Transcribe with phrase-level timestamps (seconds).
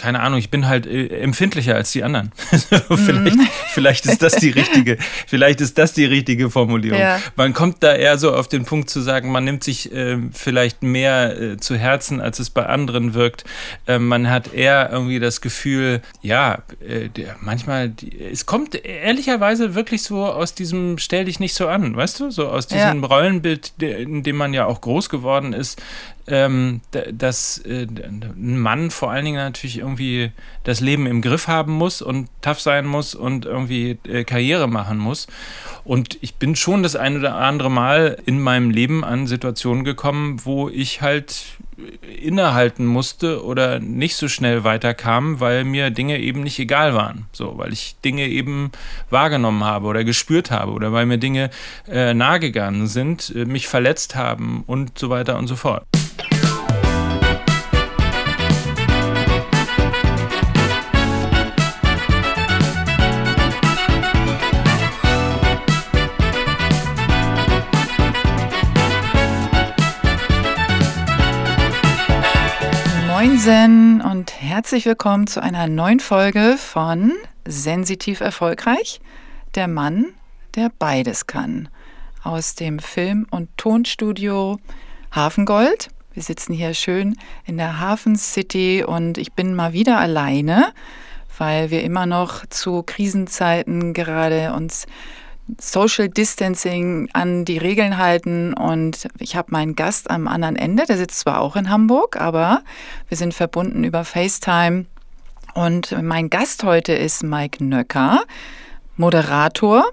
[0.00, 2.30] keine Ahnung, ich bin halt äh, empfindlicher als die anderen.
[2.70, 3.48] vielleicht, mm.
[3.70, 7.00] vielleicht ist das die richtige, vielleicht ist das die richtige Formulierung.
[7.00, 7.20] Ja.
[7.34, 10.84] Man kommt da eher so auf den Punkt zu sagen, man nimmt sich äh, vielleicht
[10.84, 13.42] mehr äh, zu Herzen, als es bei anderen wirkt.
[13.88, 17.08] Ähm, man hat eher irgendwie das Gefühl, ja, äh,
[17.40, 17.92] manchmal,
[18.32, 22.30] es kommt ehrlicherweise wirklich so aus diesem Stell dich nicht so an, weißt du?
[22.30, 23.08] So aus diesem ja.
[23.08, 25.82] Rollenbild, in dem man ja auch groß geworden ist,
[26.28, 26.80] ähm,
[27.12, 30.30] dass äh, ein Mann vor allen Dingen natürlich irgendwie
[30.64, 34.98] das Leben im Griff haben muss und tough sein muss und irgendwie äh, Karriere machen
[34.98, 35.26] muss.
[35.84, 40.40] Und ich bin schon das ein oder andere Mal in meinem Leben an Situationen gekommen,
[40.44, 41.58] wo ich halt
[42.20, 47.26] innehalten musste oder nicht so schnell weiterkam, weil mir Dinge eben nicht egal waren.
[47.32, 48.72] So, weil ich Dinge eben
[49.10, 51.50] wahrgenommen habe oder gespürt habe oder weil mir Dinge
[51.86, 55.86] äh, nahegegangen sind, äh, mich verletzt haben und so weiter und so fort.
[73.38, 77.12] Moinsen und herzlich willkommen zu einer neuen Folge von
[77.46, 79.00] Sensitiv Erfolgreich,
[79.54, 80.06] der Mann,
[80.56, 81.68] der beides kann.
[82.24, 84.58] Aus dem Film- und Tonstudio
[85.12, 85.90] Hafengold.
[86.14, 90.72] Wir sitzen hier schön in der Hafen City und ich bin mal wieder alleine,
[91.38, 94.86] weil wir immer noch zu Krisenzeiten gerade uns
[95.58, 98.52] Social Distancing an die Regeln halten.
[98.54, 102.62] Und ich habe meinen Gast am anderen Ende, der sitzt zwar auch in Hamburg, aber
[103.08, 104.86] wir sind verbunden über FaceTime.
[105.54, 108.22] Und mein Gast heute ist Mike Nöcker,
[108.96, 109.84] Moderator,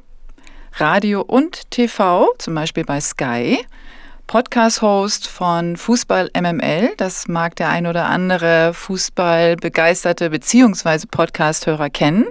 [0.74, 3.66] Radio und TV, zum Beispiel bei Sky.
[4.28, 6.94] Podcast-Host von Fußball MML.
[6.98, 11.06] Das mag der ein oder andere Fußballbegeisterte bzw.
[11.10, 12.26] Podcast-Hörer kennen.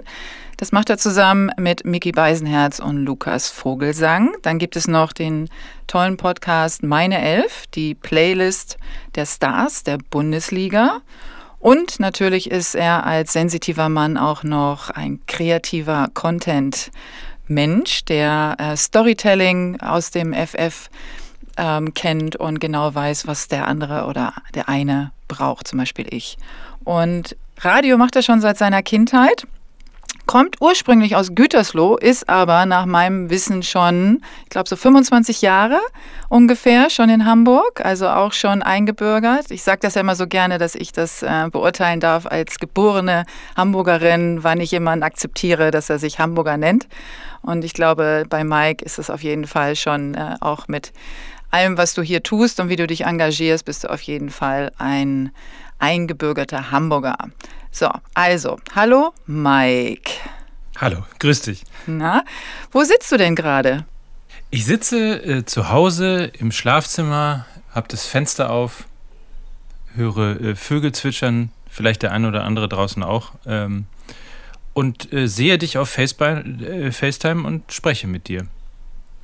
[0.57, 4.33] Das macht er zusammen mit Mickey Beisenherz und Lukas Vogelsang.
[4.41, 5.49] Dann gibt es noch den
[5.85, 8.77] tollen Podcast Meine Elf, die Playlist
[9.15, 11.01] der Stars der Bundesliga.
[11.59, 19.81] Und natürlich ist er als sensitiver Mann auch noch ein kreativer Content-Mensch, der äh, Storytelling
[19.81, 20.89] aus dem FF
[21.57, 26.37] ähm, kennt und genau weiß, was der andere oder der eine braucht, zum Beispiel ich.
[26.85, 29.47] Und Radio macht er schon seit seiner Kindheit
[30.25, 35.79] kommt ursprünglich aus Gütersloh, ist aber nach meinem Wissen schon, ich glaube, so 25 Jahre
[36.29, 39.51] ungefähr schon in Hamburg, also auch schon eingebürgert.
[39.51, 43.25] Ich sage das ja immer so gerne, dass ich das äh, beurteilen darf als geborene
[43.55, 46.87] Hamburgerin, wann ich jemanden akzeptiere, dass er sich Hamburger nennt.
[47.41, 50.91] Und ich glaube, bei Mike ist es auf jeden Fall schon äh, auch mit
[51.51, 54.71] allem, was du hier tust und wie du dich engagierst, bist du auf jeden Fall
[54.77, 55.31] ein
[55.85, 57.17] eingebürgerter Hamburger.
[57.71, 60.11] So, also, hallo Mike.
[60.77, 61.63] Hallo, grüß dich.
[61.85, 62.23] Na,
[62.71, 63.85] wo sitzt du denn gerade?
[64.49, 68.85] Ich sitze äh, zu Hause im Schlafzimmer, habe das Fenster auf,
[69.95, 73.85] höre äh, Vögel zwitschern, vielleicht der eine oder andere draußen auch, ähm,
[74.73, 78.47] und äh, sehe dich auf äh, FaceTime und spreche mit dir.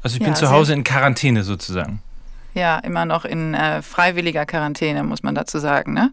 [0.03, 2.01] Also ich ja, bin zu Hause in Quarantäne sozusagen.
[2.53, 6.11] Ja, immer noch in äh, freiwilliger Quarantäne, muss man dazu sagen, ne?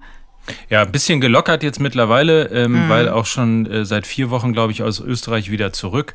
[0.71, 2.89] Ja, ein bisschen gelockert jetzt mittlerweile, ähm, mhm.
[2.89, 6.15] weil auch schon äh, seit vier Wochen, glaube ich, aus Österreich wieder zurück.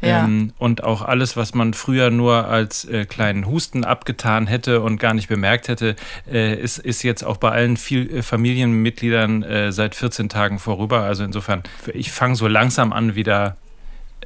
[0.00, 0.24] Ja.
[0.24, 4.98] Ähm, und auch alles, was man früher nur als äh, kleinen Husten abgetan hätte und
[4.98, 5.96] gar nicht bemerkt hätte,
[6.30, 11.00] äh, ist, ist jetzt auch bei allen viel, äh, Familienmitgliedern äh, seit 14 Tagen vorüber.
[11.00, 11.62] Also insofern,
[11.92, 13.56] ich fange so langsam an, wieder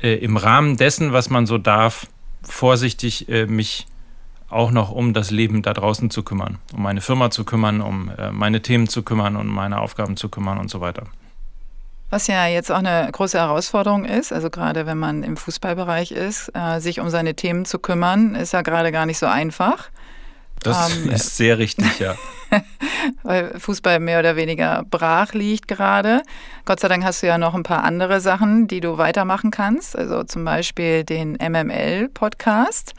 [0.02, 2.06] äh, im Rahmen dessen, was man so darf,
[2.42, 3.86] vorsichtig mich
[4.50, 8.10] auch noch um das Leben da draußen zu kümmern, um meine Firma zu kümmern, um
[8.16, 11.04] äh, meine Themen zu kümmern und um meine Aufgaben zu kümmern und so weiter.
[12.10, 16.50] Was ja jetzt auch eine große Herausforderung ist, also gerade wenn man im Fußballbereich ist,
[16.54, 19.90] äh, sich um seine Themen zu kümmern, ist ja gerade gar nicht so einfach.
[20.62, 22.14] Das ähm, ist sehr richtig, ja.
[23.22, 26.22] weil Fußball mehr oder weniger brach liegt gerade.
[26.64, 29.96] Gott sei Dank hast du ja noch ein paar andere Sachen, die du weitermachen kannst.
[29.96, 32.94] Also zum Beispiel den MML-Podcast.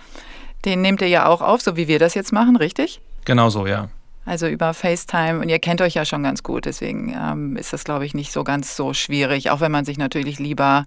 [0.65, 3.01] Den nehmt ihr ja auch auf, so wie wir das jetzt machen, richtig?
[3.25, 3.89] Genau so, ja.
[4.25, 7.83] Also über FaceTime und ihr kennt euch ja schon ganz gut, deswegen ähm, ist das,
[7.83, 10.85] glaube ich, nicht so ganz so schwierig, auch wenn man sich natürlich lieber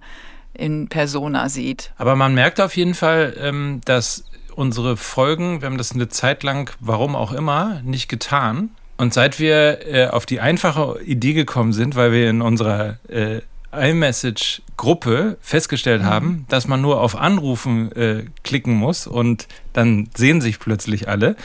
[0.55, 1.93] in Persona sieht.
[1.97, 4.25] Aber man merkt auf jeden Fall, ähm, dass
[4.55, 8.71] unsere Folgen, wir haben das eine Zeit lang, warum auch immer, nicht getan.
[8.99, 13.41] Und seit wir äh, auf die einfache Idee gekommen sind, weil wir in unserer äh,
[13.73, 16.07] iMessage-Gruppe festgestellt mhm.
[16.07, 21.37] haben, dass man nur auf Anrufen äh, klicken muss und dann sehen sich plötzlich alle.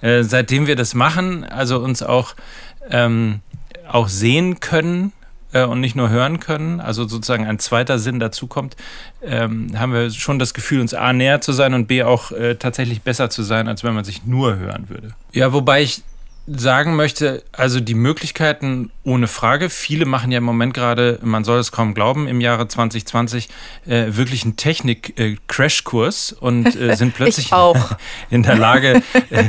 [0.00, 2.34] Äh, seitdem wir das machen, also uns auch,
[2.90, 3.40] ähm,
[3.88, 5.12] auch sehen können
[5.52, 8.76] äh, und nicht nur hören können, also sozusagen ein zweiter Sinn dazukommt,
[9.22, 12.56] ähm, haben wir schon das Gefühl, uns A näher zu sein und B auch äh,
[12.56, 15.12] tatsächlich besser zu sein, als wenn man sich nur hören würde.
[15.32, 16.02] Ja, wobei ich
[16.46, 19.68] sagen möchte, also die Möglichkeiten ohne Frage.
[19.68, 23.48] Viele machen ja im Moment gerade, man soll es kaum glauben, im Jahre 2020
[23.86, 27.50] äh, wirklich einen Technik-Crashkurs äh, und äh, sind plötzlich
[28.30, 29.44] in der Lage, äh,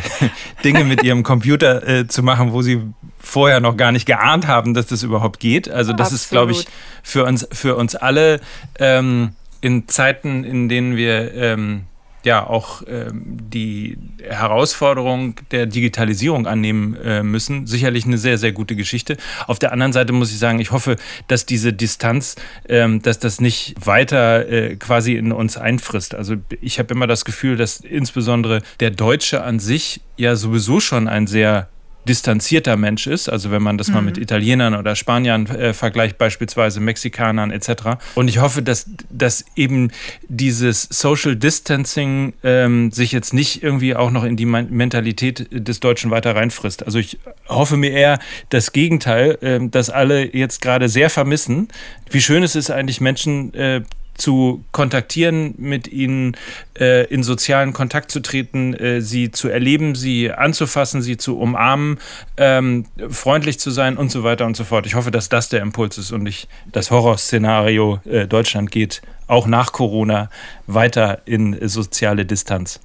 [0.64, 2.82] Dinge mit ihrem Computer äh, zu machen, wo sie
[3.20, 5.70] vorher noch gar nicht geahnt haben, dass das überhaupt geht.
[5.70, 6.22] Also das Absolut.
[6.22, 6.68] ist, glaube ich,
[7.04, 8.40] für uns, für uns alle
[8.80, 11.84] ähm, in Zeiten, in denen wir ähm,
[12.28, 17.66] ja auch ähm, die Herausforderung der Digitalisierung annehmen äh, müssen.
[17.66, 19.18] Sicherlich eine sehr, sehr gute Geschichte.
[19.48, 20.98] Auf der anderen Seite muss ich sagen, ich hoffe,
[21.28, 22.36] dass diese Distanz,
[22.68, 26.14] ähm, dass das nicht weiter äh, quasi in uns einfrisst.
[26.14, 31.08] Also ich habe immer das Gefühl, dass insbesondere der Deutsche an sich ja sowieso schon
[31.08, 31.70] ein sehr
[32.08, 33.94] distanzierter Mensch ist, also wenn man das mhm.
[33.94, 38.00] mal mit Italienern oder Spaniern äh, vergleicht, beispielsweise Mexikanern etc.
[38.16, 39.92] Und ich hoffe, dass, dass eben
[40.28, 46.10] dieses Social Distancing ähm, sich jetzt nicht irgendwie auch noch in die Mentalität des Deutschen
[46.10, 46.86] weiter reinfrisst.
[46.86, 48.20] Also ich hoffe mir eher
[48.50, 51.68] das Gegenteil, äh, dass alle jetzt gerade sehr vermissen,
[52.10, 53.82] wie schön es ist eigentlich Menschen äh,
[54.18, 56.36] zu kontaktieren, mit ihnen
[56.80, 62.00] äh, in sozialen Kontakt zu treten, äh, sie zu erleben, sie anzufassen, sie zu umarmen,
[62.38, 64.86] ähm, freundlich zu sein und so weiter und so fort.
[64.86, 69.46] Ich hoffe, dass das der Impuls ist und nicht das Horrorszenario äh, Deutschland geht auch
[69.46, 70.30] nach Corona
[70.66, 72.80] weiter in soziale Distanz.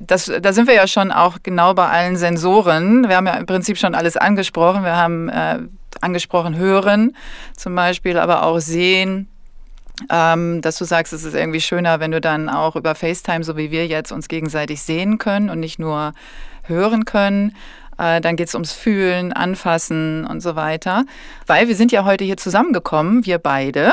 [0.00, 3.08] Das, da sind wir ja schon auch genau bei allen Sensoren.
[3.08, 4.84] Wir haben ja im Prinzip schon alles angesprochen.
[4.84, 5.58] Wir haben äh,
[6.00, 7.16] angesprochen Hören
[7.56, 9.28] zum Beispiel, aber auch Sehen,
[10.10, 13.56] ähm, dass du sagst, es ist irgendwie schöner, wenn du dann auch über FaceTime, so
[13.56, 16.12] wie wir jetzt, uns gegenseitig sehen können und nicht nur
[16.64, 17.56] hören können.
[17.98, 21.04] Äh, dann geht es ums Fühlen, Anfassen und so weiter.
[21.46, 23.92] Weil wir sind ja heute hier zusammengekommen, wir beide,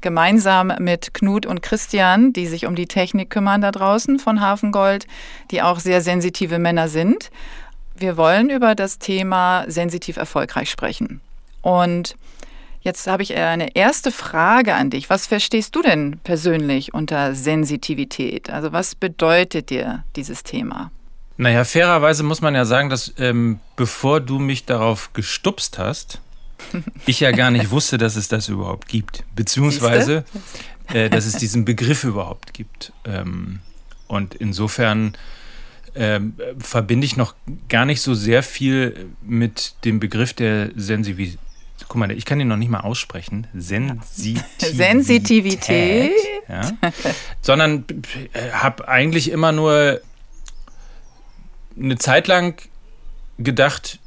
[0.00, 5.06] gemeinsam mit Knut und Christian, die sich um die Technik kümmern da draußen von Hafengold,
[5.50, 7.30] die auch sehr sensitive Männer sind.
[7.94, 11.20] Wir wollen über das Thema sensitiv erfolgreich sprechen.
[11.62, 12.16] Und
[12.82, 15.08] Jetzt habe ich eine erste Frage an dich.
[15.08, 18.50] Was verstehst du denn persönlich unter Sensitivität?
[18.50, 20.90] Also was bedeutet dir dieses Thema?
[21.36, 26.20] Naja, fairerweise muss man ja sagen, dass ähm, bevor du mich darauf gestupst hast,
[27.06, 29.22] ich ja gar nicht wusste, dass es das überhaupt gibt.
[29.36, 30.24] Beziehungsweise,
[30.92, 32.92] äh, dass es diesen Begriff überhaupt gibt.
[33.04, 33.60] Ähm,
[34.08, 35.16] und insofern
[35.94, 37.34] ähm, verbinde ich noch
[37.68, 41.38] gar nicht so sehr viel mit dem Begriff der Sensitivität
[41.92, 43.46] guck mal, ich kann ihn noch nicht mal aussprechen.
[43.52, 44.74] Sensitivität.
[44.74, 46.12] Sensitivität.
[46.48, 46.72] Ja.
[47.42, 47.84] Sondern
[48.32, 50.00] äh, habe eigentlich immer nur
[51.78, 52.66] eine Zeit lang
[53.36, 53.98] gedacht,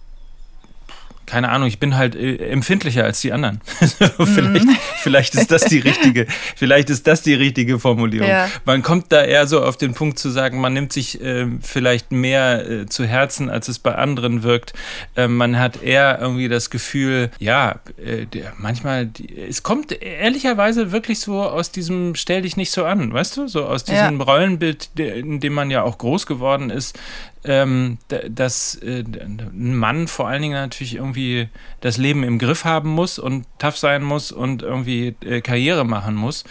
[1.25, 3.61] keine Ahnung, ich bin halt äh, empfindlicher als die anderen.
[3.79, 4.77] vielleicht, mhm.
[4.99, 8.29] vielleicht, ist das die richtige, vielleicht ist das die richtige Formulierung.
[8.29, 8.49] Ja.
[8.65, 12.11] Man kommt da eher so auf den Punkt zu sagen, man nimmt sich äh, vielleicht
[12.11, 14.73] mehr äh, zu Herzen, als es bei anderen wirkt.
[15.15, 18.25] Äh, man hat eher irgendwie das Gefühl, ja, äh,
[18.57, 19.09] manchmal,
[19.49, 23.47] es kommt ehrlicherweise wirklich so aus diesem Stell dich nicht so an, weißt du?
[23.47, 24.23] So aus diesem ja.
[24.23, 26.97] Rollenbild, in dem man ja auch groß geworden ist,
[27.45, 27.97] ähm,
[28.29, 31.49] dass äh, ein Mann vor allen Dingen natürlich irgendwie
[31.81, 36.15] das Leben im Griff haben muss und tough sein muss und irgendwie äh, Karriere machen
[36.15, 36.43] muss.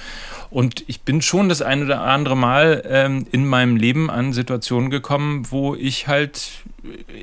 [0.51, 4.91] Und ich bin schon das ein oder andere Mal ähm, in meinem Leben an Situationen
[4.91, 6.65] gekommen, wo ich halt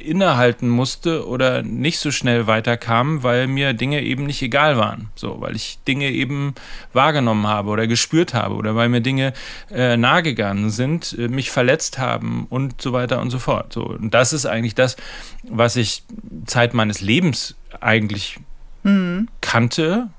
[0.04, 5.10] innehalten musste oder nicht so schnell weiterkam, weil mir Dinge eben nicht egal waren.
[5.16, 6.56] So, weil ich Dinge eben
[6.94, 9.34] wahrgenommen habe oder gespürt habe oder weil mir Dinge
[9.70, 13.74] äh, nahegegangen sind, äh, mich verletzt haben und so weiter und so fort.
[13.74, 14.96] So, und das ist eigentlich das,
[15.44, 16.04] was ich
[16.46, 18.40] Zeit meines Lebens eigentlich
[18.84, 19.28] mhm.
[19.42, 20.10] kannte,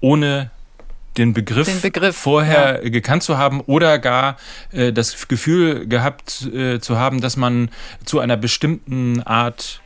[0.00, 0.50] ohne
[1.16, 2.90] den Begriff, den Begriff vorher ja.
[2.90, 4.36] gekannt zu haben oder gar
[4.72, 7.70] äh, das Gefühl gehabt äh, zu haben, dass man
[8.04, 9.80] zu einer bestimmten Art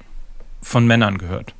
[0.62, 1.54] von Männern gehört.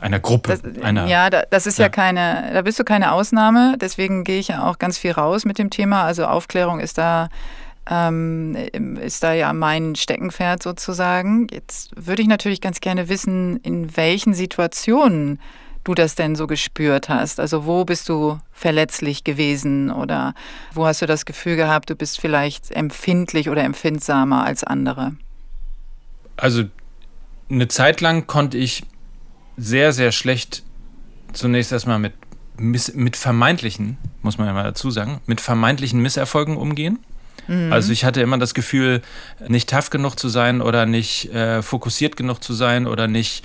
[0.00, 0.58] Einer Gruppe.
[0.62, 1.86] Das, einer, ja, das ist ja.
[1.86, 1.88] ja.
[1.90, 3.76] keine, da bist du keine Ausnahme.
[3.78, 6.04] Deswegen gehe ich ja auch ganz viel raus mit dem Thema.
[6.04, 7.28] Also Aufklärung ist da,
[7.88, 8.56] ähm,
[9.02, 11.48] ist da ja mein Steckenpferd sozusagen.
[11.50, 15.38] Jetzt würde ich natürlich ganz gerne wissen, in welchen Situationen
[15.84, 17.40] du das denn so gespürt hast.
[17.40, 20.34] Also wo bist du verletzlich gewesen oder
[20.72, 25.16] wo hast du das Gefühl gehabt, du bist vielleicht empfindlich oder empfindsamer als andere?
[26.36, 26.64] Also
[27.50, 28.84] eine Zeit lang konnte ich
[29.56, 30.62] sehr, sehr schlecht
[31.32, 32.14] zunächst erstmal mit,
[32.56, 36.98] mit vermeintlichen, muss man ja mal dazu sagen, mit vermeintlichen Misserfolgen umgehen.
[37.50, 37.72] Mhm.
[37.72, 39.02] Also ich hatte immer das Gefühl,
[39.48, 43.44] nicht tough genug zu sein oder nicht äh, fokussiert genug zu sein oder nicht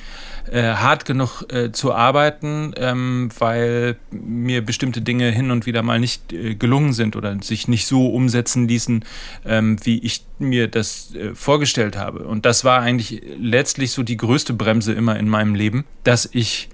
[0.52, 6.00] äh, hart genug äh, zu arbeiten, ähm, weil mir bestimmte Dinge hin und wieder mal
[6.00, 9.04] nicht äh, gelungen sind oder sich nicht so umsetzen ließen,
[9.44, 12.26] ähm, wie ich mir das äh, vorgestellt habe.
[12.26, 16.70] Und das war eigentlich letztlich so die größte Bremse immer in meinem Leben, dass ich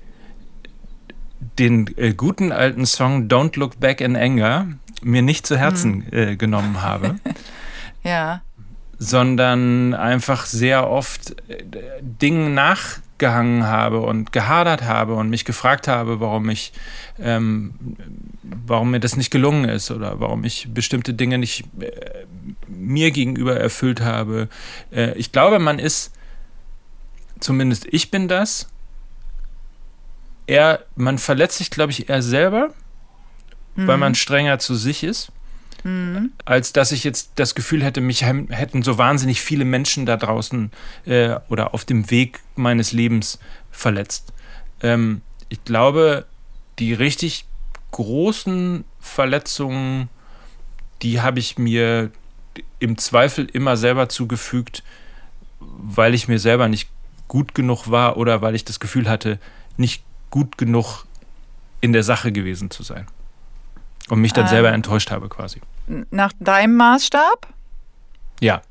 [1.61, 4.67] den äh, guten alten Song Don't Look Back in Anger
[5.03, 6.17] mir nicht zu Herzen hm.
[6.17, 7.15] äh, genommen habe.
[8.03, 8.41] ja.
[8.97, 11.63] Sondern einfach sehr oft äh,
[12.01, 16.73] Dingen nachgehangen habe und gehadert habe und mich gefragt habe, warum ich,
[17.19, 17.73] ähm,
[18.43, 22.25] warum mir das nicht gelungen ist oder warum ich bestimmte Dinge nicht äh,
[22.67, 24.49] mir gegenüber erfüllt habe.
[24.91, 26.11] Äh, ich glaube, man ist,
[27.39, 28.67] zumindest ich bin das,
[30.51, 32.69] eher, man verletzt sich, glaube ich, eher selber
[33.75, 33.87] mhm.
[33.87, 35.31] weil man strenger zu sich ist.
[35.83, 36.31] Mhm.
[36.45, 40.71] Als dass ich jetzt das Gefühl hätte, mich hätten so wahnsinnig viele Menschen da draußen
[41.05, 43.39] äh, oder auf dem Weg meines Lebens
[43.71, 44.33] verletzt.
[44.81, 46.25] Ähm, ich glaube,
[46.79, 47.45] die richtig
[47.91, 50.09] großen Verletzungen,
[51.01, 52.11] die habe ich mir
[52.79, 54.83] im Zweifel immer selber zugefügt,
[55.59, 56.89] weil ich mir selber nicht
[57.27, 59.39] gut genug war oder weil ich das Gefühl hatte,
[59.77, 61.05] nicht gut genug
[61.81, 63.05] in der Sache gewesen zu sein.
[64.09, 65.61] Und mich dann ähm, selber enttäuscht habe quasi.
[66.09, 67.47] Nach deinem Maßstab?
[68.39, 68.61] Ja.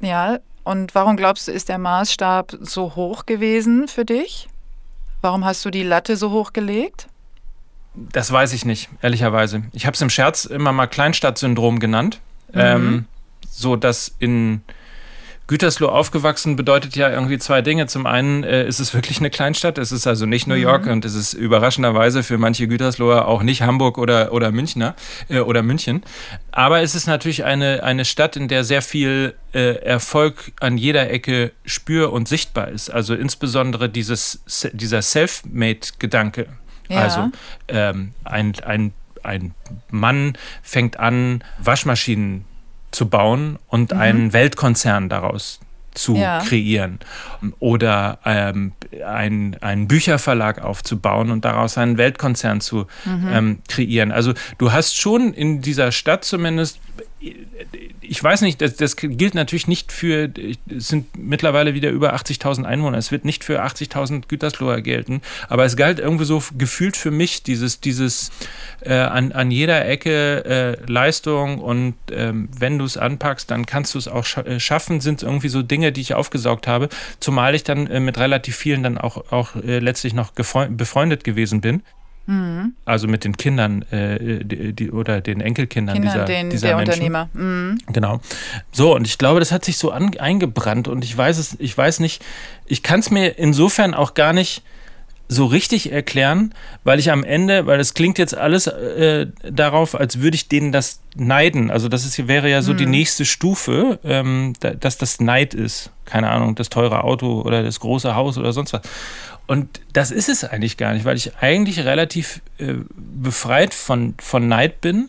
[0.00, 4.48] Ja, und warum glaubst du, ist der Maßstab so hoch gewesen für dich?
[5.20, 7.06] Warum hast du die Latte so hoch gelegt?
[7.94, 9.64] Das weiß ich nicht, ehrlicherweise.
[9.72, 12.20] Ich habe es im Scherz immer mal Kleinstadtsyndrom genannt.
[12.52, 12.60] Mhm.
[12.60, 13.04] Ähm,
[13.48, 14.62] so dass in
[15.50, 17.88] Gütersloh aufgewachsen bedeutet ja irgendwie zwei Dinge.
[17.88, 19.78] Zum einen äh, ist es wirklich eine Kleinstadt.
[19.78, 20.62] Es ist also nicht New mhm.
[20.62, 20.92] York mhm.
[20.92, 24.94] und es ist überraschenderweise für manche Gütersloher auch nicht Hamburg oder, oder Münchner
[25.28, 26.04] äh, oder München.
[26.52, 31.10] Aber es ist natürlich eine, eine Stadt, in der sehr viel äh, Erfolg an jeder
[31.10, 32.88] Ecke spür und sichtbar ist.
[32.88, 36.46] Also insbesondere dieses, dieser Self-Made-Gedanke.
[36.88, 37.00] Ja.
[37.00, 37.30] Also
[37.66, 38.92] ähm, ein, ein,
[39.24, 39.54] ein
[39.90, 42.44] Mann fängt an, Waschmaschinen
[42.90, 44.00] zu bauen und mhm.
[44.00, 45.60] einen Weltkonzern daraus
[45.94, 46.38] zu ja.
[46.40, 47.00] kreieren
[47.58, 48.72] oder ähm,
[49.04, 53.28] ein, einen Bücherverlag aufzubauen und daraus einen Weltkonzern zu mhm.
[53.32, 54.12] ähm, kreieren.
[54.12, 56.78] Also du hast schon in dieser Stadt zumindest
[58.00, 60.30] ich weiß nicht, das, das, gilt natürlich nicht für,
[60.68, 65.64] es sind mittlerweile wieder über 80.000 Einwohner, es wird nicht für 80.000 Gütersloher gelten, aber
[65.66, 68.30] es galt irgendwie so gefühlt für mich dieses, dieses
[68.80, 73.94] äh, an, an jeder Ecke äh, Leistung und ähm, wenn du es anpackst, dann kannst
[73.94, 76.88] du es auch scha äh, schaffen, sind irgendwie so Dinge, die ich aufgesaugt habe,
[77.20, 81.60] zumal ich dann äh, mit relativ vielen dann auch, auch äh, letztlich noch befreundet gewesen
[81.60, 81.82] bin.
[82.26, 82.74] Mhm.
[82.84, 86.76] Also mit den Kindern äh, die, die, oder den Enkelkindern Kindern, dieser, den, dieser der
[86.76, 86.92] Menschen.
[86.92, 87.28] Unternehmer.
[87.32, 87.78] Mhm.
[87.92, 88.20] Genau.
[88.72, 91.76] So, und ich glaube, das hat sich so an, eingebrannt und ich weiß es, ich
[91.76, 92.22] weiß nicht,
[92.66, 94.62] ich kann es mir insofern auch gar nicht
[95.30, 100.20] so richtig erklären, weil ich am Ende, weil es klingt jetzt alles äh, darauf, als
[100.20, 101.70] würde ich denen das neiden.
[101.70, 102.78] Also das ist, wäre ja so mhm.
[102.78, 105.92] die nächste Stufe, ähm, da, dass das Neid ist.
[106.04, 108.82] Keine Ahnung, das teure Auto oder das große Haus oder sonst was.
[109.50, 114.46] Und das ist es eigentlich gar nicht, weil ich eigentlich relativ äh, befreit von, von
[114.46, 115.08] Neid bin,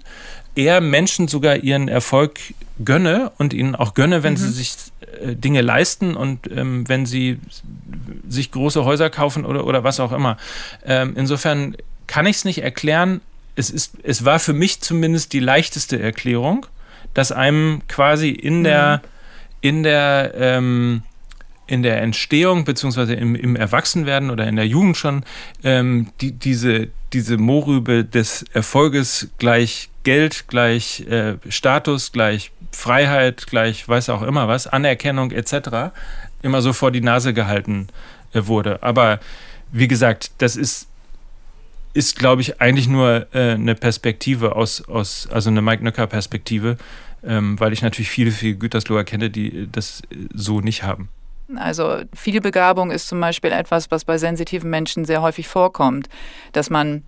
[0.55, 2.39] eher Menschen sogar ihren Erfolg
[2.83, 4.37] gönne und ihnen auch gönne, wenn mhm.
[4.37, 4.73] sie sich
[5.21, 7.39] äh, Dinge leisten und ähm, wenn sie
[8.27, 10.37] sich große Häuser kaufen oder, oder was auch immer.
[10.87, 13.21] Ähm, insofern kann ich es nicht erklären.
[13.55, 16.65] Es, ist, es war für mich zumindest die leichteste Erklärung,
[17.13, 19.07] dass einem quasi in der, mhm.
[19.61, 21.03] in der ähm,
[21.67, 25.23] in der Entstehung beziehungsweise im, im Erwachsenwerden oder in der Jugend schon
[25.63, 33.87] ähm, die, diese, diese Mohrrübe des Erfolges gleich Geld, gleich äh, Status, gleich Freiheit, gleich
[33.87, 35.93] weiß auch immer was, Anerkennung etc.
[36.41, 37.87] immer so vor die Nase gehalten
[38.33, 38.81] äh, wurde.
[38.83, 39.19] Aber
[39.71, 40.87] wie gesagt, das ist
[41.93, 46.77] ist, glaube ich, eigentlich nur äh, eine Perspektive aus, aus, also eine Mike Nöcker-Perspektive,
[47.21, 50.01] ähm, weil ich natürlich viele, viele Gütersloher kenne, die das
[50.33, 51.09] so nicht haben.
[51.57, 56.09] Also Vielbegabung ist zum Beispiel etwas, was bei sensitiven Menschen sehr häufig vorkommt,
[56.53, 57.03] dass man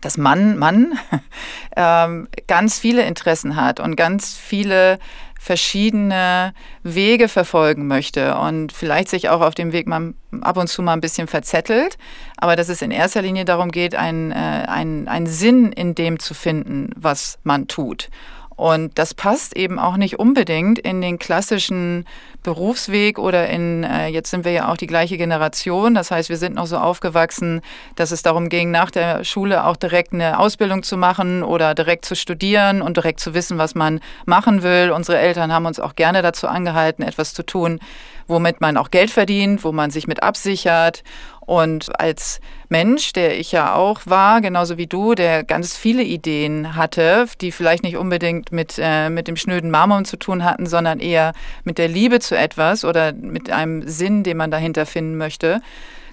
[0.00, 0.96] dass man, Mann
[1.76, 4.98] ähm, ganz viele Interessen hat und ganz viele
[5.40, 10.82] verschiedene Wege verfolgen möchte und vielleicht sich auch auf dem Weg mal ab und zu
[10.82, 11.96] mal ein bisschen verzettelt,
[12.36, 16.18] aber dass es in erster Linie darum geht, einen, äh, einen, einen Sinn in dem
[16.18, 18.10] zu finden, was man tut.
[18.58, 22.04] Und das passt eben auch nicht unbedingt in den klassischen
[22.42, 26.38] Berufsweg oder in, äh, jetzt sind wir ja auch die gleiche Generation, das heißt, wir
[26.38, 27.60] sind noch so aufgewachsen,
[27.94, 32.04] dass es darum ging, nach der Schule auch direkt eine Ausbildung zu machen oder direkt
[32.04, 34.90] zu studieren und direkt zu wissen, was man machen will.
[34.90, 37.78] Unsere Eltern haben uns auch gerne dazu angehalten, etwas zu tun,
[38.26, 41.04] womit man auch Geld verdient, wo man sich mit absichert.
[41.48, 46.76] Und als Mensch, der ich ja auch war, genauso wie du, der ganz viele Ideen
[46.76, 51.00] hatte, die vielleicht nicht unbedingt mit, äh, mit dem schnöden Marmor zu tun hatten, sondern
[51.00, 51.32] eher
[51.64, 55.62] mit der Liebe zu etwas oder mit einem Sinn, den man dahinter finden möchte,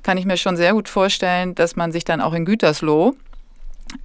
[0.03, 3.13] kann ich mir schon sehr gut vorstellen, dass man sich dann auch in Gütersloh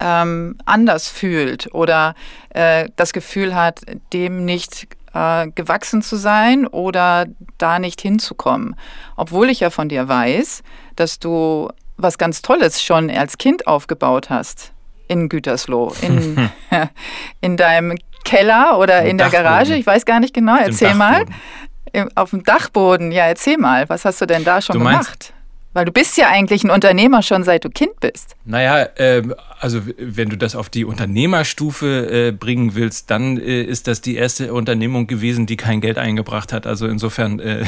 [0.01, 2.13] ähm, anders fühlt oder
[2.49, 3.79] äh, das Gefühl hat,
[4.11, 7.25] dem nicht äh, gewachsen zu sein oder
[7.57, 8.75] da nicht hinzukommen.
[9.15, 10.63] Obwohl ich ja von dir weiß,
[10.95, 14.73] dass du was ganz Tolles schon als Kind aufgebaut hast
[15.07, 16.49] in Gütersloh, in,
[17.41, 21.25] in deinem Keller oder in der Garage, ich weiß gar nicht genau, erzähl mal.
[22.15, 25.33] Auf dem Dachboden, ja, erzähl mal, was hast du denn da schon du meinst, gemacht?
[25.73, 28.35] Weil du bist ja eigentlich ein Unternehmer schon seit du Kind bist.
[28.43, 29.23] Naja, äh,
[29.59, 34.15] also wenn du das auf die Unternehmerstufe äh, bringen willst, dann äh, ist das die
[34.15, 36.67] erste Unternehmung gewesen, die kein Geld eingebracht hat.
[36.67, 37.63] Also insofern, äh,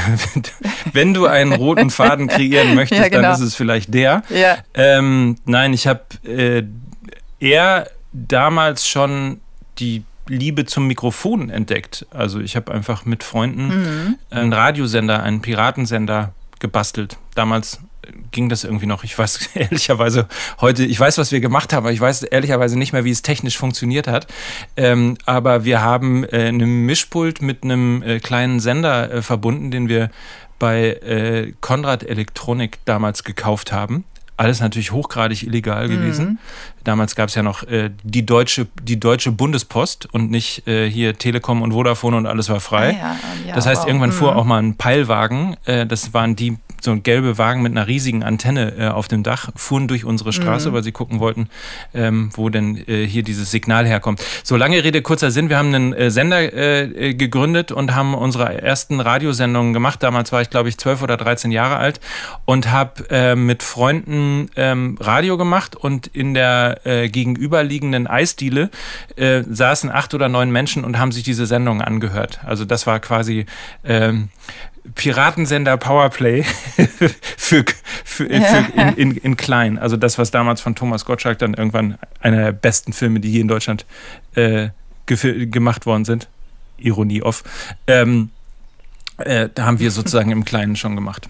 [0.93, 3.21] wenn du einen roten Faden kreieren möchtest, ja, genau.
[3.21, 4.23] dann ist es vielleicht der.
[4.29, 4.57] Ja.
[4.73, 6.63] Ähm, nein, ich habe äh,
[7.39, 9.39] eher damals schon
[9.79, 12.05] die Liebe zum Mikrofon entdeckt.
[12.11, 14.15] Also ich habe einfach mit Freunden mhm.
[14.29, 17.17] einen Radiosender, einen Piratensender gebastelt.
[17.35, 17.79] Damals
[18.31, 19.03] ging das irgendwie noch.
[19.03, 20.27] Ich weiß ehrlicherweise
[20.61, 23.21] heute, ich weiß, was wir gemacht haben, aber ich weiß ehrlicherweise nicht mehr, wie es
[23.21, 24.27] technisch funktioniert hat.
[24.75, 29.87] Ähm, aber wir haben äh, einen Mischpult mit einem äh, kleinen Sender äh, verbunden, den
[29.87, 30.09] wir
[30.59, 34.05] bei äh, Konrad Elektronik damals gekauft haben.
[34.35, 36.25] Alles natürlich hochgradig illegal gewesen.
[36.25, 36.37] Mhm.
[36.83, 41.17] Damals gab es ja noch äh, die, deutsche, die deutsche Bundespost und nicht äh, hier
[41.17, 42.97] Telekom und Vodafone und alles war frei.
[43.01, 43.87] Ah, ja, ja, das heißt, wow.
[43.87, 44.13] irgendwann mhm.
[44.13, 45.55] fuhr auch mal ein Peilwagen.
[45.65, 49.23] Äh, das waren die so ein gelbe Wagen mit einer riesigen Antenne äh, auf dem
[49.23, 50.73] Dach, fuhren durch unsere Straße, mhm.
[50.73, 51.47] weil sie gucken wollten,
[51.93, 54.21] ähm, wo denn äh, hier dieses Signal herkommt.
[54.43, 55.47] So lange Rede, kurzer Sinn.
[55.47, 56.33] Wir haben einen äh, Sender
[57.13, 60.03] gegründet und haben unsere ersten Radiosendungen gemacht.
[60.03, 62.01] Damals war ich, glaube ich, zwölf oder dreizehn Jahre alt
[62.45, 64.22] und habe mit Freunden
[64.55, 68.69] ähm, Radio gemacht und in der äh, gegenüberliegenden Eisdiele
[69.15, 72.39] saßen acht oder neun Menschen und haben sich diese Sendungen angehört.
[72.45, 73.45] Also das war quasi
[73.83, 74.29] ähm,
[74.95, 76.43] Piratensender Powerplay
[77.37, 77.63] für, für,
[78.03, 78.43] für in,
[78.97, 79.79] in, in, klein.
[79.79, 83.39] Also das, was damals von Thomas Gottschalk dann irgendwann einer der besten Filme, die hier
[83.39, 83.85] in Deutschland
[84.35, 84.69] äh,
[85.05, 86.27] gemacht worden sind.
[86.77, 87.43] Ironie off.
[87.87, 88.31] Ähm,
[89.17, 91.29] äh, da haben wir sozusagen im Kleinen schon gemacht.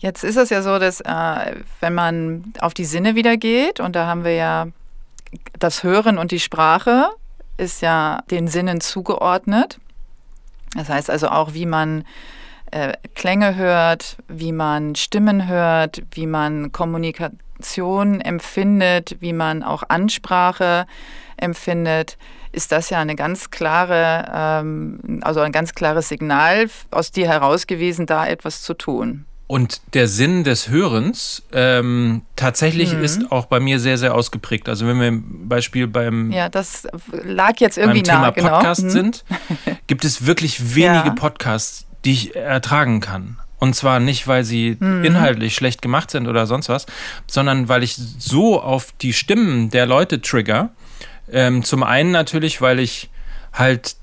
[0.00, 3.94] Jetzt ist es ja so, dass äh, wenn man auf die Sinne wieder geht, und
[3.94, 4.66] da haben wir ja
[5.58, 7.10] das Hören und die Sprache,
[7.58, 9.78] ist ja den Sinnen zugeordnet.
[10.74, 12.04] Das heißt also auch, wie man
[12.70, 20.86] äh, Klänge hört, wie man Stimmen hört, wie man Kommunikation empfindet, wie man auch Ansprache
[21.36, 22.16] empfindet,
[22.52, 27.66] ist das ja eine ganz klare, ähm, also ein ganz klares Signal aus dir heraus
[27.66, 29.26] gewesen, da etwas zu tun.
[29.50, 33.02] Und der Sinn des Hörens ähm, tatsächlich mhm.
[33.02, 34.68] ist auch bei mir sehr, sehr ausgeprägt.
[34.68, 38.58] Also wenn wir im Beispiel beim ja, das lag jetzt irgendwie beim nah, Thema genau.
[38.58, 38.90] Podcast mhm.
[38.90, 39.24] sind,
[39.88, 41.14] gibt es wirklich wenige ja.
[41.16, 43.38] Podcasts, die ich ertragen kann.
[43.58, 45.04] Und zwar nicht, weil sie mhm.
[45.04, 46.86] inhaltlich schlecht gemacht sind oder sonst was,
[47.26, 50.70] sondern weil ich so auf die Stimmen der Leute trigger.
[51.28, 53.10] Ähm, zum einen natürlich, weil ich
[53.52, 53.96] halt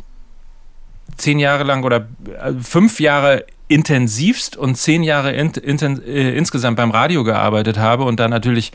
[1.16, 6.78] zehn Jahre lang oder äh, fünf Jahre intensivst und zehn Jahre in, in, äh, insgesamt
[6.78, 8.72] beim Radio gearbeitet habe und da natürlich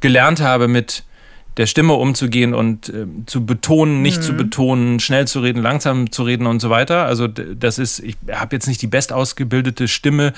[0.00, 1.04] gelernt habe, mit
[1.56, 4.22] der Stimme umzugehen und äh, zu betonen, nicht mhm.
[4.22, 7.04] zu betonen, schnell zu reden, langsam zu reden und so weiter.
[7.04, 10.32] Also das ist, ich habe jetzt nicht die bestausgebildete Stimme.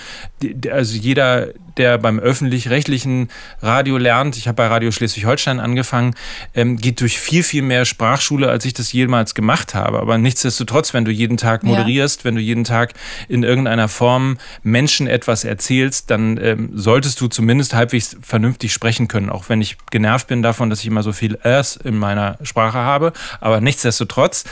[0.70, 3.28] Also jeder, der beim öffentlich-rechtlichen
[3.62, 6.14] Radio lernt, ich habe bei Radio Schleswig-Holstein angefangen,
[6.54, 10.00] ähm, geht durch viel, viel mehr Sprachschule, als ich das jemals gemacht habe.
[10.00, 12.24] Aber nichtsdestotrotz, wenn du jeden Tag moderierst, ja.
[12.24, 12.94] wenn du jeden Tag
[13.28, 19.30] in irgendeiner Form Menschen etwas erzählst, dann ähm, solltest du zumindest halbwegs vernünftig sprechen können.
[19.30, 22.78] Auch wenn ich genervt bin davon, dass ich immer so viel S in meiner Sprache
[22.78, 23.12] habe.
[23.40, 24.44] Aber nichtsdestotrotz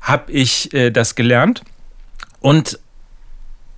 [0.00, 1.62] habe ich äh, das gelernt
[2.40, 2.78] und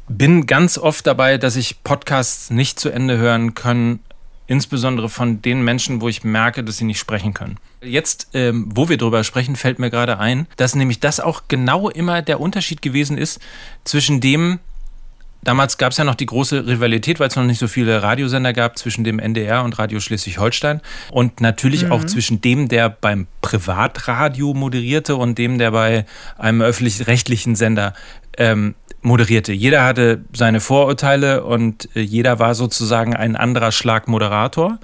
[0.09, 4.01] bin ganz oft dabei, dass ich Podcasts nicht zu Ende hören kann,
[4.47, 7.59] insbesondere von den Menschen, wo ich merke, dass sie nicht sprechen können.
[7.83, 11.91] Jetzt, ähm, wo wir drüber sprechen, fällt mir gerade ein, dass nämlich das auch genau
[11.91, 13.41] immer der Unterschied gewesen ist
[13.85, 14.59] zwischen dem,
[15.49, 18.53] Damals gab es ja noch die große Rivalität, weil es noch nicht so viele Radiosender
[18.53, 20.83] gab zwischen dem NDR und Radio Schleswig-Holstein.
[21.11, 21.93] Und natürlich mhm.
[21.93, 26.05] auch zwischen dem, der beim Privatradio moderierte und dem, der bei
[26.37, 27.95] einem öffentlich-rechtlichen Sender
[28.37, 29.55] ähm, moderierte.
[29.55, 34.79] Jeder hatte seine Vorurteile und äh, jeder war sozusagen ein anderer Schlag Moderator,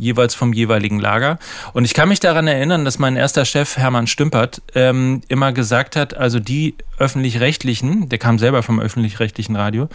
[0.00, 1.38] jeweils vom jeweiligen Lager.
[1.72, 5.96] Und ich kann mich daran erinnern, dass mein erster Chef Hermann Stümpert ähm, immer gesagt
[5.96, 9.88] hat, also die öffentlich-rechtlichen, der kam selber vom öffentlich-rechtlichen Radio,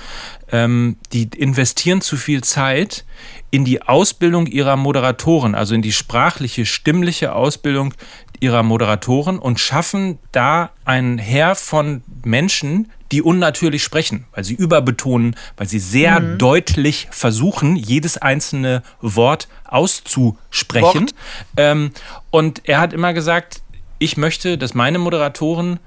[0.52, 3.06] ähm, die investieren zu viel Zeit
[3.52, 7.94] in die Ausbildung ihrer Moderatoren, also in die sprachliche, stimmliche Ausbildung
[8.40, 15.36] ihrer Moderatoren und schaffen da ein Heer von Menschen, die unnatürlich sprechen, weil sie überbetonen,
[15.58, 16.38] weil sie sehr mhm.
[16.38, 21.12] deutlich versuchen, jedes einzelne Wort auszusprechen.
[21.56, 21.92] Ähm,
[22.32, 23.62] und er hat immer gesagt,
[24.00, 25.80] ich möchte, dass meine Moderatoren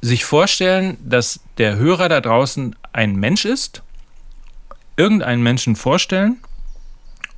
[0.00, 3.82] sich vorstellen, dass der Hörer da draußen ein Mensch ist,
[4.96, 6.38] irgendeinen Menschen vorstellen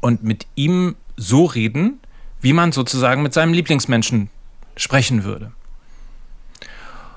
[0.00, 2.00] und mit ihm so reden,
[2.42, 4.28] wie man sozusagen mit seinem Lieblingsmenschen
[4.76, 5.52] sprechen würde.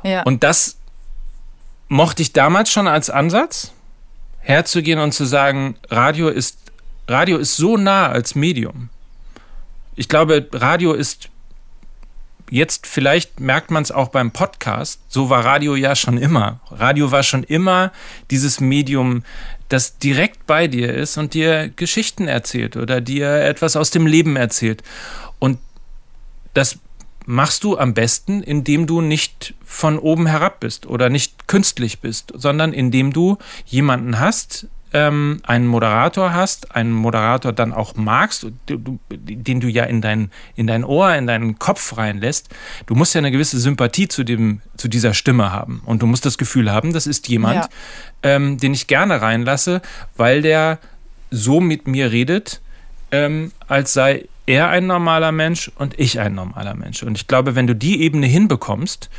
[0.04, 0.24] Ja.
[0.24, 0.78] Und das
[1.88, 3.74] mochte ich damals schon als Ansatz,
[4.40, 6.60] herzugehen und zu sagen, Radio ist,
[7.08, 8.90] Radio ist so nah als Medium.
[9.96, 11.30] Ich glaube, Radio ist
[12.50, 16.60] jetzt vielleicht merkt man es auch beim Podcast, so war Radio ja schon immer.
[16.70, 17.92] Radio war schon immer
[18.30, 19.24] dieses Medium,
[19.70, 24.36] das direkt bei dir ist und dir Geschichten erzählt oder dir etwas aus dem Leben
[24.36, 24.84] erzählt.
[25.40, 25.60] Und
[26.54, 26.80] das
[27.26, 32.32] machst du am besten, indem du nicht von oben herab bist oder nicht künstlich bist,
[32.36, 39.60] sondern indem du jemanden hast, ähm, einen Moderator hast, einen Moderator dann auch magst, den
[39.60, 42.48] du ja in dein, in dein Ohr, in deinen Kopf reinlässt.
[42.86, 45.82] Du musst ja eine gewisse Sympathie zu, dem, zu dieser Stimme haben.
[45.86, 47.70] Und du musst das Gefühl haben, das ist jemand, ja.
[48.24, 49.82] ähm, den ich gerne reinlasse,
[50.16, 50.80] weil der
[51.30, 52.62] so mit mir redet,
[53.12, 57.04] ähm, als sei er ein normaler Mensch und ich ein normaler Mensch.
[57.04, 59.10] Und ich glaube, wenn du die Ebene hinbekommst,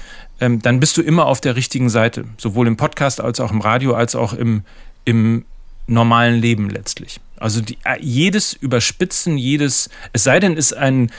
[0.41, 2.25] ähm, dann bist du immer auf der richtigen Seite.
[2.39, 4.62] Sowohl im Podcast als auch im Radio, als auch im,
[5.05, 5.45] im
[5.87, 7.20] normalen Leben letztlich.
[7.38, 11.11] Also die, äh, jedes Überspitzen, jedes, es sei denn, ist ein,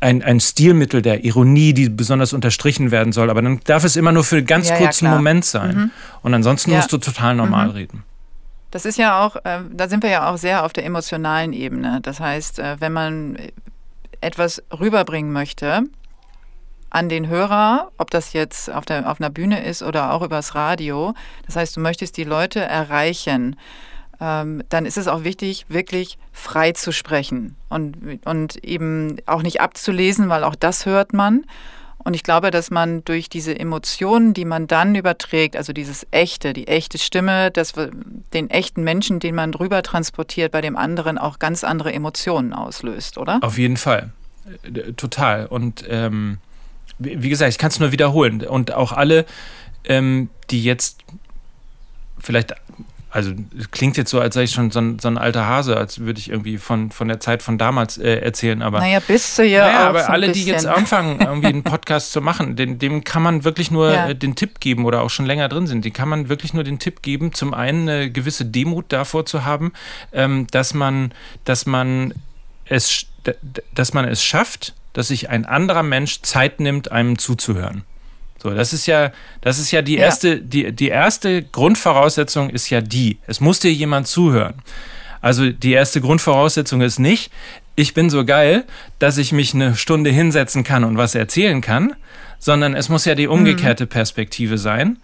[0.00, 4.12] ein, ein Stilmittel der Ironie, die besonders unterstrichen werden soll, aber dann darf es immer
[4.12, 5.76] nur für einen ganz ja, kurzen ja, Moment sein.
[5.76, 5.90] Mhm.
[6.22, 6.76] Und ansonsten ja.
[6.76, 7.72] musst du total normal mhm.
[7.72, 8.04] reden.
[8.70, 12.00] Das ist ja auch, äh, da sind wir ja auch sehr auf der emotionalen Ebene.
[12.02, 13.38] Das heißt, äh, wenn man
[14.20, 15.84] etwas rüberbringen möchte
[16.90, 20.54] an den Hörer, ob das jetzt auf, der, auf einer Bühne ist oder auch übers
[20.54, 21.14] Radio,
[21.46, 23.56] das heißt, du möchtest die Leute erreichen,
[24.24, 29.60] ähm, dann ist es auch wichtig, wirklich frei zu sprechen und, und eben auch nicht
[29.60, 31.44] abzulesen, weil auch das hört man.
[31.98, 36.54] Und ich glaube, dass man durch diese Emotionen, die man dann überträgt, also dieses echte,
[36.54, 37.74] die echte Stimme, das,
[38.32, 43.18] den echten Menschen, den man drüber transportiert, bei dem anderen auch ganz andere Emotionen auslöst,
[43.18, 43.40] oder?
[43.42, 44.10] Auf jeden Fall.
[44.62, 45.46] Äh, total.
[45.46, 46.38] Und ähm,
[46.98, 48.42] wie gesagt, ich kann es nur wiederholen.
[48.42, 49.26] Und auch alle,
[49.84, 51.00] ähm, die jetzt
[52.18, 52.54] vielleicht
[53.14, 53.32] also
[53.70, 56.18] klingt jetzt so, als sei ich schon so ein, so ein alter Hase, als würde
[56.18, 58.60] ich irgendwie von, von der Zeit von damals äh, erzählen.
[58.60, 59.64] Aber, naja, bist du ja.
[59.64, 60.44] Naja, aber so alle, bisschen.
[60.46, 64.08] die jetzt anfangen, irgendwie einen Podcast zu machen, den, dem kann man wirklich nur ja.
[64.08, 66.64] äh, den Tipp geben oder auch schon länger drin sind, dem kann man wirklich nur
[66.64, 69.72] den Tipp geben, zum einen eine gewisse Demut davor zu haben,
[70.12, 71.12] ähm, dass man,
[71.44, 72.14] dass man
[72.64, 73.06] es,
[73.72, 77.84] dass man es schafft, dass sich ein anderer Mensch Zeit nimmt, einem zuzuhören.
[78.42, 80.36] So, das ist ja, das ist ja die erste, ja.
[80.36, 83.18] Die, die erste Grundvoraussetzung ist ja die.
[83.26, 84.54] Es muss dir jemand zuhören.
[85.22, 87.32] Also die erste Grundvoraussetzung ist nicht,
[87.76, 88.64] ich bin so geil,
[88.98, 91.94] dass ich mich eine Stunde hinsetzen kann und was erzählen kann,
[92.38, 93.88] sondern es muss ja die umgekehrte mhm.
[93.88, 94.98] Perspektive sein.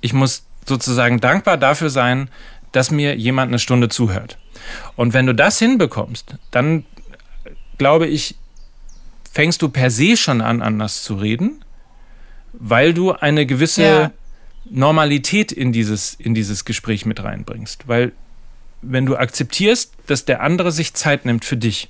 [0.00, 2.30] Ich muss sozusagen dankbar dafür sein,
[2.72, 4.38] dass mir jemand eine Stunde zuhört.
[4.96, 6.84] Und wenn du das hinbekommst, dann
[7.78, 8.36] glaube ich,
[9.30, 11.62] fängst du per se schon an, anders zu reden
[12.52, 14.10] weil du eine gewisse ja.
[14.68, 17.88] Normalität in dieses, in dieses Gespräch mit reinbringst.
[17.88, 18.12] Weil
[18.82, 21.88] wenn du akzeptierst, dass der andere sich Zeit nimmt für dich,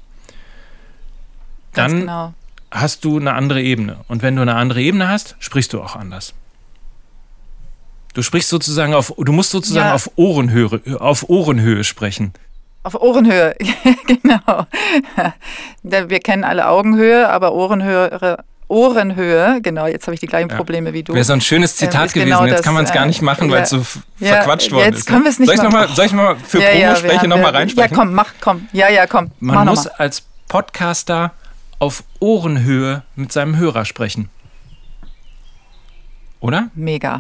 [1.75, 2.35] dann genau.
[2.71, 3.99] hast du eine andere Ebene.
[4.09, 6.35] Und wenn du eine andere Ebene hast, sprichst du auch anders.
[8.15, 9.95] Du sprichst sozusagen auf, du musst sozusagen ja.
[9.95, 12.33] auf Ohrenhöhe, auf Ohrenhöhe sprechen.
[12.83, 13.55] Auf Ohrenhöhe,
[14.07, 14.67] genau.
[15.83, 21.03] Wir kennen alle Augenhöhe, aber Ohrenhöhe Ohrenhöhe, genau, jetzt habe ich die gleichen Probleme wie
[21.03, 21.13] du.
[21.13, 23.21] Wäre so ein schönes Zitat ähm, gewesen, genau jetzt das, kann man es gar nicht
[23.21, 23.85] machen, äh, weil es so
[24.21, 25.07] ja, verquatscht worden jetzt ist.
[25.07, 27.91] Können nicht soll, ich noch mal, soll ich mal für ja, Promospreche ja, nochmal reinsprechen?
[27.91, 28.69] Ja, komm, mach, komm.
[28.73, 29.33] Ja, ja, komm.
[29.41, 31.33] Man muss als Podcaster
[31.81, 34.29] auf Ohrenhöhe mit seinem Hörer sprechen.
[36.39, 36.69] Oder?
[36.75, 37.19] Mega.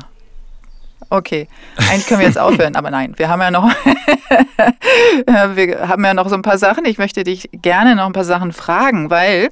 [1.12, 3.68] Okay, eigentlich können wir jetzt aufhören, aber nein, wir haben ja noch,
[5.26, 6.84] wir haben ja noch so ein paar Sachen.
[6.84, 9.50] Ich möchte dich gerne noch ein paar Sachen fragen, weil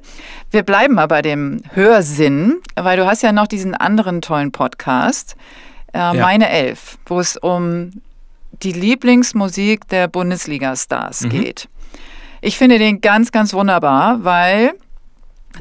[0.51, 5.35] wir bleiben mal bei dem Hörsinn, weil du hast ja noch diesen anderen tollen Podcast,
[5.93, 6.13] äh, ja.
[6.13, 7.91] Meine Elf, wo es um
[8.63, 11.29] die Lieblingsmusik der Bundesliga-Stars mhm.
[11.29, 11.67] geht.
[12.41, 14.73] Ich finde den ganz, ganz wunderbar, weil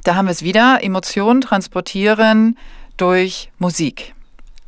[0.05, 2.57] da haben wir es wieder, Emotionen transportieren
[2.97, 4.15] durch Musik.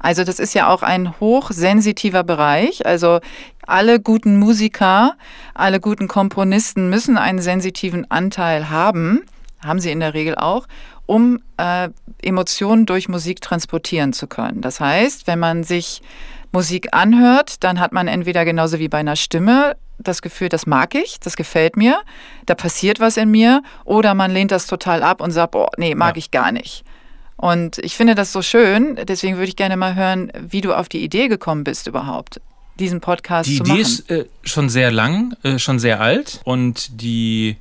[0.01, 2.85] Also das ist ja auch ein hochsensitiver Bereich.
[2.87, 3.21] Also
[3.67, 5.15] alle guten Musiker,
[5.55, 9.23] alle guten Komponisten müssen einen sensitiven Anteil haben,
[9.63, 10.67] haben sie in der Regel auch,
[11.07, 11.91] um äh,
[12.23, 14.63] Emotionen durch Musik transportieren zu können.
[14.63, 16.03] Das heißt, wenn man sich
[16.51, 20.95] Musik anhört, dann hat man entweder genauso wie bei einer Stimme das Gefühl, das mag
[20.95, 22.01] ich, das gefällt mir,
[22.47, 25.95] da passiert was in mir, oder man lehnt das total ab und sagt, oh, nee,
[25.95, 26.19] mag ja.
[26.19, 26.85] ich gar nicht.
[27.40, 30.90] Und ich finde das so schön, deswegen würde ich gerne mal hören, wie du auf
[30.90, 32.38] die Idee gekommen bist überhaupt,
[32.79, 33.76] diesen Podcast die zu machen.
[33.76, 37.57] Die Idee ist äh, schon sehr lang, äh, schon sehr alt und die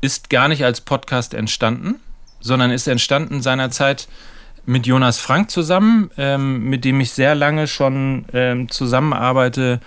[0.00, 1.96] ist gar nicht als Podcast entstanden,
[2.40, 4.08] sondern ist entstanden seinerzeit
[4.64, 9.80] mit Jonas Frank zusammen, ähm, mit dem ich sehr lange schon ähm, zusammenarbeite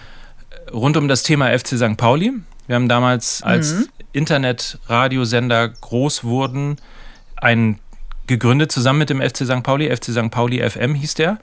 [0.71, 1.97] rund um das Thema FC St.
[1.97, 2.33] Pauli.
[2.67, 3.87] Wir haben damals, als mhm.
[4.11, 6.77] Internetradiosender groß wurden,
[7.35, 7.79] einen
[8.27, 9.63] gegründet, zusammen mit dem FC St.
[9.63, 9.95] Pauli.
[9.95, 10.31] FC St.
[10.31, 11.39] Pauli FM hieß der.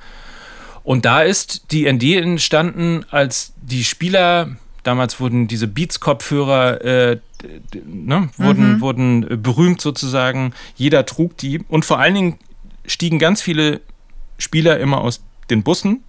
[0.83, 7.19] Und da ist die ND entstanden, als die Spieler, damals wurden diese Beats-Kopfhörer, äh,
[7.85, 8.81] ne, wurden, mhm.
[8.81, 10.53] wurden berühmt sozusagen.
[10.77, 11.63] Jeder trug die.
[11.69, 12.39] Und vor allen Dingen
[12.87, 13.81] stiegen ganz viele
[14.39, 16.03] Spieler immer aus den Bussen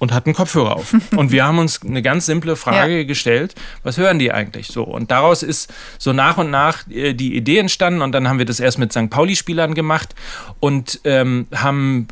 [0.00, 0.96] und hatten Kopfhörer auf.
[1.16, 3.04] Und wir haben uns eine ganz simple Frage ja.
[3.04, 4.82] gestellt, was hören die eigentlich so?
[4.82, 8.46] Und daraus ist so nach und nach äh, die Idee entstanden und dann haben wir
[8.46, 9.10] das erst mit St.
[9.10, 10.14] Pauli-Spielern gemacht
[10.58, 12.08] und ähm, haben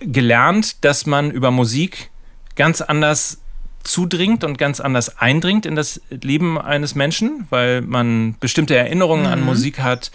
[0.00, 2.10] gelernt, dass man über Musik
[2.56, 3.38] ganz anders
[3.84, 9.32] zudringt und ganz anders eindringt in das Leben eines Menschen, weil man bestimmte Erinnerungen mhm.
[9.32, 10.10] an Musik hat,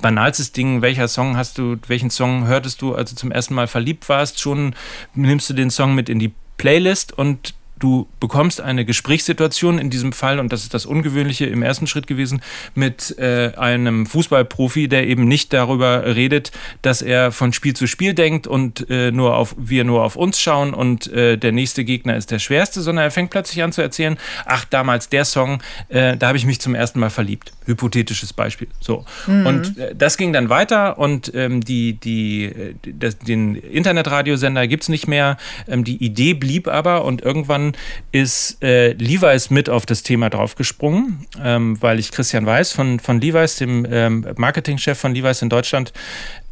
[0.00, 3.66] banalstes Ding, welcher Song hast du, welchen Song hörtest du, als du zum ersten Mal
[3.66, 4.74] verliebt warst, schon
[5.14, 10.12] nimmst du den Song mit in die Playlist und du bekommst eine Gesprächssituation in diesem
[10.12, 12.40] Fall, und das ist das Ungewöhnliche im ersten Schritt gewesen,
[12.74, 18.14] mit äh, einem Fußballprofi, der eben nicht darüber redet, dass er von Spiel zu Spiel
[18.14, 22.16] denkt und äh, nur auf, wir nur auf uns schauen und äh, der nächste Gegner
[22.16, 24.16] ist der schwerste, sondern er fängt plötzlich an zu erzählen,
[24.46, 27.52] ach, damals der Song, äh, da habe ich mich zum ersten Mal verliebt.
[27.66, 28.68] Hypothetisches Beispiel.
[28.80, 29.04] So.
[29.26, 29.46] Mhm.
[29.46, 34.84] Und äh, das ging dann weiter und ähm, die, die, äh, das, den Internetradiosender gibt
[34.84, 35.36] es nicht mehr.
[35.68, 37.71] Ähm, die Idee blieb aber und irgendwann
[38.12, 43.20] ist äh, Levi's mit auf das Thema draufgesprungen, ähm, weil ich Christian Weiß von, von
[43.20, 45.92] Levi's, dem ähm, Marketingchef von Levi's in Deutschland,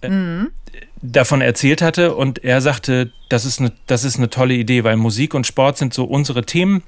[0.03, 0.51] äh, mhm.
[1.03, 4.97] davon erzählt hatte und er sagte, das ist, eine, das ist eine tolle Idee, weil
[4.97, 6.83] Musik und Sport sind so unsere Themen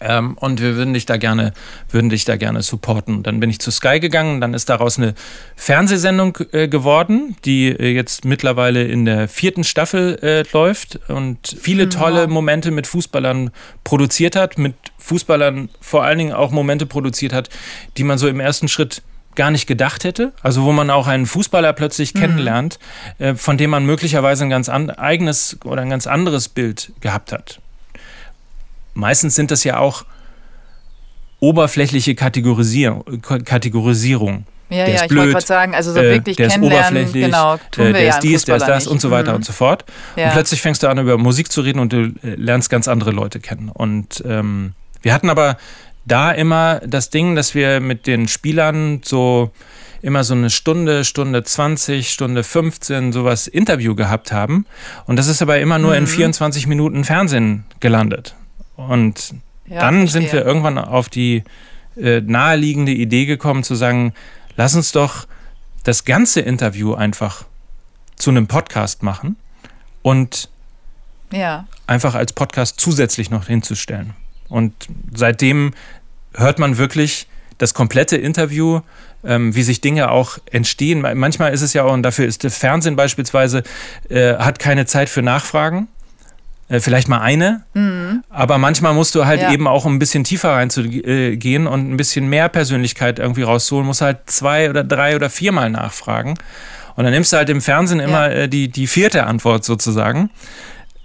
[0.00, 1.52] ähm, und wir würden dich da gerne,
[1.90, 3.22] würden dich da gerne supporten.
[3.22, 5.14] Dann bin ich zu Sky gegangen, dann ist daraus eine
[5.56, 11.86] Fernsehsendung äh, geworden, die äh, jetzt mittlerweile in der vierten Staffel äh, läuft und viele
[11.86, 11.90] mhm.
[11.90, 13.50] tolle Momente mit Fußballern
[13.84, 17.48] produziert hat, mit Fußballern vor allen Dingen auch Momente produziert hat,
[17.96, 19.02] die man so im ersten Schritt
[19.34, 20.32] gar nicht gedacht hätte.
[20.42, 22.18] Also wo man auch einen Fußballer plötzlich mhm.
[22.20, 22.78] kennenlernt,
[23.18, 27.61] äh, von dem man möglicherweise ein ganz eigenes oder ein ganz anderes Bild gehabt hat
[28.94, 30.04] meistens sind das ja auch
[31.40, 34.46] oberflächliche Kategorisier Kategorisierung.
[34.72, 37.24] Ja, der ja, ich wollte gerade sagen, also so äh, wirklich der kennenlernen, ist oberflächlich,
[37.26, 38.92] genau, tun wir der ja ist dies, der ist das nicht.
[38.92, 39.36] und so weiter mhm.
[39.36, 39.84] und so fort.
[40.16, 40.26] Ja.
[40.26, 43.10] Und plötzlich fängst du an, über Musik zu reden und du äh, lernst ganz andere
[43.10, 43.68] Leute kennen.
[43.68, 45.58] Und ähm, wir hatten aber
[46.06, 49.50] da immer das Ding, dass wir mit den Spielern so
[50.00, 54.66] immer so eine Stunde, Stunde 20, Stunde 15 sowas Interview gehabt haben.
[55.06, 55.98] Und das ist aber immer nur mhm.
[55.98, 58.34] in 24 Minuten Fernsehen gelandet.
[58.88, 59.34] Und
[59.66, 60.22] ja, dann verstehe.
[60.22, 61.44] sind wir irgendwann auf die
[61.96, 64.14] äh, naheliegende Idee gekommen zu sagen,
[64.56, 65.26] lass uns doch
[65.84, 67.44] das ganze Interview einfach
[68.16, 69.36] zu einem Podcast machen
[70.02, 70.48] und
[71.32, 71.66] ja.
[71.86, 74.14] einfach als Podcast zusätzlich noch hinzustellen.
[74.48, 74.74] Und
[75.14, 75.72] seitdem
[76.34, 77.26] hört man wirklich
[77.58, 78.80] das komplette Interview,
[79.24, 81.00] ähm, wie sich Dinge auch entstehen.
[81.00, 83.62] Manchmal ist es ja auch, und dafür ist das Fernsehen beispielsweise,
[84.08, 85.88] äh, hat keine Zeit für Nachfragen.
[86.72, 88.24] Äh, vielleicht mal eine, mhm.
[88.30, 89.52] aber manchmal musst du halt ja.
[89.52, 94.00] eben auch um ein bisschen tiefer reinzugehen und ein bisschen mehr Persönlichkeit irgendwie rauszuholen, musst
[94.00, 96.34] halt zwei oder drei oder viermal nachfragen.
[96.96, 98.44] Und dann nimmst du halt im Fernsehen immer ja.
[98.44, 100.30] Äh, die, die vierte Antwort sozusagen.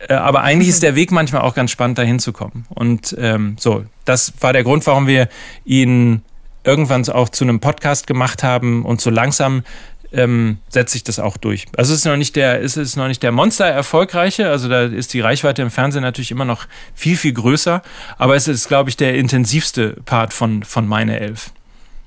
[0.08, 2.66] Äh, aber eigentlich ist der Weg manchmal auch ganz spannend, da hinzukommen.
[2.70, 5.28] Und ähm, so, das war der Grund, warum wir
[5.66, 6.22] ihn
[6.64, 9.64] irgendwann auch zu einem Podcast gemacht haben und so langsam
[10.12, 11.66] ähm, setzt sich das auch durch.
[11.78, 14.84] Also es ist noch nicht der, es ist noch nicht der Monster erfolgreiche, also da
[14.84, 17.82] ist die Reichweite im Fernsehen natürlich immer noch viel, viel größer,
[18.18, 21.52] aber es ist, glaube ich, der intensivste Part von, von meine Elf.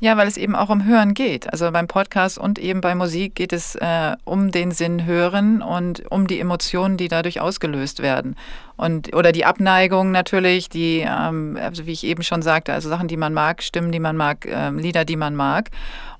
[0.02, 1.52] Ja, weil es eben auch um Hören geht.
[1.52, 6.10] Also beim Podcast und eben bei Musik geht es äh, um den Sinn Hören und
[6.10, 8.34] um die Emotionen, die dadurch ausgelöst werden
[8.80, 13.08] und oder die Abneigung natürlich, die, ähm, also wie ich eben schon sagte, also Sachen,
[13.08, 15.68] die man mag, Stimmen, die man mag, ähm, Lieder, die man mag.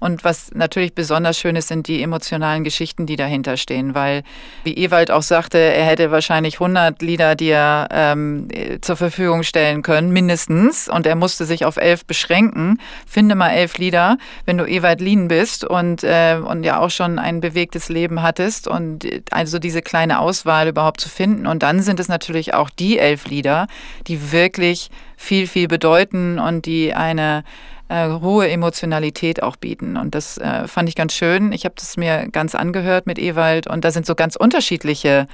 [0.01, 4.23] Und was natürlich besonders schön ist, sind die emotionalen Geschichten, die dahinter stehen, weil,
[4.65, 8.49] wie Ewald auch sagte, er hätte wahrscheinlich 100 Lieder, die er ähm,
[8.81, 10.89] zur Verfügung stellen können, mindestens.
[10.89, 12.81] Und er musste sich auf elf beschränken.
[13.07, 17.19] Finde mal elf Lieder, wenn du Ewald Lien bist und, äh, und ja auch schon
[17.19, 21.47] ein bewegtes Leben hattest und also diese kleine Auswahl überhaupt zu finden.
[21.47, 23.67] Und dann sind es natürlich auch die elf Lieder,
[24.07, 27.45] die wirklich viel, viel bedeuten und die eine
[27.91, 29.97] äh, hohe Emotionalität auch bieten.
[29.97, 31.53] Und das äh, fand ich ganz schön.
[31.53, 35.27] Ich habe das mir ganz angehört mit Ewald und da sind so ganz unterschiedliche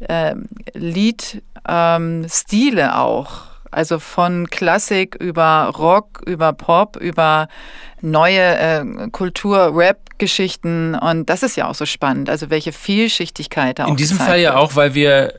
[0.00, 0.34] äh,
[0.74, 3.52] Liedstile ähm, auch.
[3.70, 7.48] Also von Klassik über Rock, über Pop, über
[8.02, 10.94] neue äh, Kultur-Rap-Geschichten.
[10.94, 12.28] Und das ist ja auch so spannend.
[12.28, 15.34] Also welche Vielschichtigkeit da auch In diesem Fall ja auch, weil wir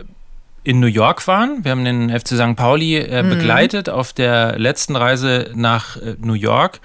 [0.63, 1.63] in New York waren.
[1.63, 2.55] Wir haben den FC St.
[2.55, 3.29] Pauli äh, mhm.
[3.29, 6.79] begleitet auf der letzten Reise nach äh, New York.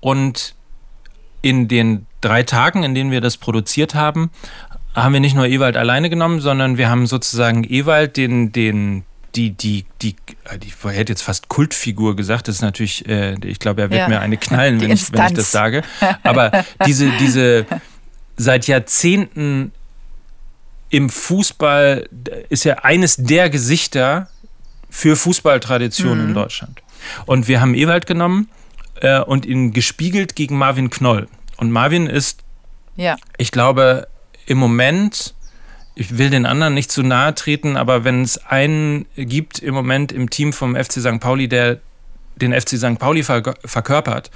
[0.00, 0.54] Und
[1.42, 4.30] in den drei Tagen, in denen wir das produziert haben,
[4.94, 9.50] haben wir nicht nur Ewald alleine genommen, sondern wir haben sozusagen Ewald, den, den, die,
[9.50, 10.14] die, die,
[10.64, 14.08] ich hätte jetzt fast Kultfigur gesagt, das ist natürlich, äh, ich glaube, er wird ja.
[14.08, 15.82] mir eine knallen, wenn ich, wenn ich das sage.
[16.22, 16.52] Aber
[16.86, 17.66] diese, diese
[18.36, 19.72] seit Jahrzehnten
[20.90, 22.08] im Fußball
[22.48, 24.28] ist ja eines der Gesichter
[24.90, 26.28] für Fußballtraditionen mhm.
[26.28, 26.82] in Deutschland.
[27.26, 28.48] Und wir haben Ewald genommen
[29.00, 31.28] äh, und ihn gespiegelt gegen Marvin Knoll.
[31.56, 32.40] Und Marvin ist,
[32.96, 33.16] ja.
[33.36, 34.08] ich glaube,
[34.46, 35.34] im Moment,
[35.94, 40.12] ich will den anderen nicht zu nahe treten, aber wenn es einen gibt im Moment
[40.12, 41.20] im Team vom FC St.
[41.20, 41.80] Pauli, der
[42.36, 42.98] den FC St.
[42.98, 44.30] Pauli verkörpert,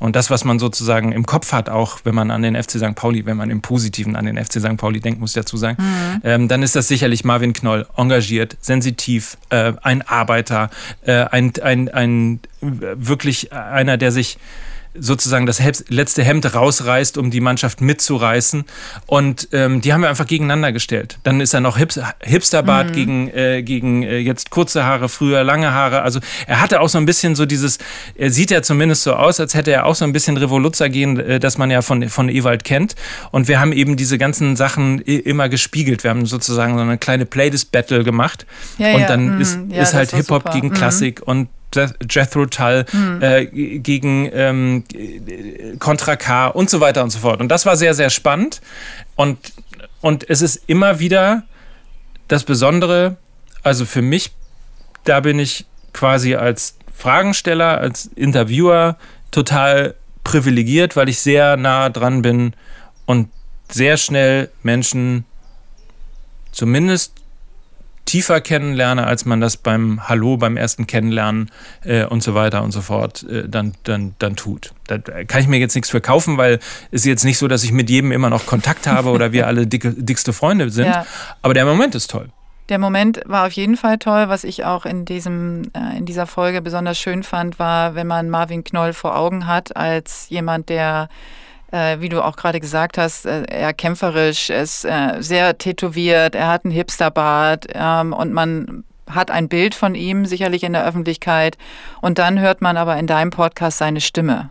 [0.00, 2.94] und das, was man sozusagen im Kopf hat, auch wenn man an den FC St.
[2.94, 4.76] Pauli, wenn man im Positiven an den FC St.
[4.76, 6.20] Pauli denkt, muss ich dazu sagen, mhm.
[6.24, 10.70] ähm, dann ist das sicherlich Marvin Knoll, engagiert, sensitiv, äh, ein Arbeiter,
[11.04, 14.38] äh, ein, ein, ein wirklich einer, der sich
[14.94, 18.64] sozusagen das letzte Hemd rausreißt, um die Mannschaft mitzureißen.
[19.06, 21.18] Und ähm, die haben wir einfach gegeneinander gestellt.
[21.22, 22.94] Dann ist er noch Hips Hipsterbart mhm.
[22.94, 26.02] gegen, äh, gegen äh, jetzt kurze Haare, früher lange Haare.
[26.02, 27.78] Also er hatte auch so ein bisschen so dieses,
[28.16, 31.18] er sieht ja zumindest so aus, als hätte er auch so ein bisschen Revoluzzer gehen,
[31.20, 32.96] äh, das man ja von, von Ewald kennt.
[33.30, 36.02] Und wir haben eben diese ganzen Sachen immer gespiegelt.
[36.02, 38.46] Wir haben sozusagen so eine kleine Playlist-Battle gemacht.
[38.78, 39.38] Ja, und dann ja.
[39.38, 39.70] ist, mhm.
[39.70, 40.74] ja, ist halt Hip-Hop gegen mhm.
[40.74, 41.48] Klassik und
[42.08, 43.22] Jethro Tull mhm.
[43.22, 43.46] äh,
[43.78, 44.84] gegen ähm,
[45.78, 47.40] Contra K und so weiter und so fort.
[47.40, 48.60] Und das war sehr, sehr spannend.
[49.16, 49.38] Und,
[50.00, 51.44] und es ist immer wieder
[52.28, 53.16] das Besondere,
[53.62, 54.32] also für mich,
[55.04, 58.96] da bin ich quasi als Fragensteller, als Interviewer
[59.30, 62.52] total privilegiert, weil ich sehr nah dran bin
[63.06, 63.30] und
[63.68, 65.24] sehr schnell Menschen
[66.52, 67.19] zumindest
[68.04, 71.50] tiefer kennenlerne, als man das beim Hallo, beim ersten Kennenlernen
[71.84, 74.72] äh, und so weiter und so fort äh, dann, dann, dann tut.
[74.86, 76.54] Da kann ich mir jetzt nichts verkaufen, weil
[76.90, 79.46] es ist jetzt nicht so, dass ich mit jedem immer noch Kontakt habe oder wir
[79.46, 80.86] alle dicke, dickste Freunde sind.
[80.86, 81.06] Ja.
[81.42, 82.30] Aber der Moment ist toll.
[82.68, 84.28] Der Moment war auf jeden Fall toll.
[84.28, 88.30] Was ich auch in, diesem, äh, in dieser Folge besonders schön fand, war, wenn man
[88.30, 91.08] Marvin Knoll vor Augen hat, als jemand, der
[91.72, 96.48] äh, wie du auch gerade gesagt hast, äh, eher kämpferisch, ist äh, sehr tätowiert, er
[96.48, 101.58] hat einen Hipsterbart ähm, und man hat ein Bild von ihm sicherlich in der Öffentlichkeit
[102.00, 104.50] und dann hört man aber in deinem Podcast seine Stimme.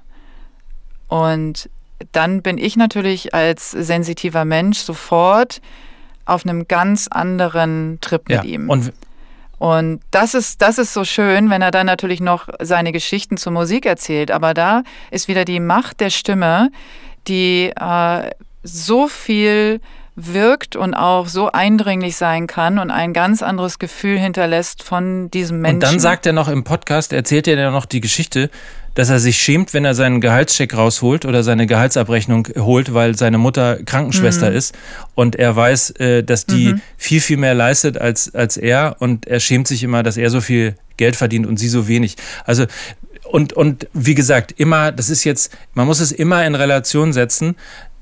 [1.07, 1.69] Und
[2.11, 5.61] dann bin ich natürlich als sensitiver Mensch sofort
[6.25, 8.69] auf einem ganz anderen Trip mit ja, ihm.
[8.69, 8.93] Und
[9.59, 13.51] und das ist, das ist so schön, wenn er dann natürlich noch seine Geschichten zur
[13.51, 14.31] Musik erzählt.
[14.31, 16.71] Aber da ist wieder die Macht der Stimme,
[17.27, 18.29] die äh,
[18.63, 19.81] so viel
[20.15, 25.61] wirkt und auch so eindringlich sein kann und ein ganz anderes Gefühl hinterlässt von diesem
[25.61, 25.75] Menschen.
[25.75, 28.49] Und dann sagt er noch im Podcast, erzählt er ja noch die Geschichte,
[28.95, 33.37] dass er sich schämt, wenn er seinen Gehaltscheck rausholt oder seine Gehaltsabrechnung holt, weil seine
[33.37, 34.57] Mutter Krankenschwester mhm.
[34.57, 34.77] ist
[35.15, 36.81] und er weiß, äh, dass die mhm.
[36.97, 40.41] viel, viel mehr leistet als, als er und er schämt sich immer, dass er so
[40.41, 42.17] viel Geld verdient und sie so wenig.
[42.43, 42.65] Also
[43.29, 47.55] und, und wie gesagt, immer, das ist jetzt, man muss es immer in Relation setzen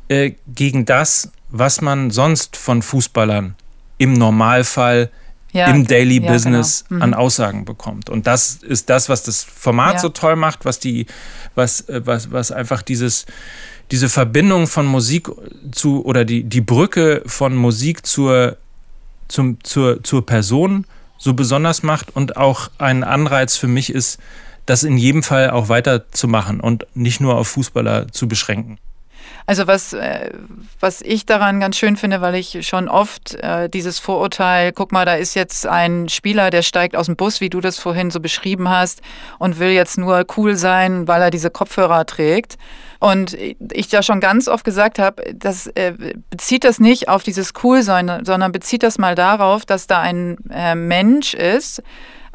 [0.07, 3.55] äh, gegen das, was man sonst von Fußballern
[3.97, 5.09] im Normalfall
[5.51, 6.97] ja, im Daily ja, Business genau.
[6.97, 7.01] mhm.
[7.03, 8.09] an Aussagen bekommt.
[8.09, 9.99] Und das ist das, was das Format ja.
[9.99, 11.07] so toll macht, was die,
[11.55, 13.25] was, äh, was, was einfach dieses,
[13.91, 15.29] diese Verbindung von Musik
[15.71, 18.57] zu oder die, die Brücke von Musik zur,
[19.27, 20.85] zum, zur, zur Person
[21.17, 24.19] so besonders macht und auch ein Anreiz für mich ist,
[24.67, 28.77] das in jedem Fall auch weiterzumachen und nicht nur auf Fußballer zu beschränken.
[29.49, 30.29] Also was, äh,
[30.81, 35.05] was ich daran ganz schön finde, weil ich schon oft äh, dieses Vorurteil, guck mal,
[35.05, 38.19] da ist jetzt ein Spieler, der steigt aus dem Bus, wie du das vorhin so
[38.19, 39.01] beschrieben hast,
[39.39, 42.57] und will jetzt nur cool sein, weil er diese Kopfhörer trägt.
[42.99, 43.37] Und
[43.71, 45.93] ich ja schon ganz oft gesagt habe, das äh,
[46.29, 50.75] bezieht das nicht auf dieses Coolsein, sondern bezieht das mal darauf, dass da ein äh,
[50.75, 51.81] Mensch ist,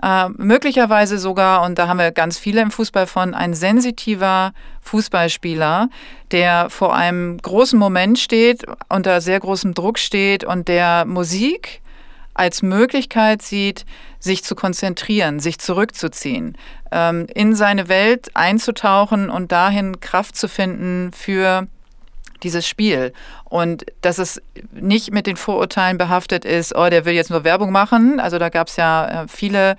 [0.03, 5.88] äh, möglicherweise sogar, und da haben wir ganz viele im Fußball von, ein sensitiver Fußballspieler,
[6.32, 11.80] der vor einem großen Moment steht, unter sehr großem Druck steht und der Musik
[12.34, 13.84] als Möglichkeit sieht,
[14.18, 16.57] sich zu konzentrieren, sich zurückzuziehen,
[16.90, 21.66] ähm, in seine Welt einzutauchen und dahin Kraft zu finden für
[22.43, 23.12] dieses Spiel.
[23.45, 24.40] Und dass es
[24.72, 28.20] nicht mit den Vorurteilen behaftet ist, oh, der will jetzt nur Werbung machen.
[28.20, 29.76] Also da gab es ja äh, viele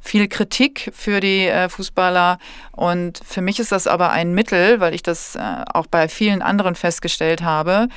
[0.00, 2.38] viel Kritik für die äh, Fußballer.
[2.72, 5.40] Und für mich ist das aber ein Mittel, weil ich das äh,
[5.72, 7.88] auch bei vielen anderen festgestellt habe,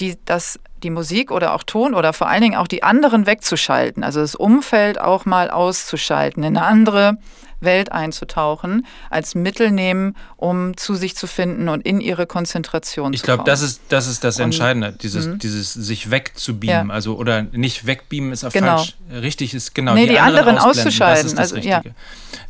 [0.00, 4.02] die, dass die Musik oder auch Ton oder vor allen Dingen auch die anderen wegzuschalten,
[4.02, 7.18] also das Umfeld auch mal auszuschalten, in eine andere
[7.64, 13.20] Welt einzutauchen, als Mittel nehmen, um zu sich zu finden und in ihre Konzentration ich
[13.20, 13.40] zu kommen.
[13.40, 15.38] Ich glaube, das ist, das ist das Entscheidende, und, dieses, mhm.
[15.38, 16.88] dieses sich wegzubeamen.
[16.88, 16.94] Ja.
[16.94, 18.78] Also, oder nicht wegbeamen ist auch genau.
[18.78, 18.96] falsch.
[19.10, 19.94] Richtig ist genau.
[19.94, 21.22] Nee, die, die anderen, anderen auszuschalten.
[21.22, 21.82] Das ist das also, ja.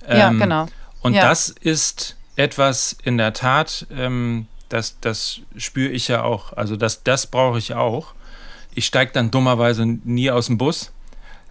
[0.07, 0.67] Ähm, ja, genau.
[1.01, 1.29] Und ja.
[1.29, 6.53] das ist etwas in der Tat, ähm, das, das spüre ich ja auch.
[6.55, 8.15] Also das, das brauche ich auch.
[8.75, 10.91] Ich steige dann dummerweise nie aus dem Bus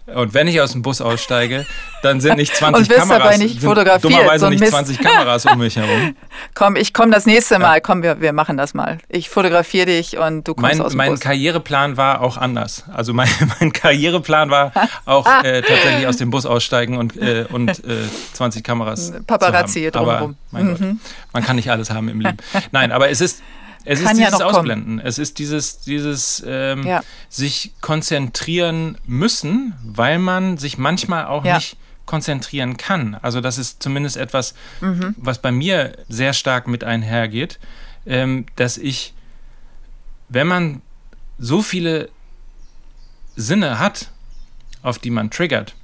[0.06, 1.66] und wenn ich aus dem Bus aussteige,
[2.02, 3.24] dann sind nicht 20 und Kameras.
[3.24, 4.72] Dabei nicht fotografiert, dummerweise so nicht Mist.
[4.72, 6.16] 20 Kameras um mich herum.
[6.56, 7.76] Komm, ich komme das nächste Mal.
[7.76, 7.80] Ja.
[7.80, 8.98] Komm, wir, wir machen das mal.
[9.08, 11.20] Ich fotografiere dich und du kommst mein, aus dem mein Bus.
[11.20, 12.84] Mein Karriereplan war auch anders.
[12.94, 13.30] Also mein,
[13.60, 14.74] mein Karriereplan war
[15.06, 17.98] auch äh, tatsächlich aus dem Bus aussteigen und, äh, und äh,
[18.34, 20.22] 20 Kameras Paparazzi drumherum.
[20.22, 20.78] Aber mein mhm.
[20.78, 20.90] Gott,
[21.32, 22.38] man kann nicht alles haben im Leben.
[22.72, 23.42] Nein, aber es ist
[23.86, 24.98] es ist dieses ja Ausblenden.
[24.98, 25.08] Kommen.
[25.08, 27.04] Es ist dieses, dieses ähm, ja.
[27.30, 31.56] sich konzentrieren müssen, weil man sich manchmal auch ja.
[31.56, 33.16] nicht konzentrieren kann.
[33.22, 35.16] Also das ist zumindest etwas, mhm.
[35.18, 37.60] was bei mir sehr stark mit einhergeht,
[38.06, 39.14] ähm, dass ich,
[40.30, 40.82] wenn man
[41.38, 42.10] so viele
[43.36, 44.10] Sinne hat,
[44.82, 45.76] auf die man triggert,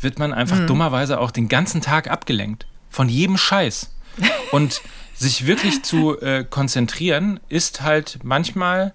[0.00, 0.66] wird man einfach mhm.
[0.66, 2.66] dummerweise auch den ganzen Tag abgelenkt.
[2.90, 3.90] Von jedem Scheiß.
[4.52, 4.80] Und
[5.14, 8.92] sich wirklich zu äh, konzentrieren, ist halt manchmal,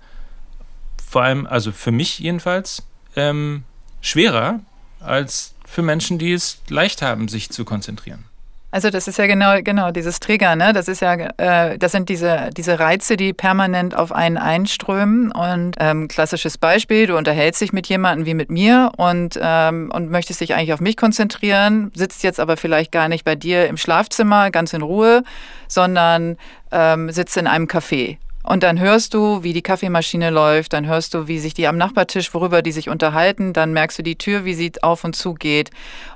[1.09, 2.83] vor allem, also für mich jedenfalls,
[3.15, 3.63] ähm,
[4.01, 4.59] schwerer
[4.99, 8.25] als für Menschen, die es leicht haben, sich zu konzentrieren.
[8.71, 10.73] Also das ist ja genau, genau dieses Trigger, ne?
[10.73, 15.31] Das ist ja, äh, das sind diese, diese Reize, die permanent auf einen einströmen.
[15.31, 20.11] Und ähm, klassisches Beispiel, du unterhältst dich mit jemandem wie mit mir und, ähm, und
[20.11, 23.77] möchtest dich eigentlich auf mich konzentrieren, sitzt jetzt aber vielleicht gar nicht bei dir im
[23.77, 25.23] Schlafzimmer ganz in Ruhe,
[25.67, 26.37] sondern
[26.71, 28.17] ähm, sitzt in einem Café
[28.49, 31.77] und dann hörst du, wie die Kaffeemaschine läuft, dann hörst du, wie sich die am
[31.77, 35.35] Nachbartisch, worüber die sich unterhalten, dann merkst du die Tür, wie sie auf und zu
[35.35, 35.69] geht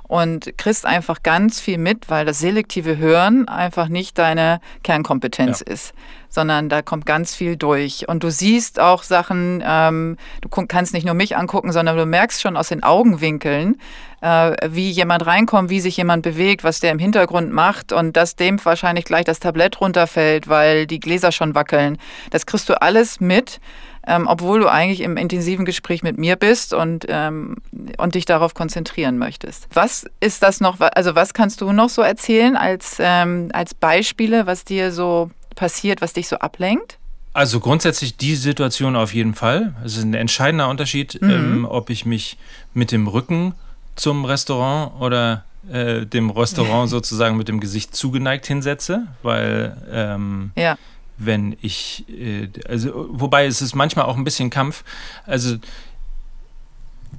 [0.08, 5.72] und kriegst einfach ganz viel mit, weil das selektive Hören einfach nicht deine Kernkompetenz ja.
[5.72, 5.94] ist,
[6.28, 8.08] sondern da kommt ganz viel durch.
[8.08, 12.42] Und du siehst auch Sachen, ähm, du kannst nicht nur mich angucken, sondern du merkst
[12.42, 13.76] schon aus den Augenwinkeln,
[14.24, 18.62] wie jemand reinkommt, wie sich jemand bewegt, was der im Hintergrund macht und dass dem
[18.64, 21.98] wahrscheinlich gleich das Tablett runterfällt, weil die Gläser schon wackeln.
[22.30, 23.60] Das kriegst du alles mit.
[24.06, 27.56] Ähm, obwohl du eigentlich im intensiven Gespräch mit mir bist und, ähm,
[27.96, 29.66] und dich darauf konzentrieren möchtest.
[29.72, 34.46] Was ist das noch, also was kannst du noch so erzählen als, ähm, als Beispiele,
[34.46, 36.98] was dir so passiert, was dich so ablenkt?
[37.32, 39.74] Also grundsätzlich die Situation auf jeden Fall.
[39.82, 41.30] Es ist ein entscheidender Unterschied, mhm.
[41.30, 42.36] ähm, ob ich mich
[42.74, 43.54] mit dem Rücken
[43.96, 50.76] zum Restaurant oder äh, dem Restaurant sozusagen mit dem Gesicht zugeneigt hinsetze, weil ähm, ja.
[51.16, 54.84] wenn ich, äh, also wobei es ist manchmal auch ein bisschen Kampf.
[55.26, 55.56] Also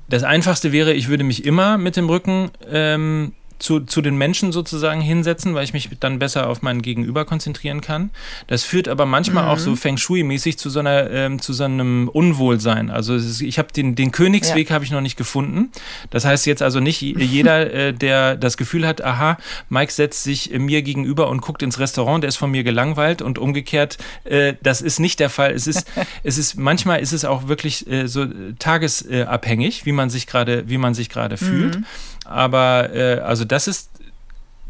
[0.07, 3.33] das Einfachste wäre, ich würde mich immer mit dem Rücken ähm,
[3.65, 7.81] zu, zu den Menschen sozusagen hinsetzen, weil ich mich dann besser auf mein Gegenüber konzentrieren
[7.81, 8.11] kann.
[8.45, 9.49] Das führt aber manchmal mhm.
[9.49, 12.91] auch so Feng Shui-mäßig zu, so ähm, zu so einem Unwohlsein.
[12.91, 14.75] Also ist, ich habe den, den Königsweg ja.
[14.75, 15.71] habe ich noch nicht gefunden.
[16.11, 19.39] Das heißt jetzt also nicht jeder, äh, der das Gefühl hat, aha,
[19.69, 23.23] Mike setzt sich äh, mir gegenüber und guckt ins Restaurant, der ist von mir gelangweilt
[23.23, 25.53] und umgekehrt, äh, das ist nicht der Fall.
[25.53, 25.87] Es ist,
[26.23, 28.27] es ist manchmal ist es auch wirklich äh, so
[28.59, 31.47] tagesabhängig, wie man sich gerade, wie man sich gerade mhm.
[31.47, 31.79] fühlt.
[32.25, 33.89] Aber äh, also das ist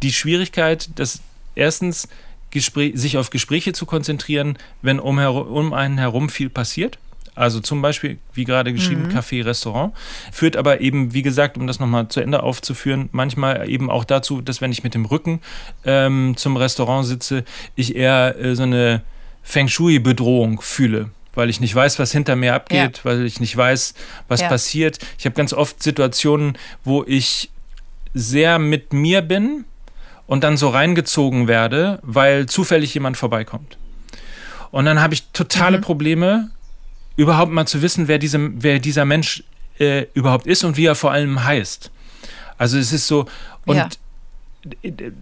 [0.03, 1.21] die Schwierigkeit, dass
[1.55, 2.07] erstens
[2.51, 6.99] Gespräch, sich auf Gespräche zu konzentrieren, wenn um, um einen herum viel passiert.
[7.35, 9.09] Also zum Beispiel, wie gerade geschrieben, mhm.
[9.09, 9.93] Café, Restaurant.
[10.31, 14.41] Führt aber eben, wie gesagt, um das nochmal zu Ende aufzuführen, manchmal eben auch dazu,
[14.41, 15.41] dass wenn ich mit dem Rücken
[15.83, 17.43] ähm, zum Restaurant sitze,
[17.75, 19.01] ich eher äh, so eine
[19.43, 23.03] Feng Shui-Bedrohung fühle weil ich nicht weiß, was hinter mir abgeht, ja.
[23.03, 23.93] weil ich nicht weiß,
[24.27, 24.47] was ja.
[24.47, 24.99] passiert.
[25.17, 27.51] Ich habe ganz oft Situationen, wo ich
[28.13, 29.65] sehr mit mir bin
[30.27, 33.77] und dann so reingezogen werde, weil zufällig jemand vorbeikommt.
[34.71, 35.81] Und dann habe ich totale mhm.
[35.81, 36.51] Probleme,
[37.15, 39.43] überhaupt mal zu wissen, wer, diese, wer dieser Mensch
[39.79, 41.91] äh, überhaupt ist und wie er vor allem heißt.
[42.57, 43.25] Also es ist so,
[43.65, 43.89] und ja.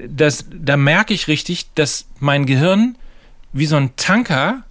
[0.07, 2.95] das, da merke ich richtig, dass mein Gehirn
[3.51, 4.63] wie so ein Tanker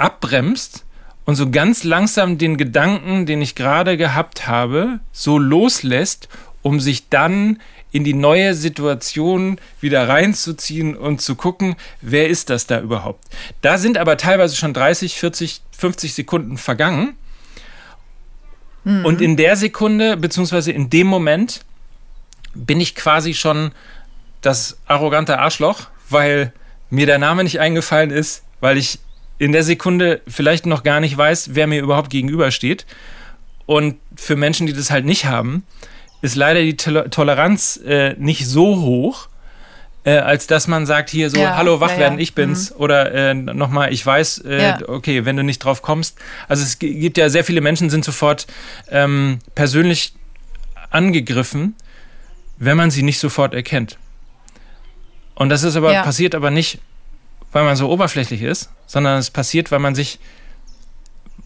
[0.00, 0.84] abbremst
[1.24, 6.28] und so ganz langsam den Gedanken, den ich gerade gehabt habe, so loslässt,
[6.62, 7.60] um sich dann
[7.92, 13.24] in die neue Situation wieder reinzuziehen und zu gucken, wer ist das da überhaupt.
[13.62, 17.14] Da sind aber teilweise schon 30, 40, 50 Sekunden vergangen.
[18.84, 19.04] Mhm.
[19.04, 21.60] Und in der Sekunde, beziehungsweise in dem Moment,
[22.54, 23.72] bin ich quasi schon
[24.40, 26.52] das arrogante Arschloch, weil
[26.90, 28.98] mir der Name nicht eingefallen ist, weil ich
[29.40, 32.84] in der Sekunde vielleicht noch gar nicht weiß, wer mir überhaupt gegenübersteht.
[33.64, 35.64] Und für Menschen, die das halt nicht haben,
[36.20, 39.28] ist leider die Toleranz äh, nicht so hoch,
[40.04, 42.70] äh, als dass man sagt, hier so, ja, hallo, wach ja, werden, ich bin's.
[42.70, 42.76] Mhm.
[42.76, 44.78] Oder äh, nochmal, ich weiß, äh, ja.
[44.86, 46.18] okay, wenn du nicht drauf kommst.
[46.46, 48.46] Also es gibt ja sehr viele Menschen, sind sofort
[48.90, 50.12] ähm, persönlich
[50.90, 51.76] angegriffen,
[52.58, 53.96] wenn man sie nicht sofort erkennt.
[55.34, 56.78] Und das ist aber, passiert aber nicht,
[57.52, 60.18] weil man so oberflächlich ist, sondern es passiert, weil man sich,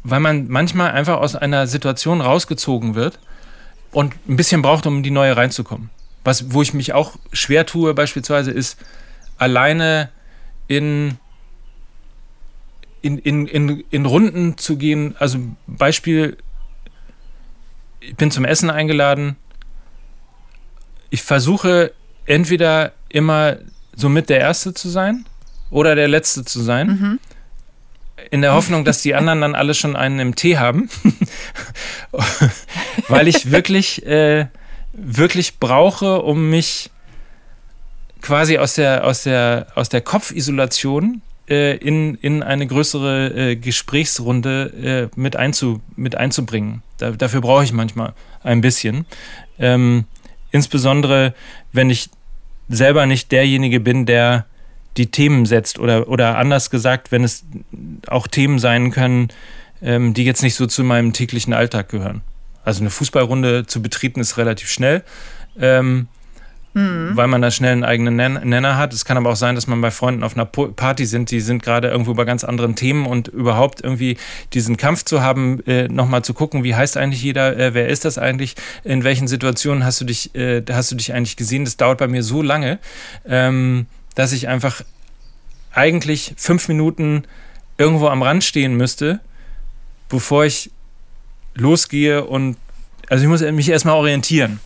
[0.02, 3.18] weil man manchmal einfach aus einer Situation rausgezogen wird
[3.92, 5.90] und ein bisschen braucht, um in die neue reinzukommen.
[6.24, 8.78] Was, wo ich mich auch schwer tue, beispielsweise, ist
[9.38, 10.10] alleine
[10.68, 11.18] in,
[13.02, 15.14] in, in, in, in Runden zu gehen.
[15.18, 16.36] Also Beispiel,
[18.00, 19.36] ich bin zum Essen eingeladen.
[21.10, 21.92] Ich versuche
[22.26, 23.58] entweder immer
[23.94, 25.26] so mit der Erste zu sein
[25.70, 26.86] oder der Letzte zu sein.
[26.86, 27.18] Mhm
[28.30, 30.88] in der Hoffnung, dass die anderen dann alle schon einen im Tee haben,
[33.08, 34.46] weil ich wirklich, äh,
[34.92, 36.90] wirklich brauche, um mich
[38.22, 45.10] quasi aus der, aus der, aus der Kopfisolation äh, in, in eine größere äh, Gesprächsrunde
[45.14, 46.82] äh, mit, einzu, mit einzubringen.
[46.98, 49.04] Da, dafür brauche ich manchmal ein bisschen.
[49.58, 50.04] Ähm,
[50.50, 51.34] insbesondere,
[51.72, 52.08] wenn ich
[52.68, 54.46] selber nicht derjenige bin, der
[54.96, 57.44] die Themen setzt oder, oder anders gesagt, wenn es
[58.06, 59.28] auch Themen sein können,
[59.82, 62.22] ähm, die jetzt nicht so zu meinem täglichen Alltag gehören.
[62.64, 65.02] Also eine Fußballrunde zu betreten ist relativ schnell,
[65.60, 66.08] ähm,
[66.72, 67.10] mhm.
[67.14, 68.94] weil man da schnell einen eigenen Nenner hat.
[68.94, 71.62] Es kann aber auch sein, dass man bei Freunden auf einer Party sind, die sind
[71.62, 74.16] gerade irgendwo bei ganz anderen Themen und überhaupt irgendwie
[74.54, 78.06] diesen Kampf zu haben, äh, nochmal zu gucken, wie heißt eigentlich jeder, äh, wer ist
[78.06, 81.76] das eigentlich, in welchen Situationen hast du dich, äh, hast du dich eigentlich gesehen, das
[81.76, 82.78] dauert bei mir so lange.
[83.26, 84.82] Ähm, dass ich einfach
[85.72, 87.24] eigentlich fünf Minuten
[87.78, 89.20] irgendwo am Rand stehen müsste,
[90.08, 90.70] bevor ich
[91.54, 92.56] losgehe und
[93.08, 94.60] also ich muss mich erstmal orientieren.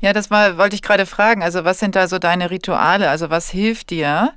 [0.00, 1.42] Ja, das war, wollte ich gerade fragen.
[1.42, 3.10] Also, was sind da so deine Rituale?
[3.10, 4.32] Also, was hilft dir?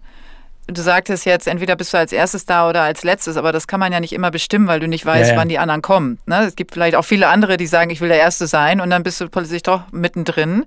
[0.67, 3.79] Du sagtest jetzt, entweder bist du als erstes da oder als letztes, aber das kann
[3.79, 5.39] man ja nicht immer bestimmen, weil du nicht weißt, ja, ja.
[5.39, 6.19] wann die anderen kommen.
[6.25, 6.45] Ne?
[6.45, 9.03] Es gibt vielleicht auch viele andere, die sagen, ich will der Erste sein und dann
[9.03, 10.65] bist du plötzlich doch mittendrin.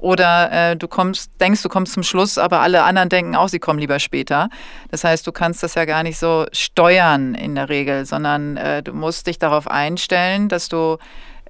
[0.00, 3.58] Oder äh, du kommst, denkst, du kommst zum Schluss, aber alle anderen denken auch, sie
[3.58, 4.48] kommen lieber später.
[4.90, 8.82] Das heißt, du kannst das ja gar nicht so steuern in der Regel, sondern äh,
[8.82, 10.96] du musst dich darauf einstellen, dass du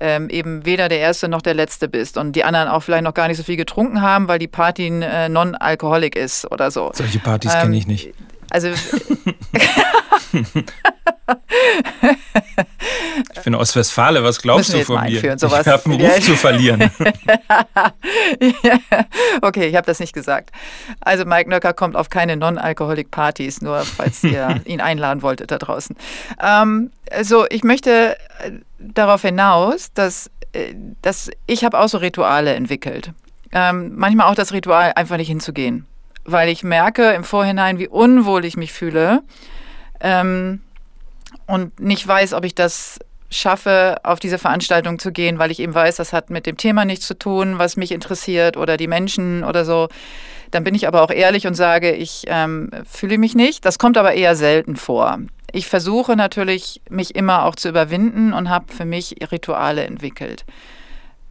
[0.01, 3.15] ähm, eben weder der Erste noch der Letzte bist und die anderen auch vielleicht noch
[3.15, 6.91] gar nicht so viel getrunken haben, weil die Party äh, non-alkoholik ist oder so.
[6.95, 8.15] Solche Partys ähm, kenne ich nicht.
[8.51, 8.69] Also.
[13.35, 15.23] ich bin Ostwestfale, was glaubst du von mir?
[15.23, 16.81] Ich habe einen Ruf zu verlieren.
[19.43, 20.51] okay, ich habe das nicht gesagt.
[21.01, 25.97] Also Mike Nöcker kommt auf keine Non-Alcoholic-Partys, nur falls ihr ihn einladen wolltet da draußen.
[26.43, 32.55] Ähm, also ich möchte äh, darauf hinaus, dass, äh, dass ich habe auch so Rituale
[32.55, 33.13] entwickelt.
[33.53, 35.87] Ähm, manchmal auch das Ritual, einfach nicht hinzugehen
[36.25, 39.23] weil ich merke im Vorhinein, wie unwohl ich mich fühle
[40.01, 40.61] ähm,
[41.47, 42.99] und nicht weiß, ob ich das
[43.31, 46.85] schaffe, auf diese Veranstaltung zu gehen, weil ich eben weiß, das hat mit dem Thema
[46.85, 49.89] nichts zu tun, was mich interessiert oder die Menschen oder so.
[50.51, 53.65] Dann bin ich aber auch ehrlich und sage, ich ähm, fühle mich nicht.
[53.65, 55.21] Das kommt aber eher selten vor.
[55.53, 60.45] Ich versuche natürlich, mich immer auch zu überwinden und habe für mich Rituale entwickelt.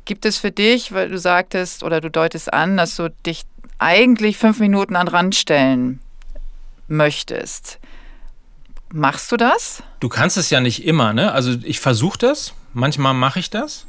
[0.05, 3.43] Gibt es für dich, weil du sagtest oder du deutest an, dass du dich
[3.80, 5.99] eigentlich fünf Minuten an Rand stellen
[6.88, 7.80] möchtest.
[8.91, 9.84] Machst du das?
[9.99, 11.32] Du kannst es ja nicht immer, ne?
[11.32, 13.86] Also ich versuche das, manchmal mache ich das.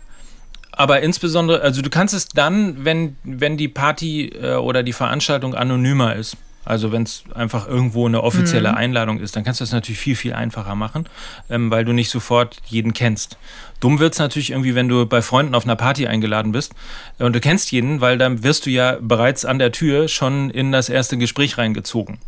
[0.72, 5.55] Aber insbesondere, also du kannst es dann, wenn, wenn die Party äh, oder die Veranstaltung
[5.55, 6.36] anonymer ist.
[6.65, 8.77] Also wenn es einfach irgendwo eine offizielle mhm.
[8.77, 11.07] Einladung ist, dann kannst du das natürlich viel, viel einfacher machen,
[11.49, 13.39] ähm, weil du nicht sofort jeden kennst.
[13.81, 16.75] Dumm wird es natürlich irgendwie, wenn du bei Freunden auf einer Party eingeladen bist
[17.19, 20.51] äh, und du kennst jeden, weil dann wirst du ja bereits an der Tür schon
[20.51, 22.19] in das erste Gespräch reingezogen.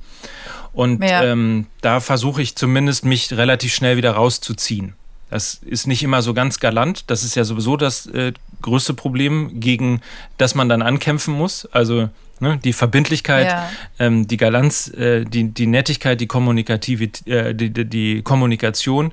[0.73, 1.23] Und ja.
[1.23, 4.95] ähm, da versuche ich zumindest, mich relativ schnell wieder rauszuziehen.
[5.33, 7.11] Das ist nicht immer so ganz galant.
[7.11, 10.03] Das ist ja sowieso das äh, größte Problem, gegen
[10.37, 11.67] das man dann ankämpfen muss.
[11.73, 12.11] Also
[12.43, 12.59] Ne?
[12.65, 13.71] Die Verbindlichkeit, ja.
[14.01, 19.13] ähm, die Galanz, äh, die, die Nettigkeit, die Kommunikative, äh, die, die, die Kommunikation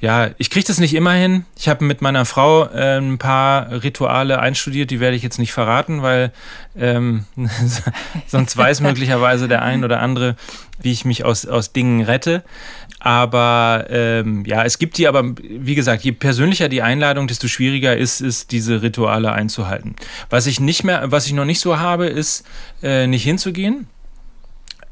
[0.00, 1.44] ja, ich kriege das nicht immer hin.
[1.56, 5.52] Ich habe mit meiner Frau äh, ein paar Rituale einstudiert, die werde ich jetzt nicht
[5.52, 6.32] verraten, weil
[6.76, 7.24] ähm,
[8.26, 10.36] sonst weiß möglicherweise der ein oder andere,
[10.80, 12.44] wie ich mich aus, aus Dingen rette.
[13.00, 17.96] Aber ähm, ja, es gibt die, aber wie gesagt, je persönlicher die Einladung, desto schwieriger
[17.96, 19.96] ist es, diese Rituale einzuhalten.
[20.30, 22.44] Was ich nicht mehr, was ich noch nicht so habe, ist
[22.82, 23.88] äh, nicht hinzugehen.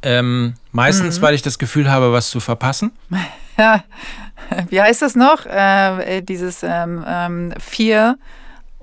[0.02, 1.22] Ähm, meistens, mhm.
[1.22, 2.92] weil ich das Gefühl habe, was zu verpassen.
[3.58, 3.82] Ja,
[4.68, 5.46] wie heißt das noch?
[5.46, 8.16] Äh, dieses ähm, ähm, Fear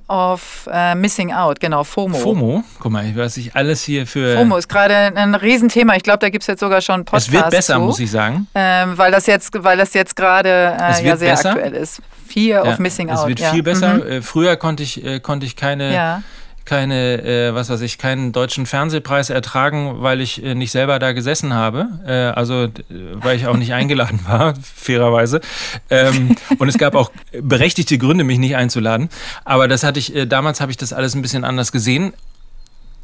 [0.10, 2.18] of uh, Missing Out, genau, FOMO.
[2.18, 4.36] FOMO, guck mal, ich alles hier für.
[4.36, 5.96] FOMO ist gerade ein Riesenthema.
[5.96, 7.30] Ich glaube, da gibt es jetzt sogar schon Podcasts.
[7.30, 8.48] Es wird besser, zu, muss ich sagen.
[8.54, 11.50] Ähm, weil das jetzt, weil das jetzt gerade äh, ja sehr besser.
[11.52, 12.02] aktuell ist.
[12.28, 13.20] Fear ja, of Missing Out.
[13.20, 13.52] Es wird ja.
[13.52, 13.94] viel besser.
[13.96, 14.08] Mhm.
[14.08, 16.24] Äh, früher konnte ich, äh, konnte ich keine.
[16.66, 21.12] Keine, äh, was weiß ich, keinen deutschen Fernsehpreis ertragen, weil ich äh, nicht selber da
[21.12, 21.88] gesessen habe.
[22.08, 25.42] Äh, also, weil ich auch nicht eingeladen war, fairerweise.
[25.90, 29.10] Ähm, und es gab auch berechtigte Gründe, mich nicht einzuladen.
[29.44, 32.14] Aber das hatte ich, äh, damals habe ich das alles ein bisschen anders gesehen.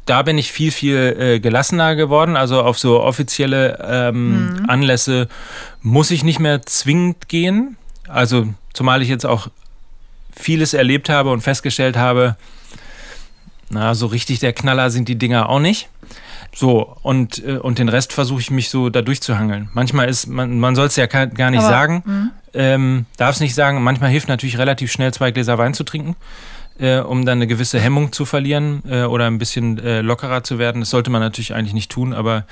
[0.06, 2.36] Da bin ich viel, viel äh, gelassener geworden.
[2.36, 4.70] Also auf so offizielle ähm, mhm.
[4.70, 5.28] Anlässe
[5.82, 7.76] muss ich nicht mehr zwingend gehen.
[8.08, 9.48] Also, zumal ich jetzt auch
[10.34, 12.36] vieles erlebt habe und festgestellt habe,
[13.70, 15.88] na, so richtig der Knaller sind die Dinger auch nicht.
[16.54, 19.70] So, und, äh, und den Rest versuche ich mich so da durchzuhangeln.
[19.72, 22.30] Manchmal ist, man, man soll es ja gar nicht Aber, sagen, mhm.
[22.54, 23.82] ähm, darf es nicht sagen.
[23.82, 26.16] Manchmal hilft natürlich relativ schnell zwei Gläser Wein zu trinken,
[26.80, 30.58] äh, um dann eine gewisse Hemmung zu verlieren äh, oder ein bisschen äh, lockerer zu
[30.58, 30.80] werden.
[30.80, 32.44] Das sollte man natürlich eigentlich nicht tun, aber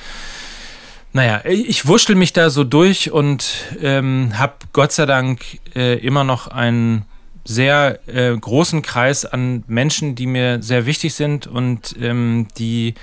[1.12, 5.40] naja, ich wurschtel mich da so durch und ähm, habe Gott sei Dank
[5.74, 7.06] äh, immer noch einen
[7.48, 12.94] sehr äh, großen Kreis an Menschen, die mir sehr wichtig sind und ähm, die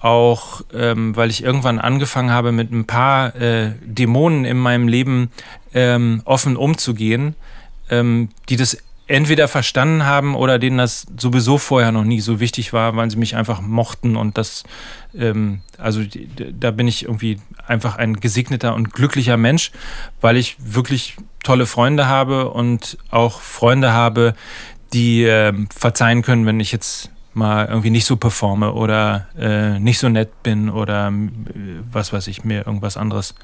[0.00, 5.30] auch, ähm, weil ich irgendwann angefangen habe, mit ein paar äh, Dämonen in meinem Leben
[5.74, 7.34] ähm, offen umzugehen,
[7.90, 12.72] ähm, die das entweder verstanden haben oder denen das sowieso vorher noch nie so wichtig
[12.72, 14.62] war, weil sie mich einfach mochten und das,
[15.14, 16.02] ähm, also
[16.58, 19.72] da bin ich irgendwie einfach ein gesegneter und glücklicher Mensch,
[20.22, 24.34] weil ich wirklich tolle Freunde habe und auch Freunde habe,
[24.92, 29.98] die äh, verzeihen können, wenn ich jetzt mal irgendwie nicht so performe oder äh, nicht
[29.98, 31.30] so nett bin oder äh,
[31.92, 33.34] was weiß ich, mir irgendwas anderes,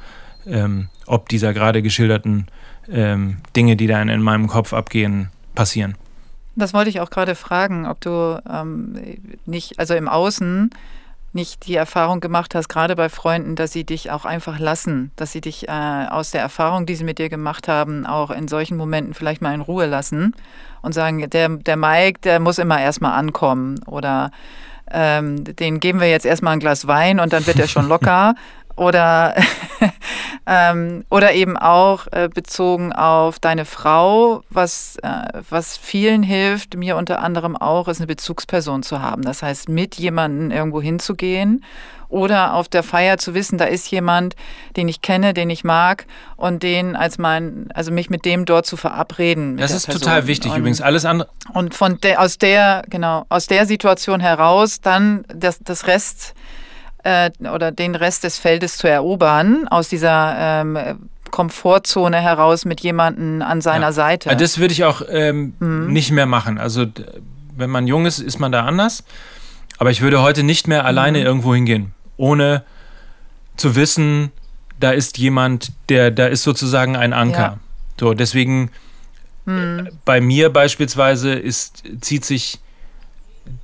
[0.47, 2.47] ähm, ob dieser gerade geschilderten
[2.89, 5.97] ähm, Dinge, die da in meinem Kopf abgehen, passieren.
[6.57, 8.97] Das wollte ich auch gerade fragen, ob du ähm,
[9.47, 10.71] nicht, also im Außen
[11.33, 15.33] nicht die Erfahrung gemacht hast, gerade bei Freunden, dass sie dich auch einfach lassen, dass
[15.33, 18.77] sie dich äh, aus der Erfahrung, die sie mit dir gemacht haben, auch in solchen
[18.77, 20.35] Momenten vielleicht mal in Ruhe lassen
[20.83, 24.31] und sagen, der, der Mike, der muss immer erstmal ankommen oder
[24.91, 28.35] ähm, den geben wir jetzt erstmal ein Glas Wein und dann wird er schon locker.
[28.77, 29.35] oder,
[30.47, 36.97] ähm, oder eben auch äh, bezogen auf deine Frau, was, äh, was vielen hilft, mir
[36.97, 39.23] unter anderem auch, ist eine Bezugsperson zu haben.
[39.23, 41.65] Das heißt, mit jemandem irgendwo hinzugehen
[42.11, 44.35] oder auf der Feier zu wissen, da ist jemand,
[44.77, 46.07] den ich kenne, den ich mag
[46.37, 49.57] und den als mein, also mich mit dem dort zu verabreden.
[49.57, 50.03] Das ist Person.
[50.03, 50.81] total wichtig und, übrigens.
[50.81, 51.29] Alles andere.
[51.53, 56.35] Und von der, aus der, genau, aus der Situation heraus dann das, das Rest
[57.05, 60.79] äh, oder den Rest des Feldes zu erobern, aus dieser ähm,
[61.31, 63.93] Komfortzone heraus mit jemandem an seiner ja.
[63.93, 64.37] Seite.
[64.37, 65.93] Das würde ich auch ähm, mhm.
[65.93, 66.59] nicht mehr machen.
[66.59, 66.87] Also
[67.57, 69.05] wenn man jung ist, ist man da anders.
[69.79, 71.27] Aber ich würde heute nicht mehr alleine mhm.
[71.27, 72.65] irgendwo hingehen, ohne
[73.57, 74.31] zu wissen,
[74.79, 77.39] da ist jemand, der, da ist sozusagen ein Anker.
[77.39, 77.59] Ja.
[77.99, 78.71] So, deswegen
[79.45, 79.89] mhm.
[80.05, 82.59] bei mir beispielsweise ist, zieht sich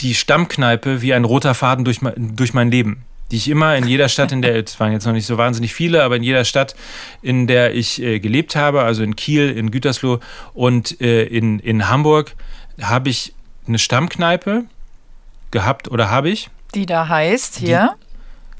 [0.01, 4.08] die Stammkneipe wie ein roter Faden durch, durch mein Leben die ich immer in jeder
[4.08, 6.76] Stadt, in der, es waren jetzt noch nicht so wahnsinnig viele, aber in jeder Stadt,
[7.22, 10.20] in der ich äh, gelebt habe, also in Kiel, in Gütersloh
[10.54, 12.34] und äh, in, in Hamburg,
[12.80, 13.34] habe ich
[13.66, 14.64] eine Stammkneipe
[15.50, 16.50] gehabt oder habe ich.
[16.74, 17.96] Die da heißt hier?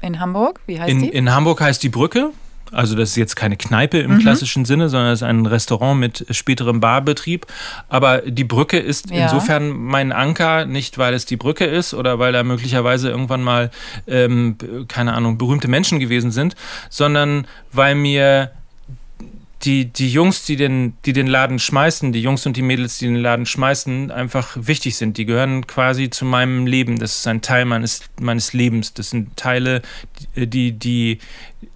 [0.01, 0.59] in Hamburg?
[0.65, 1.09] Wie heißt in, die?
[1.09, 2.31] In Hamburg heißt die Brücke.
[2.71, 4.19] Also das ist jetzt keine Kneipe im mhm.
[4.19, 7.45] klassischen Sinne, sondern es ist ein Restaurant mit späterem Barbetrieb.
[7.89, 9.23] Aber die Brücke ist ja.
[9.23, 13.71] insofern mein Anker, nicht weil es die Brücke ist oder weil da möglicherweise irgendwann mal,
[14.07, 14.57] ähm,
[14.87, 16.55] keine Ahnung, berühmte Menschen gewesen sind,
[16.89, 18.51] sondern weil mir
[19.67, 23.05] die, die Jungs, die den, die den Laden schmeißen, die Jungs und die Mädels, die
[23.05, 25.17] den Laden schmeißen, einfach wichtig sind.
[25.17, 26.99] Die gehören quasi zu meinem Leben.
[26.99, 28.93] Das ist ein Teil meines, meines Lebens.
[28.93, 29.81] Das sind Teile,
[30.35, 31.19] die, die,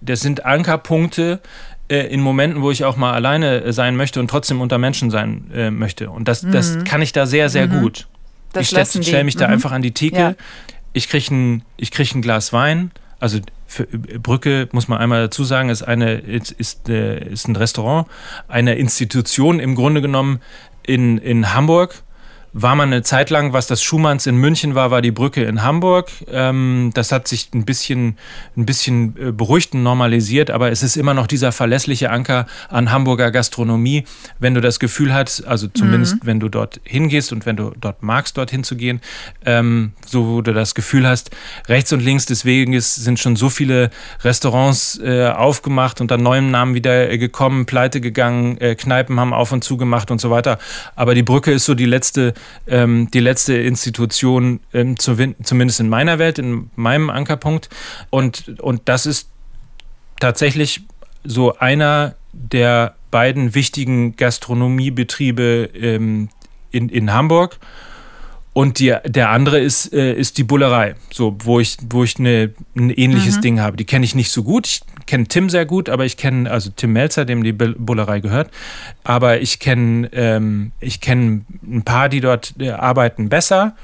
[0.00, 1.40] das sind Ankerpunkte
[1.88, 5.50] äh, in Momenten, wo ich auch mal alleine sein möchte und trotzdem unter Menschen sein
[5.52, 6.08] äh, möchte.
[6.08, 6.52] Und das, mhm.
[6.52, 7.80] das kann ich da sehr, sehr mhm.
[7.82, 8.08] gut.
[8.54, 9.40] Das ich stelle stell mich mhm.
[9.40, 10.16] da einfach an die Theke.
[10.16, 10.34] Ja.
[10.94, 12.90] Ich kriege ein, krieg ein Glas Wein.
[13.20, 13.38] Also
[13.72, 17.16] für Brücke, muss man einmal dazu sagen, ist, eine, ist, ist, äh,
[17.48, 18.06] ein Restaurant,
[18.46, 20.40] eine Institution im Grunde genommen
[20.82, 22.02] in, in Hamburg
[22.52, 25.62] war man eine Zeit lang, was das Schumanns in München war, war die Brücke in
[25.62, 26.10] Hamburg.
[26.30, 28.18] Ähm, das hat sich ein bisschen,
[28.56, 32.92] ein bisschen äh, beruhigt und normalisiert, aber es ist immer noch dieser verlässliche Anker an
[32.92, 34.04] Hamburger Gastronomie.
[34.38, 36.26] Wenn du das Gefühl hast, also zumindest mhm.
[36.26, 39.00] wenn du dort hingehst und wenn du dort magst, dorthin zu gehen,
[39.46, 41.30] ähm, so wo du das Gefühl hast,
[41.68, 43.90] rechts und links des Weges sind schon so viele
[44.22, 49.64] Restaurants äh, aufgemacht unter neuem Namen wieder äh, gekommen, pleite gegangen, Kneipen haben auf und
[49.64, 50.58] zu gemacht und so weiter.
[50.96, 52.34] Aber die Brücke ist so die letzte
[52.66, 57.68] ähm, die letzte Institution, ähm, zu, zumindest in meiner Welt, in meinem Ankerpunkt.
[58.10, 59.28] Und, und das ist
[60.20, 60.82] tatsächlich
[61.24, 66.28] so einer der beiden wichtigen Gastronomiebetriebe ähm,
[66.70, 67.58] in, in Hamburg.
[68.54, 72.52] Und die, der andere ist, äh, ist die Bullerei, so, wo ich, wo ich eine,
[72.76, 73.40] ein ähnliches mhm.
[73.40, 73.78] Ding habe.
[73.78, 74.66] Die kenne ich nicht so gut.
[74.66, 78.50] Ich kenne Tim sehr gut, aber ich kenne, also Tim Melzer, dem die Bullerei gehört.
[79.04, 83.74] Aber ich kenne ähm, kenn ein paar, die dort äh, arbeiten, besser.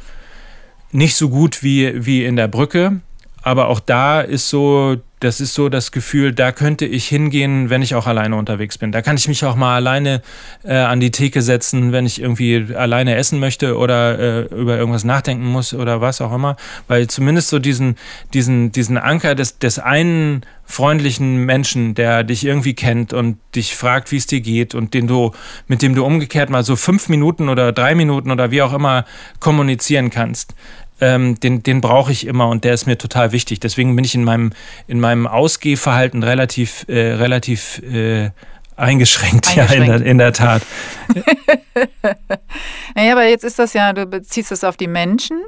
[0.92, 3.00] Nicht so gut wie, wie in der Brücke.
[3.42, 7.82] Aber auch da ist so das ist so das Gefühl, da könnte ich hingehen, wenn
[7.82, 8.92] ich auch alleine unterwegs bin.
[8.92, 10.22] Da kann ich mich auch mal alleine
[10.62, 15.04] äh, an die Theke setzen, wenn ich irgendwie alleine essen möchte oder äh, über irgendwas
[15.04, 16.56] nachdenken muss oder was auch immer.
[16.86, 17.96] Weil zumindest so diesen,
[18.32, 24.12] diesen, diesen Anker des, des einen freundlichen Menschen, der dich irgendwie kennt und dich fragt,
[24.12, 25.32] wie es dir geht und den du,
[25.66, 29.04] mit dem du umgekehrt mal so fünf Minuten oder drei Minuten oder wie auch immer
[29.40, 30.54] kommunizieren kannst
[31.00, 33.60] ähm, den, den brauche ich immer und der ist mir total wichtig.
[33.60, 34.52] Deswegen bin ich in meinem,
[34.86, 38.30] in meinem Ausgehverhalten relativ, äh, relativ äh,
[38.76, 40.62] eingeschränkt, eingeschränkt, ja, in der, in der Tat.
[42.94, 45.40] naja, aber jetzt ist das ja, du beziehst es auf die Menschen.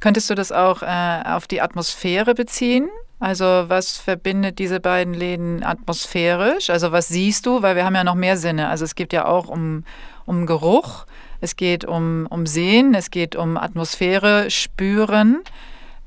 [0.00, 2.88] Könntest du das auch äh, auf die Atmosphäre beziehen?
[3.20, 6.70] Also was verbindet diese beiden Läden atmosphärisch?
[6.70, 7.62] Also was siehst du?
[7.62, 8.68] Weil wir haben ja noch mehr Sinne.
[8.68, 9.84] Also es geht ja auch um,
[10.24, 11.04] um Geruch
[11.40, 15.38] es geht um, um Sehen, es geht um Atmosphäre spüren,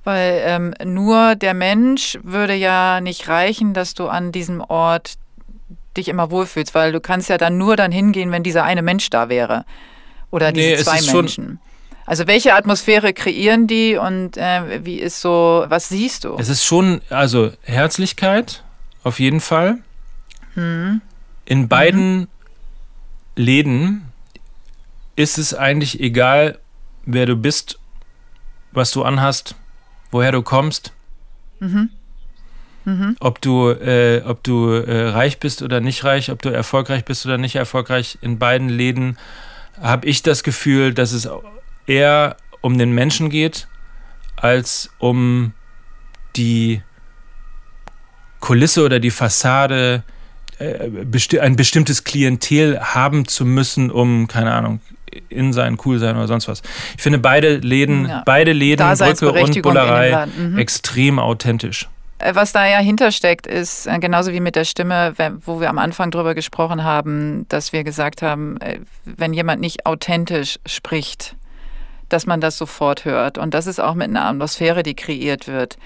[0.04, 5.16] weil ähm, nur der Mensch würde ja nicht reichen, dass du an diesem Ort
[5.98, 9.10] dich immer wohlfühlst, weil du kannst ja dann nur dann hingehen, wenn dieser eine Mensch
[9.10, 9.66] da wäre
[10.32, 11.60] oder diese nee, zwei Menschen.
[12.06, 16.36] Also welche Atmosphäre kreieren die und äh, wie ist so, was siehst du?
[16.38, 18.64] Es ist schon, also Herzlichkeit
[19.04, 19.78] auf jeden Fall.
[20.56, 21.02] Hm.
[21.46, 22.28] In beiden mhm.
[23.36, 24.11] Läden
[25.16, 26.60] ist es eigentlich egal,
[27.06, 27.80] wer du bist,
[28.72, 29.56] was du anhast,
[30.12, 30.94] woher du kommst.
[31.60, 31.90] Mhm.
[32.86, 33.16] Mhm.
[33.20, 37.26] Ob du, äh, ob du äh, reich bist oder nicht reich, ob du erfolgreich bist
[37.26, 39.18] oder nicht erfolgreich, in beiden Läden
[39.80, 41.30] habe ich das Gefühl, dass es
[41.86, 43.68] eher um den Menschen geht,
[44.36, 45.54] als um
[46.36, 46.82] die
[48.40, 50.04] Kulisse oder die Fassade,
[51.06, 54.80] besti ein bestimmtes Klientel haben zu müssen, um, keine Ahnung,
[55.30, 56.62] in sein, cool sein oder sonst was.
[56.96, 58.24] Ich finde beide Läden, ja.
[58.26, 60.58] beide Läden, Brücke und Bullerei, mhm.
[60.58, 61.90] extrem authentisch.
[62.22, 65.14] Äh, was da ja hintersteckt, ist äh, genauso wie mit der Stimme,
[65.46, 69.86] wo wir am Anfang drüber gesprochen haben, dass wir gesagt haben, äh, wenn jemand nicht
[69.86, 71.36] authentisch spricht,
[72.10, 73.38] dass man das sofort hört.
[73.38, 75.78] Und das ist auch mit einer Atmosphäre, die kreiert wird.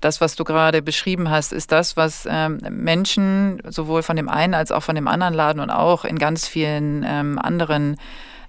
[0.00, 4.54] Das, was du gerade beschrieben hast, ist das, was ähm, Menschen sowohl von dem einen
[4.54, 7.96] als auch von dem anderen Laden und auch in ganz vielen ähm, anderen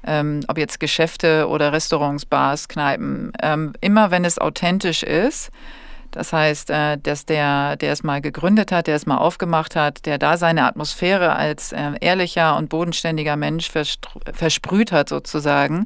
[0.05, 5.51] ähm, ob jetzt Geschäfte oder Restaurants, Bars, Kneipen, ähm, immer wenn es authentisch ist,
[6.11, 10.05] das heißt, äh, dass der, der es mal gegründet hat, der es mal aufgemacht hat,
[10.05, 15.85] der da seine Atmosphäre als äh, ehrlicher und bodenständiger Mensch versprüht hat sozusagen,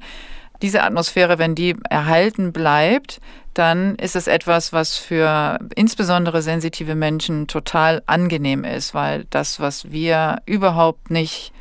[0.62, 3.20] diese Atmosphäre, wenn die erhalten bleibt,
[3.54, 9.92] dann ist es etwas, was für insbesondere sensitive Menschen total angenehm ist, weil das, was
[9.92, 11.54] wir überhaupt nicht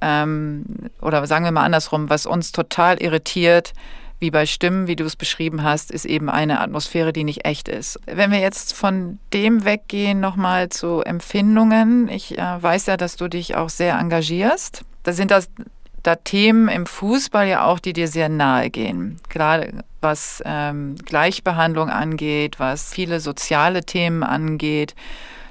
[0.00, 0.64] ähm,
[1.02, 3.72] oder sagen wir mal andersrum, was uns total irritiert,
[4.20, 7.68] wie bei Stimmen, wie du es beschrieben hast, ist eben eine Atmosphäre, die nicht echt
[7.68, 8.00] ist.
[8.06, 12.08] Wenn wir jetzt von dem weggehen, nochmal zu Empfindungen.
[12.08, 14.82] Ich äh, weiß ja, dass du dich auch sehr engagierst.
[15.04, 15.48] Da sind das
[16.08, 19.20] da Themen im Fußball ja auch, die dir sehr nahe gehen.
[19.28, 24.94] Gerade was ähm, Gleichbehandlung angeht, was viele soziale Themen angeht.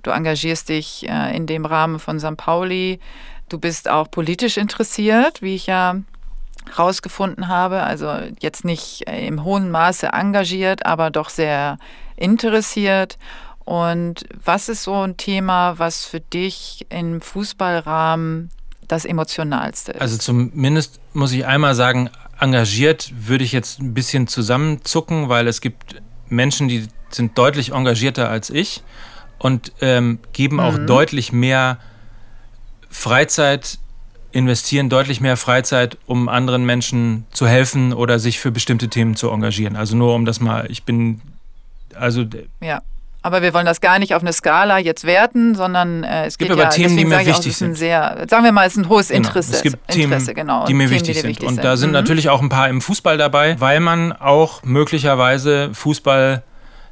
[0.01, 2.37] Du engagierst dich äh, in dem Rahmen von St.
[2.37, 2.99] Pauli.
[3.49, 5.97] Du bist auch politisch interessiert, wie ich ja
[6.75, 7.83] rausgefunden habe.
[7.83, 11.77] Also jetzt nicht äh, im hohen Maße engagiert, aber doch sehr
[12.15, 13.19] interessiert.
[13.63, 18.49] Und was ist so ein Thema, was für dich im Fußballrahmen
[18.87, 20.01] das Emotionalste ist?
[20.01, 22.09] Also zumindest muss ich einmal sagen,
[22.39, 28.29] engagiert würde ich jetzt ein bisschen zusammenzucken, weil es gibt Menschen, die sind deutlich engagierter
[28.29, 28.83] als ich
[29.39, 30.87] und ähm, geben auch mhm.
[30.87, 31.79] deutlich mehr
[32.89, 33.79] Freizeit
[34.31, 39.31] investieren deutlich mehr Freizeit, um anderen Menschen zu helfen oder sich für bestimmte Themen zu
[39.31, 39.75] engagieren.
[39.75, 41.21] Also nur um das mal, ich bin,
[41.95, 42.25] also.
[42.61, 42.81] Ja.
[43.27, 46.49] Aber wir wollen das gar nicht auf eine Skala jetzt werten, sondern äh, es gibt
[46.49, 47.75] aber ja, Themen, die mir wichtig auch, sind.
[47.75, 49.49] Sehr, sagen wir mal, es ist ein hohes Interesse.
[49.51, 49.57] Genau.
[49.57, 50.65] Es gibt Interesse, Themen, genau.
[50.65, 51.29] die mir Themen, wichtig, die sind.
[51.31, 51.57] wichtig, sind.
[51.57, 51.95] Und da sind mhm.
[51.95, 56.41] natürlich auch ein paar im Fußball dabei, weil man auch möglicherweise Fußball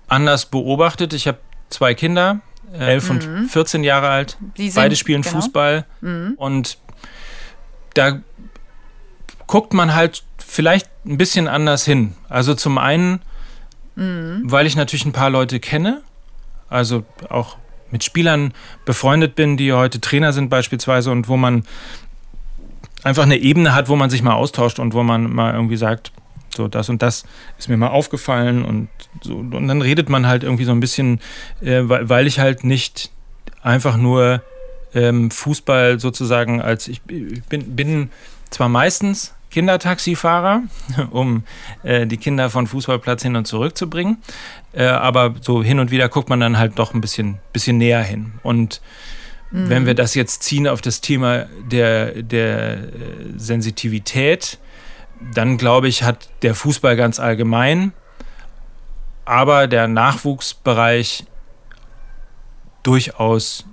[0.09, 1.13] anders beobachtet.
[1.13, 1.37] Ich habe
[1.69, 2.41] zwei Kinder,
[2.77, 3.11] elf mhm.
[3.15, 4.37] und 14 Jahre alt.
[4.57, 5.35] Sind, Beide spielen genau.
[5.37, 5.85] Fußball.
[6.01, 6.33] Mhm.
[6.35, 6.77] Und
[7.93, 8.19] da
[9.47, 12.13] guckt man halt vielleicht ein bisschen anders hin.
[12.27, 13.21] Also zum einen,
[13.95, 14.41] mhm.
[14.43, 16.01] weil ich natürlich ein paar Leute kenne,
[16.69, 17.57] also auch
[17.91, 18.53] mit Spielern
[18.85, 21.63] befreundet bin, die heute Trainer sind beispielsweise und wo man
[23.03, 26.11] einfach eine Ebene hat, wo man sich mal austauscht und wo man mal irgendwie sagt,
[26.55, 27.23] so das und das
[27.59, 28.89] ist mir mal aufgefallen und
[29.21, 29.35] so.
[29.35, 31.19] Und dann redet man halt irgendwie so ein bisschen,
[31.61, 33.11] äh, weil, ich halt nicht
[33.61, 34.41] einfach nur
[34.93, 38.09] ähm, Fußball sozusagen als ich bin, bin
[38.49, 40.63] zwar meistens Kindertaxifahrer,
[41.11, 41.45] um
[41.83, 44.17] äh, die Kinder von Fußballplatz hin und zurück zu bringen,
[44.73, 48.03] äh, aber so hin und wieder guckt man dann halt doch ein bisschen, bisschen näher
[48.03, 48.33] hin.
[48.43, 48.81] Und
[49.51, 49.69] mhm.
[49.69, 52.87] wenn wir das jetzt ziehen auf das Thema der, der äh,
[53.37, 54.59] Sensitivität,
[55.33, 57.93] dann glaube ich, hat der Fußball ganz allgemein,
[59.23, 61.23] aber der Nachwuchsbereich
[62.83, 63.63] durchaus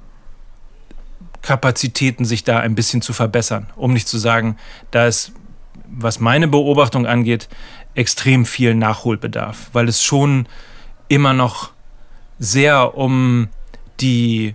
[1.43, 3.67] Kapazitäten, sich da ein bisschen zu verbessern.
[3.75, 4.57] Um nicht zu sagen,
[4.93, 5.33] da ist,
[5.95, 7.51] was meine Beobachtung angeht,
[7.95, 10.49] extrem viel Nachholbedarf, weil es schon
[11.09, 11.73] immer noch
[12.39, 13.49] sehr um
[14.01, 14.55] die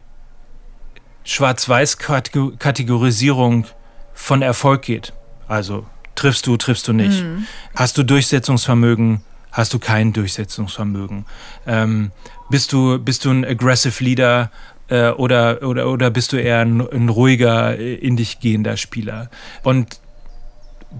[1.24, 3.66] Schwarz-Weiß-Kategorisierung
[4.14, 5.14] von Erfolg geht.
[5.48, 5.86] Also
[6.16, 7.24] triffst du, triffst du nicht.
[7.24, 7.46] Mhm.
[7.76, 9.22] Hast du Durchsetzungsvermögen,
[9.52, 11.26] hast du kein Durchsetzungsvermögen.
[11.68, 12.12] Ähm,
[12.50, 14.50] bist, du, bist du ein aggressive Leader,
[14.90, 19.30] äh, oder, oder, oder bist du eher ein, ein ruhiger, äh, in dich gehender Spieler?
[19.64, 20.00] Und,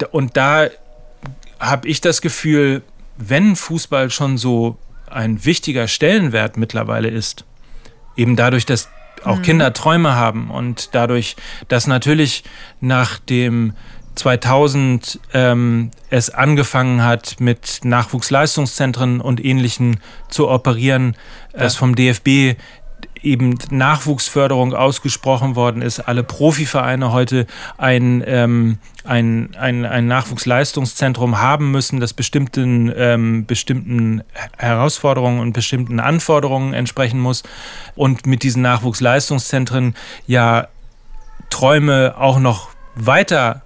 [0.04, 0.68] und da
[1.60, 2.84] habe ich das Gefühl,
[3.18, 4.78] wenn Fußball schon so
[5.10, 7.46] ein wichtiger Stellenwert mittlerweile ist,
[8.16, 8.90] eben dadurch, dass
[9.24, 9.44] auch mhm.
[9.44, 11.36] Kinder Träume haben und dadurch,
[11.68, 12.44] dass natürlich
[12.80, 13.74] nach dem
[14.16, 21.16] 2000 ähm, es angefangen hat, mit Nachwuchsleistungszentren und Ähnlichen zu operieren,
[21.54, 21.60] ja.
[21.62, 22.60] dass vom DFB
[23.28, 27.48] eben Nachwuchsförderung ausgesprochen worden ist, alle Profivereine heute
[27.78, 34.24] ein, ähm, ein, ein, ein Nachwuchsleistungszentrum haben müssen, das bestimmten, ähm, bestimmten
[34.58, 37.44] Herausforderungen und bestimmten Anforderungen entsprechen muss.
[37.96, 40.68] Und mit diesen Nachwuchsleistungszentren ja
[41.50, 43.62] Träume auch noch weiter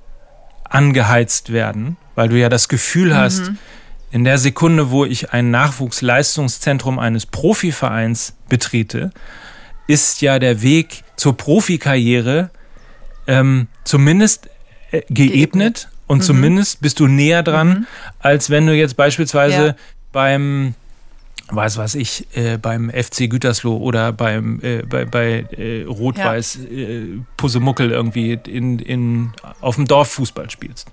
[0.64, 3.58] angeheizt werden, weil du ja das Gefühl hast, mhm
[4.12, 9.12] in der Sekunde, wo ich ein Nachwuchsleistungszentrum eines Profivereins betrete,
[9.92, 12.50] ist ja der Weg zur Profikarriere
[13.28, 14.50] ähm, zumindest
[14.92, 16.24] äh, geebnet, geebnet, und mhm.
[16.24, 17.88] zumindest bist du näher dran, mhm.
[18.20, 19.76] als wenn du jetzt beispielsweise ja.
[20.12, 20.76] beim
[21.54, 26.78] weiß was ich, äh, beim FC Gütersloh oder beim, äh, bei, bei äh, Rot-Weiß ja.
[26.78, 30.90] Äh, Pusemuckel irgendwie in, in, auf dem Dorf Fußball spielst.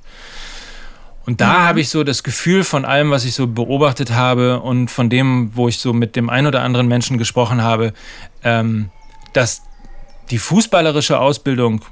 [1.29, 1.67] Und da ja.
[1.67, 5.51] habe ich so das Gefühl von allem, was ich so beobachtet habe und von dem,
[5.55, 7.93] wo ich so mit dem ein oder anderen Menschen gesprochen habe,
[8.45, 8.89] ähm,
[9.35, 9.61] dass
[10.31, 11.85] die fußballerische Ausbildung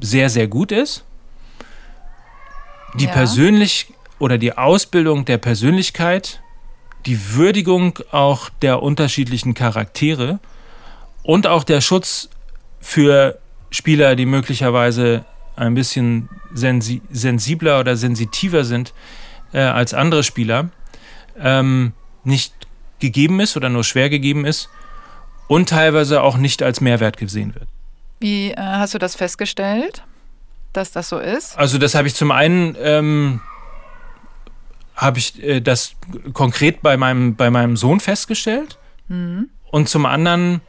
[0.00, 1.02] sehr, sehr gut ist.
[2.96, 3.10] Die ja.
[3.10, 3.86] persönlich
[4.18, 6.42] oder die Ausbildung der Persönlichkeit,
[7.06, 10.40] die Würdigung auch der unterschiedlichen Charaktere
[11.22, 12.28] und auch der Schutz
[12.80, 13.38] für
[13.70, 15.24] Spieler, die möglicherweise
[15.56, 18.92] ein bisschen sensi sensibler oder sensitiver sind
[19.52, 20.70] äh, als andere Spieler,
[21.38, 21.92] ähm,
[22.24, 22.54] nicht
[22.98, 24.68] gegeben ist oder nur schwer gegeben ist
[25.48, 27.68] und teilweise auch nicht als Mehrwert gesehen wird.
[28.20, 30.04] Wie äh, hast du das festgestellt,
[30.72, 31.58] dass das so ist?
[31.58, 33.40] Also das habe ich zum einen ähm,
[34.94, 35.94] habe ich äh, das
[36.32, 38.78] konkret bei meinem, bei meinem Sohn festgestellt.
[39.08, 39.48] Mhm.
[39.70, 40.60] Und zum anderen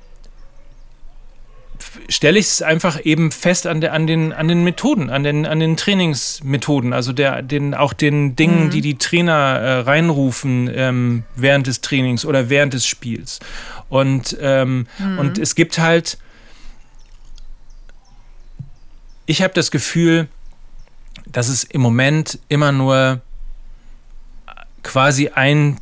[2.09, 5.45] stelle ich es einfach eben fest an, der, an, den, an den Methoden, an den,
[5.45, 8.69] an den Trainingsmethoden, also der, den, auch den Dingen, mhm.
[8.69, 13.39] die die Trainer äh, reinrufen ähm, während des Trainings oder während des Spiels.
[13.89, 15.19] Und, ähm, mhm.
[15.19, 16.17] und es gibt halt,
[19.25, 20.27] ich habe das Gefühl,
[21.25, 23.21] dass es im Moment immer nur
[24.83, 25.77] quasi ein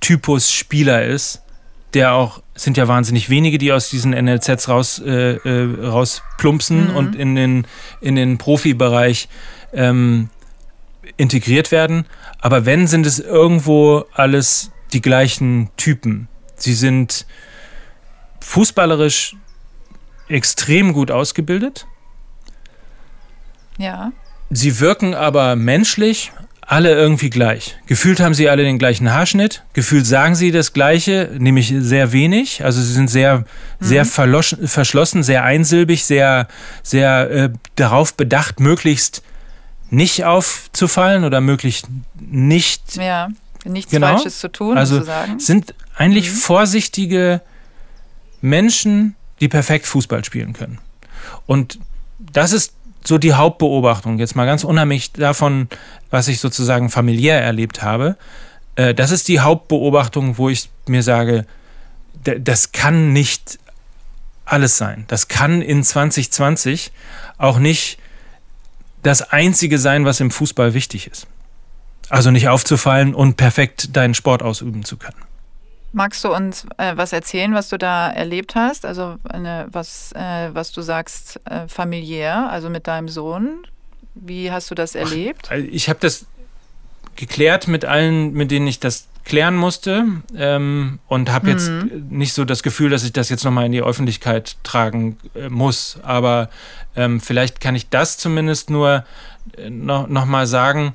[0.00, 1.43] Typus Spieler ist,
[1.94, 6.96] der auch, sind ja wahnsinnig wenige, die aus diesen NLZs raus, äh, äh, rausplumpsen mhm.
[6.96, 7.66] und in den,
[8.00, 9.28] in den Profibereich
[9.72, 10.28] ähm,
[11.16, 12.06] integriert werden.
[12.40, 16.28] Aber wenn, sind es irgendwo alles die gleichen Typen.
[16.56, 17.26] Sie sind
[18.40, 19.36] fußballerisch
[20.28, 21.86] extrem gut ausgebildet.
[23.78, 24.12] Ja.
[24.50, 26.32] Sie wirken aber menschlich
[26.66, 27.76] alle irgendwie gleich.
[27.86, 29.62] Gefühlt haben sie alle den gleichen Haarschnitt.
[29.74, 32.64] Gefühlt sagen sie das Gleiche, nämlich sehr wenig.
[32.64, 33.44] Also sie sind sehr,
[33.80, 34.66] sehr mhm.
[34.66, 36.48] verschlossen, sehr einsilbig, sehr,
[36.82, 39.22] sehr äh, darauf bedacht, möglichst
[39.90, 41.86] nicht aufzufallen oder möglichst
[42.18, 42.96] nicht.
[42.96, 43.28] Ja,
[43.64, 44.14] nichts genau.
[44.14, 45.38] Falsches zu tun, also sozusagen.
[45.38, 46.36] sind eigentlich mhm.
[46.36, 47.40] vorsichtige
[48.40, 50.78] Menschen, die perfekt Fußball spielen können.
[51.46, 51.78] Und
[52.18, 52.72] das ist
[53.06, 55.68] so die Hauptbeobachtung, jetzt mal ganz unheimlich davon,
[56.10, 58.16] was ich sozusagen familiär erlebt habe.
[58.76, 61.46] Äh, das ist die Hauptbeobachtung, wo ich mir sage,
[62.22, 63.58] das kann nicht
[64.44, 65.04] alles sein.
[65.08, 66.92] Das kann in 2020
[67.38, 67.98] auch nicht
[69.02, 71.26] das Einzige sein, was im Fußball wichtig ist.
[72.08, 75.16] Also nicht aufzufallen und perfekt deinen Sport ausüben zu können.
[75.94, 78.84] Magst du uns äh, was erzählen, was du da erlebt hast?
[78.84, 83.64] Also eine, was, äh, was du sagst, äh, familiär, also mit deinem Sohn.
[84.16, 85.50] Wie hast du das erlebt?
[85.50, 86.26] Ach, ich habe das
[87.14, 90.04] geklärt mit allen, mit denen ich das klären musste
[90.36, 92.08] ähm, und habe jetzt mhm.
[92.10, 95.98] nicht so das Gefühl, dass ich das jetzt nochmal in die Öffentlichkeit tragen äh, muss.
[96.02, 96.50] Aber
[96.96, 99.04] ähm, vielleicht kann ich das zumindest nur
[99.56, 100.92] äh, noch, noch mal sagen.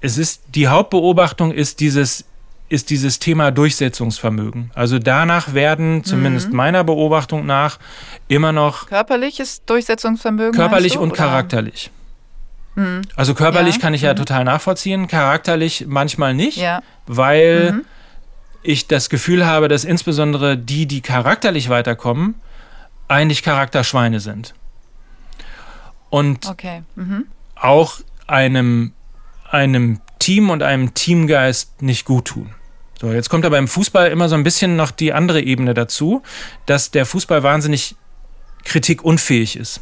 [0.00, 2.24] Es ist, die Hauptbeobachtung ist dieses
[2.68, 4.70] ist dieses Thema Durchsetzungsvermögen.
[4.74, 6.56] Also danach werden, zumindest mhm.
[6.56, 7.78] meiner Beobachtung nach,
[8.28, 8.88] immer noch.
[8.88, 10.52] Körperliches Durchsetzungsvermögen?
[10.52, 11.18] Körperlich du, und oder?
[11.18, 11.90] charakterlich.
[12.74, 13.02] Mhm.
[13.14, 13.80] Also körperlich ja.
[13.80, 14.16] kann ich ja mhm.
[14.16, 16.82] total nachvollziehen, charakterlich manchmal nicht, ja.
[17.06, 17.84] weil mhm.
[18.62, 22.34] ich das Gefühl habe, dass insbesondere die, die charakterlich weiterkommen,
[23.08, 24.54] eigentlich Charakterschweine sind.
[26.10, 26.82] Und okay.
[26.96, 27.26] Mhm.
[27.54, 28.92] auch einem,
[29.50, 32.54] einem Team und einem Teamgeist nicht gut tun.
[33.00, 36.22] So, jetzt kommt aber im Fußball immer so ein bisschen noch die andere Ebene dazu,
[36.64, 37.94] dass der Fußball wahnsinnig
[38.64, 39.80] kritikunfähig ist.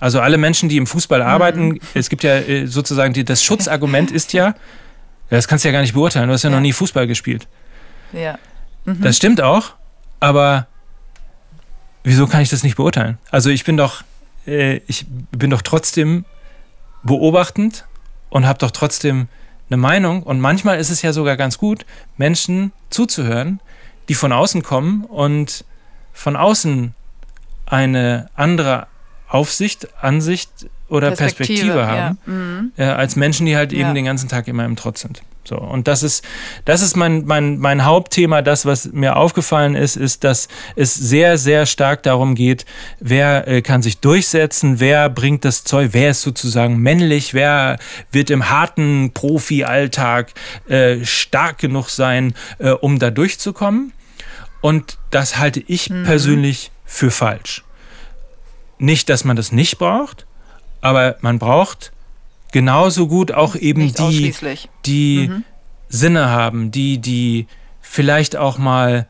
[0.00, 1.26] Also alle Menschen, die im Fußball mhm.
[1.26, 1.80] arbeiten, mhm.
[1.94, 4.54] es gibt ja äh, sozusagen die, das Schutzargument ist ja,
[5.30, 6.56] das kannst du ja gar nicht beurteilen, du hast ja, ja.
[6.56, 7.46] noch nie Fußball gespielt.
[8.12, 8.38] Ja.
[8.84, 9.02] Mhm.
[9.02, 9.74] Das stimmt auch,
[10.20, 10.66] aber
[12.02, 13.18] wieso kann ich das nicht beurteilen?
[13.30, 14.02] Also ich bin doch,
[14.46, 16.24] äh, ich bin doch trotzdem
[17.02, 17.86] beobachtend
[18.30, 19.28] und habe doch trotzdem
[19.68, 20.22] eine Meinung.
[20.22, 21.86] Und manchmal ist es ja sogar ganz gut,
[22.16, 23.60] Menschen zuzuhören,
[24.08, 25.64] die von außen kommen und
[26.12, 26.94] von außen
[27.66, 28.86] eine andere
[29.28, 32.32] Aufsicht, Ansicht oder Perspektive, Perspektive haben, ja.
[32.32, 32.72] mhm.
[32.76, 33.94] äh, als Menschen, die halt eben ja.
[33.94, 35.22] den ganzen Tag immer im Trotz sind.
[35.46, 36.24] So, und das ist,
[36.64, 38.40] das ist mein, mein, mein Hauptthema.
[38.40, 42.64] Das, was mir aufgefallen ist, ist, dass es sehr, sehr stark darum geht,
[42.98, 47.78] wer äh, kann sich durchsetzen, wer bringt das Zeug, wer ist sozusagen männlich, wer
[48.10, 50.32] wird im harten Profi-Alltag
[50.68, 53.92] äh, stark genug sein, äh, um da durchzukommen.
[54.62, 56.04] Und das halte ich mhm.
[56.04, 57.64] persönlich für falsch.
[58.78, 60.26] Nicht, dass man das nicht braucht,
[60.84, 61.92] aber man braucht
[62.52, 64.34] genauso gut auch eben Nicht die,
[64.84, 65.44] die mhm.
[65.88, 67.46] Sinne haben, die, die
[67.80, 69.06] vielleicht auch mal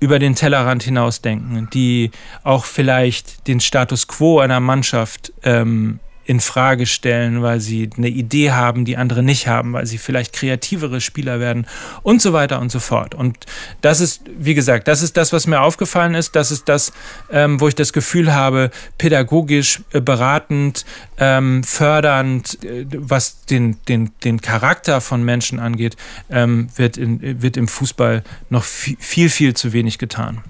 [0.00, 2.10] über den Tellerrand hinausdenken, die
[2.42, 8.52] auch vielleicht den Status quo einer Mannschaft ähm, in Frage stellen, weil sie eine Idee
[8.52, 11.66] haben, die andere nicht haben, weil sie vielleicht kreativere Spieler werden
[12.02, 13.14] und so weiter und so fort.
[13.14, 13.46] Und
[13.80, 16.34] das ist, wie gesagt, das ist das, was mir aufgefallen ist.
[16.36, 16.92] Das ist das,
[17.30, 20.84] ähm, wo ich das Gefühl habe, pädagogisch äh, beratend,
[21.18, 25.96] ähm, fördernd, äh, was den, den, den Charakter von Menschen angeht,
[26.30, 30.42] ähm, wird, in, wird im Fußball noch viel, viel zu wenig getan.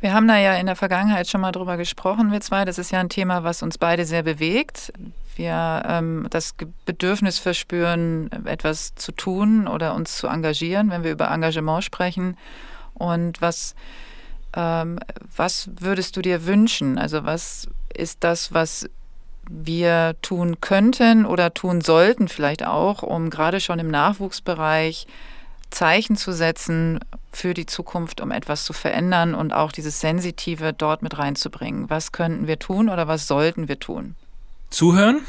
[0.00, 2.64] Wir haben da ja in der Vergangenheit schon mal drüber gesprochen, wir zwei.
[2.64, 4.92] Das ist ja ein Thema, was uns beide sehr bewegt.
[5.34, 11.30] Wir ähm, das Bedürfnis verspüren, etwas zu tun oder uns zu engagieren, wenn wir über
[11.30, 12.36] Engagement sprechen.
[12.94, 13.74] Und was,
[14.54, 15.00] ähm,
[15.36, 16.96] was würdest du dir wünschen?
[16.96, 18.88] Also was ist das, was
[19.50, 25.06] wir tun könnten oder tun sollten vielleicht auch, um gerade schon im Nachwuchsbereich
[25.70, 27.00] Zeichen zu setzen
[27.32, 31.90] für die Zukunft, um etwas zu verändern und auch dieses Sensitive dort mit reinzubringen.
[31.90, 34.14] Was könnten wir tun oder was sollten wir tun?
[34.70, 35.20] Zuhören,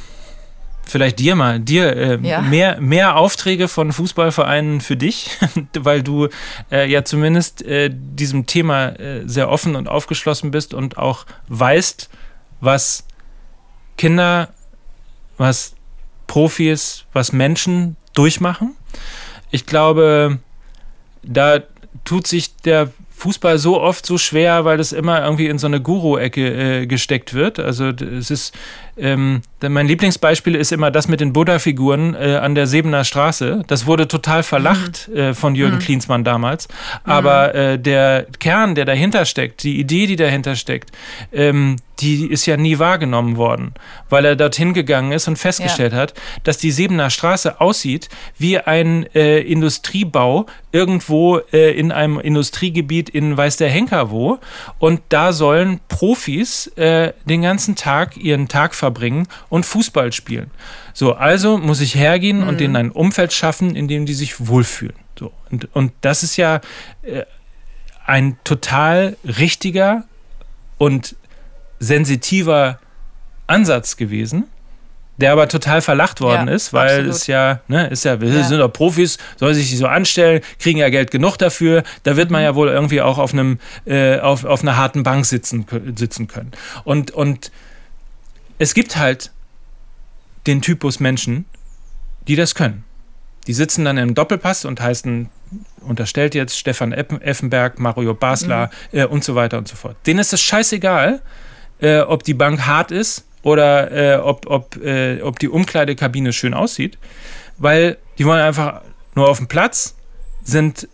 [0.85, 2.41] vielleicht dir mal, dir äh, ja.
[2.41, 5.37] mehr, mehr Aufträge von Fußballvereinen für dich,
[5.77, 6.27] weil du
[6.71, 12.09] äh, ja zumindest äh, diesem Thema äh, sehr offen und aufgeschlossen bist und auch weißt,
[12.61, 13.05] was
[13.97, 14.53] Kinder,
[15.37, 15.75] was
[16.27, 18.75] Profis, was Menschen durchmachen.
[19.51, 20.39] Ich glaube,
[21.23, 21.59] da
[22.05, 25.81] tut sich der Fußball so oft so schwer, weil das immer irgendwie in so eine
[25.81, 27.59] Guru-Ecke äh, gesteckt wird.
[27.59, 28.55] Also es ist
[28.99, 33.63] ähm, mein Lieblingsbeispiel ist immer das mit den Buddha-Figuren äh, an der Sebener Straße.
[33.67, 35.17] Das wurde total verlacht mhm.
[35.17, 35.79] äh, von Jürgen mhm.
[35.79, 36.67] Klinsmann damals.
[37.03, 37.59] Aber mhm.
[37.59, 40.91] äh, der Kern, der dahinter steckt, die Idee, die dahinter steckt,
[41.33, 43.73] ähm, die ist ja nie wahrgenommen worden,
[44.09, 45.99] weil er dorthin gegangen ist und festgestellt ja.
[45.99, 46.13] hat,
[46.45, 53.35] dass die Sebener Straße aussieht wie ein äh, Industriebau irgendwo äh, in einem Industriegebiet in
[53.35, 54.39] weiß der Henker wo.
[54.77, 60.49] Und da sollen Profis äh, den ganzen Tag ihren Tag verbringen verbringen und Fußball spielen.
[60.93, 62.47] So, also muss ich hergehen mhm.
[62.47, 64.95] und denen ein Umfeld schaffen, in dem die sich wohlfühlen.
[65.17, 66.61] So, und, und das ist ja
[67.03, 67.23] äh,
[68.05, 70.05] ein total richtiger
[70.77, 71.15] und
[71.79, 72.79] sensitiver
[73.47, 74.45] Ansatz gewesen
[75.19, 77.13] der aber total verlacht worden ja, ist, weil absolut.
[77.13, 78.43] es ja, ne, ist ja, wir ja.
[78.43, 82.41] sind doch Profis, soll sich so anstellen, kriegen ja Geld genug dafür, da wird man
[82.41, 82.45] mhm.
[82.45, 85.65] ja wohl irgendwie auch auf einem, äh, auf, auf einer harten Bank sitzen,
[85.95, 86.51] sitzen können.
[86.85, 87.51] Und, und
[88.59, 89.31] es gibt halt
[90.45, 91.45] den Typus Menschen,
[92.27, 92.83] die das können.
[93.47, 95.29] Die sitzen dann im Doppelpass und heißen,
[95.81, 98.99] unterstellt jetzt Stefan Effenberg, Mario Basler mhm.
[98.99, 99.95] äh, und so weiter und so fort.
[100.05, 101.21] Denen ist es scheißegal,
[101.79, 106.53] äh, ob die Bank hart ist oder äh, ob, ob, äh, ob die Umkleidekabine schön
[106.53, 106.97] aussieht,
[107.57, 108.81] weil die wollen einfach
[109.15, 109.95] nur auf dem Platz,
[110.43, 110.87] sind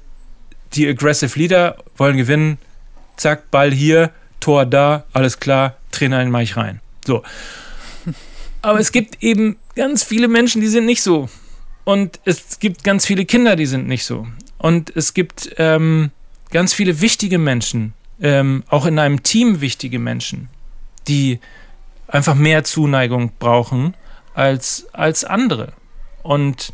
[0.73, 2.57] die Aggressive Leader, wollen gewinnen,
[3.17, 6.79] zack, Ball hier, Tor da, alles klar, Trainer in ich rein.
[7.05, 7.23] So.
[8.61, 11.29] Aber es gibt eben ganz viele Menschen, die sind nicht so.
[11.83, 14.27] Und es gibt ganz viele Kinder, die sind nicht so.
[14.57, 16.11] Und es gibt ähm,
[16.49, 20.49] ganz viele wichtige Menschen, ähm, auch in einem Team wichtige Menschen,
[21.07, 21.39] die
[22.07, 23.93] einfach mehr Zuneigung brauchen
[24.33, 25.73] als, als andere.
[26.23, 26.73] Und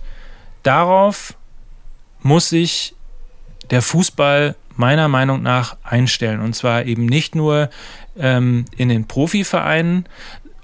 [0.63, 1.35] darauf
[2.21, 2.95] muss sich
[3.69, 6.39] der Fußball meiner Meinung nach einstellen.
[6.41, 7.69] Und zwar eben nicht nur
[8.17, 10.05] ähm, in den Profivereinen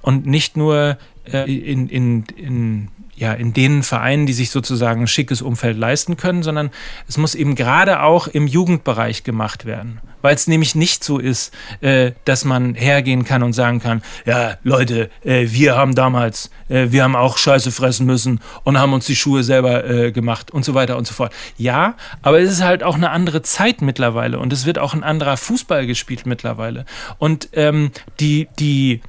[0.02, 0.98] und nicht nur
[1.32, 2.88] äh, in, in, in,
[3.18, 6.70] ja, in den Vereinen, die sich sozusagen ein schickes Umfeld leisten können, sondern
[7.08, 10.00] es muss eben gerade auch im Jugendbereich gemacht werden.
[10.22, 14.58] Weil es nämlich nicht so ist, äh, dass man hergehen kann und sagen kann, ja,
[14.64, 19.08] Leute, äh, wir haben damals, äh, wir haben auch Scheiße fressen müssen und haben uns
[19.08, 21.34] die Schuhe selber äh, gemacht und so weiter und so fort.
[21.58, 25.04] Ja, aber es ist halt auch eine andere Zeit mittlerweile und es wird auch ein
[25.04, 26.86] anderer Fußball gespielt mittlerweile.
[27.18, 29.02] Und ähm, die, die,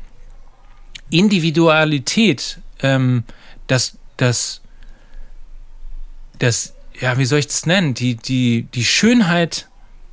[1.10, 3.24] Individualität, ähm,
[3.68, 4.60] das, das,
[6.38, 7.94] das, ja, wie soll ich das nennen?
[7.94, 9.68] Die, die, die Schönheit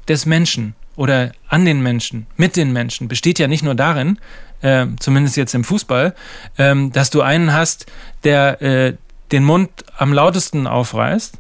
[0.07, 4.19] des Menschen oder an den Menschen, mit den Menschen, besteht ja nicht nur darin,
[4.61, 6.15] äh, zumindest jetzt im Fußball,
[6.57, 7.87] ähm, dass du einen hast,
[8.23, 8.95] der äh,
[9.31, 11.39] den Mund am lautesten aufreißt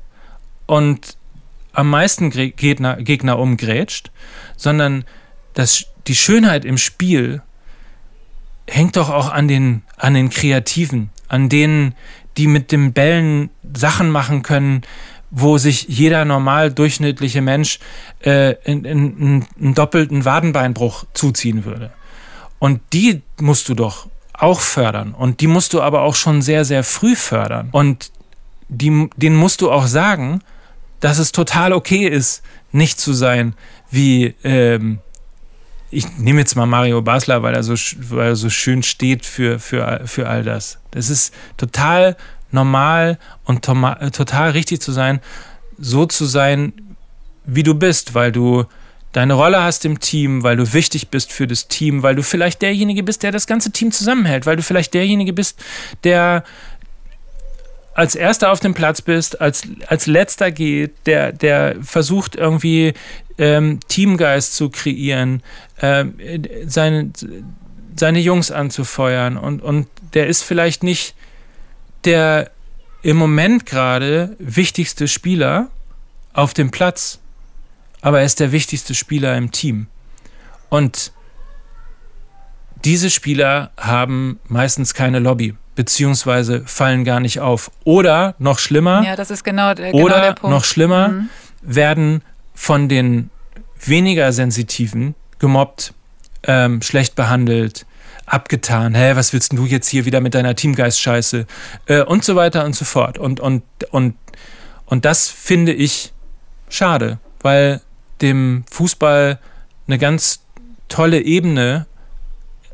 [0.65, 1.17] und
[1.73, 4.11] am meisten Gegner, Gegner umgrätscht,
[4.57, 5.05] sondern
[5.53, 7.41] dass die Schönheit im Spiel
[8.67, 11.95] hängt doch auch an den, an den Kreativen, an denen,
[12.37, 14.81] die mit den Bällen Sachen machen können,
[15.31, 17.79] wo sich jeder normal durchschnittliche Mensch
[18.23, 21.91] äh, in, in, in einen doppelten Wadenbeinbruch zuziehen würde.
[22.59, 25.13] Und die musst du doch auch fördern.
[25.13, 27.69] Und die musst du aber auch schon sehr, sehr früh fördern.
[27.71, 28.11] Und
[28.69, 30.41] die, denen musst du auch sagen,
[30.99, 33.55] dass es total okay ist, nicht zu sein
[33.91, 34.99] wie ähm,
[35.95, 37.73] ich nehme jetzt mal Mario Basler, weil er so,
[38.09, 40.77] weil er so schön steht für, für, für all das.
[40.91, 42.17] Das ist total
[42.51, 45.21] normal und total richtig zu sein,
[45.77, 46.73] so zu sein,
[47.45, 48.65] wie du bist, weil du
[49.13, 52.61] deine Rolle hast im Team, weil du wichtig bist für das Team, weil du vielleicht
[52.61, 55.63] derjenige bist, der das ganze Team zusammenhält, weil du vielleicht derjenige bist,
[56.03, 56.43] der
[57.93, 62.93] als erster auf dem Platz bist, als, als letzter geht, der, der versucht irgendwie
[63.37, 65.43] ähm, Teamgeist zu kreieren,
[65.81, 66.15] ähm,
[66.65, 67.11] seine,
[67.95, 71.15] seine Jungs anzufeuern und, und der ist vielleicht nicht
[72.05, 72.51] der
[73.01, 75.67] im Moment gerade wichtigste Spieler
[76.33, 77.19] auf dem Platz,
[78.01, 79.87] aber er ist der wichtigste Spieler im Team.
[80.69, 81.11] Und
[82.83, 87.71] diese Spieler haben meistens keine Lobby, beziehungsweise fallen gar nicht auf.
[87.83, 90.55] Oder noch schlimmer, ja, das ist genau, genau oder der Punkt.
[90.55, 91.29] noch schlimmer, mhm.
[91.61, 92.21] werden
[92.55, 93.29] von den
[93.83, 95.93] weniger Sensitiven gemobbt,
[96.43, 97.85] ähm, schlecht behandelt,
[98.25, 98.95] abgetan.
[98.95, 101.45] Hä, was willst du jetzt hier wieder mit deiner Teamgeist-Scheiße?
[101.85, 103.17] Äh, und so weiter und so fort.
[103.17, 104.15] Und, und, und,
[104.85, 106.13] und das finde ich
[106.69, 107.81] schade, weil
[108.21, 109.39] dem Fußball
[109.87, 110.41] eine ganz
[110.87, 111.85] tolle Ebene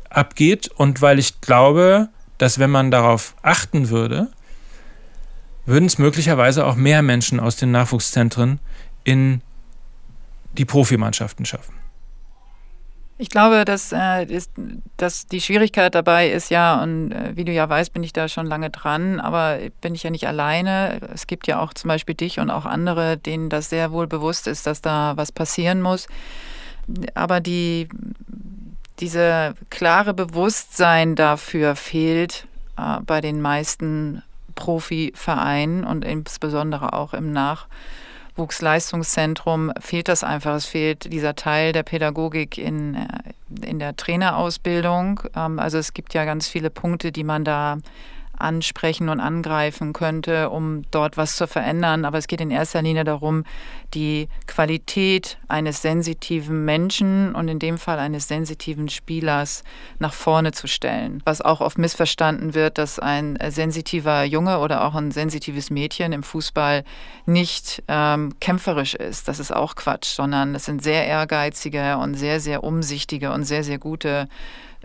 [0.08, 4.28] abgeht und weil ich glaube, dass wenn man darauf achten würde,
[5.64, 8.58] würden es möglicherweise auch mehr Menschen aus den Nachwuchszentren
[9.04, 9.42] in
[10.52, 11.74] die Profimannschaften schaffen.
[13.18, 14.50] Ich glaube, dass, äh, ist,
[14.96, 18.26] dass die Schwierigkeit dabei ist, ja, und äh, wie du ja weißt, bin ich da
[18.26, 20.98] schon lange dran, aber bin ich ja nicht alleine.
[21.14, 24.48] Es gibt ja auch zum Beispiel dich und auch andere, denen das sehr wohl bewusst
[24.48, 26.08] ist, dass da was passieren muss.
[27.14, 27.88] Aber die,
[28.98, 34.22] diese klare Bewusstsein dafür fehlt äh, bei den meisten
[34.56, 37.68] Profivereinen und insbesondere auch im Nach-
[38.32, 40.54] Nachwuchsleistungszentrum fehlt das einfach.
[40.54, 45.20] Es fehlt dieser Teil der Pädagogik in, äh, in der Trainerausbildung.
[45.36, 47.78] Ähm, also es gibt ja ganz viele Punkte, die man da
[48.38, 52.04] ansprechen und angreifen könnte, um dort was zu verändern.
[52.04, 53.44] Aber es geht in erster Linie darum,
[53.94, 59.62] die Qualität eines sensitiven Menschen und in dem Fall eines sensitiven Spielers
[59.98, 61.22] nach vorne zu stellen.
[61.24, 66.22] Was auch oft missverstanden wird, dass ein sensitiver Junge oder auch ein sensitives Mädchen im
[66.22, 66.84] Fußball
[67.26, 69.28] nicht ähm, kämpferisch ist.
[69.28, 73.64] Das ist auch Quatsch, sondern es sind sehr ehrgeizige und sehr, sehr umsichtige und sehr,
[73.64, 74.28] sehr gute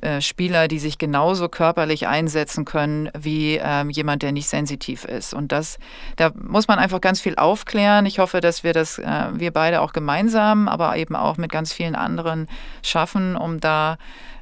[0.01, 5.33] äh, Spieler, die sich genauso körperlich einsetzen können wie ähm, jemand, der nicht sensitiv ist.
[5.33, 5.79] Und das,
[6.17, 8.05] da muss man einfach ganz viel aufklären.
[8.05, 11.73] Ich hoffe, dass wir das, äh, wir beide auch gemeinsam, aber eben auch mit ganz
[11.73, 12.47] vielen anderen
[12.83, 13.97] schaffen, um da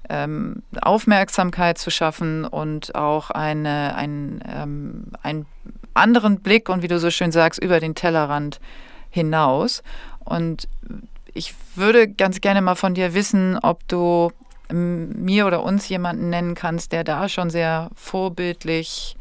[0.09, 5.45] ähm, Aufmerksamkeit zu schaffen und auch eine, ein, ähm, einen
[5.93, 8.59] anderen Blick und wie du so schön sagst, über den Tellerrand
[9.09, 9.83] hinaus.
[10.23, 10.67] Und
[11.33, 14.31] ich würde ganz gerne mal von dir wissen, ob du
[14.71, 19.15] mir oder uns jemanden nennen kannst, der da schon sehr vorbildlich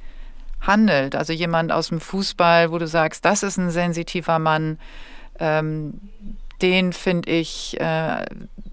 [0.60, 1.14] handelt.
[1.14, 4.78] Also jemand aus dem Fußball, wo du sagst, das ist ein sensitiver Mann,
[5.38, 6.00] ähm,
[6.62, 8.24] den finde ich äh,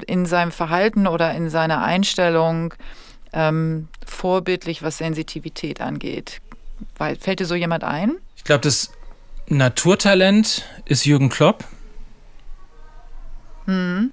[0.08, 2.74] in seinem Verhalten oder in seiner Einstellung
[3.34, 6.42] ähm, vorbildlich, was Sensitivität angeht.
[6.98, 8.14] Weil, fällt dir so jemand ein?
[8.38, 8.92] Ich glaube, das
[9.48, 11.66] Naturtalent ist Jürgen Klopp.
[13.66, 14.12] Hm.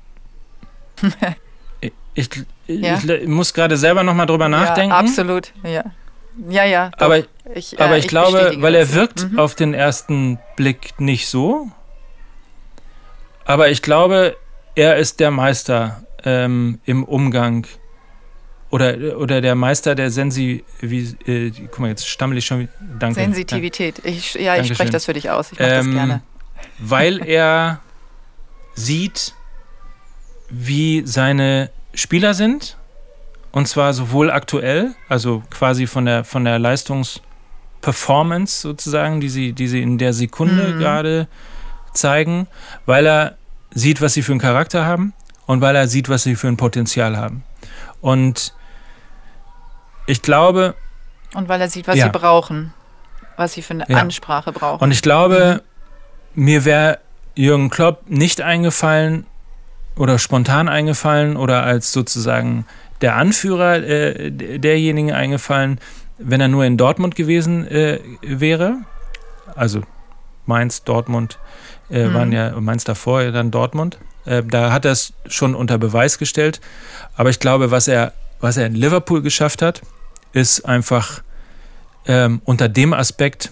[2.18, 2.28] Ich,
[2.66, 2.98] ja.
[2.98, 4.90] ich muss gerade selber noch mal drüber nachdenken.
[4.90, 5.84] Ja, absolut, ja.
[6.48, 6.90] Ja, ja.
[6.90, 7.06] Doch.
[7.06, 7.18] Aber
[7.54, 9.38] ich, äh, aber ich, ich glaube, weil er wirkt mhm.
[9.38, 11.70] auf den ersten Blick nicht so.
[13.44, 14.36] Aber ich glaube,
[14.74, 17.66] er ist der Meister ähm, im Umgang
[18.70, 22.68] oder, oder der Meister der Sensi, wie, äh, guck mal, jetzt stammel ich schon.
[22.98, 23.20] Danke.
[23.20, 24.00] Sensitivität.
[24.04, 25.52] Ich, ja, ich spreche das für dich aus.
[25.52, 26.22] Ich mache ähm, das gerne.
[26.78, 27.80] Weil er
[28.74, 29.34] sieht,
[30.50, 32.76] wie seine Spieler sind.
[33.50, 39.68] Und zwar sowohl aktuell, also quasi von der, von der Leistungsperformance sozusagen, die sie, die
[39.68, 40.78] sie in der Sekunde mhm.
[40.78, 41.28] gerade
[41.94, 42.46] zeigen,
[42.86, 43.36] weil er
[43.70, 45.12] sieht, was sie für einen Charakter haben
[45.46, 47.42] und weil er sieht, was sie für ein Potenzial haben.
[48.00, 48.54] Und
[50.06, 50.74] ich glaube.
[51.34, 52.06] Und weil er sieht, was ja.
[52.06, 52.72] sie brauchen,
[53.36, 53.96] was sie für eine ja.
[53.96, 54.82] Ansprache brauchen.
[54.82, 55.62] Und ich glaube,
[56.34, 56.44] mhm.
[56.44, 57.00] mir wäre
[57.34, 59.26] Jürgen Klopp nicht eingefallen,
[59.98, 62.64] oder spontan eingefallen oder als sozusagen
[63.00, 65.80] der Anführer äh, derjenigen eingefallen,
[66.18, 68.78] wenn er nur in Dortmund gewesen äh, wäre.
[69.54, 69.82] Also
[70.46, 71.38] Mainz, Dortmund
[71.90, 72.14] äh, mhm.
[72.14, 73.98] waren ja Mainz davor, dann Dortmund.
[74.24, 76.60] Äh, da hat er es schon unter Beweis gestellt.
[77.16, 79.82] Aber ich glaube, was er, was er in Liverpool geschafft hat,
[80.32, 81.22] ist einfach
[82.06, 83.50] ähm, unter dem Aspekt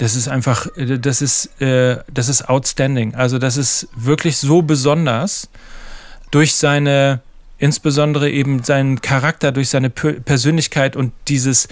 [0.00, 3.14] das ist einfach, äh, das ist, äh, das ist outstanding.
[3.14, 5.50] Also das ist wirklich so besonders
[6.30, 7.20] durch seine,
[7.58, 11.68] insbesondere eben seinen Charakter, durch seine Persönlichkeit und dieses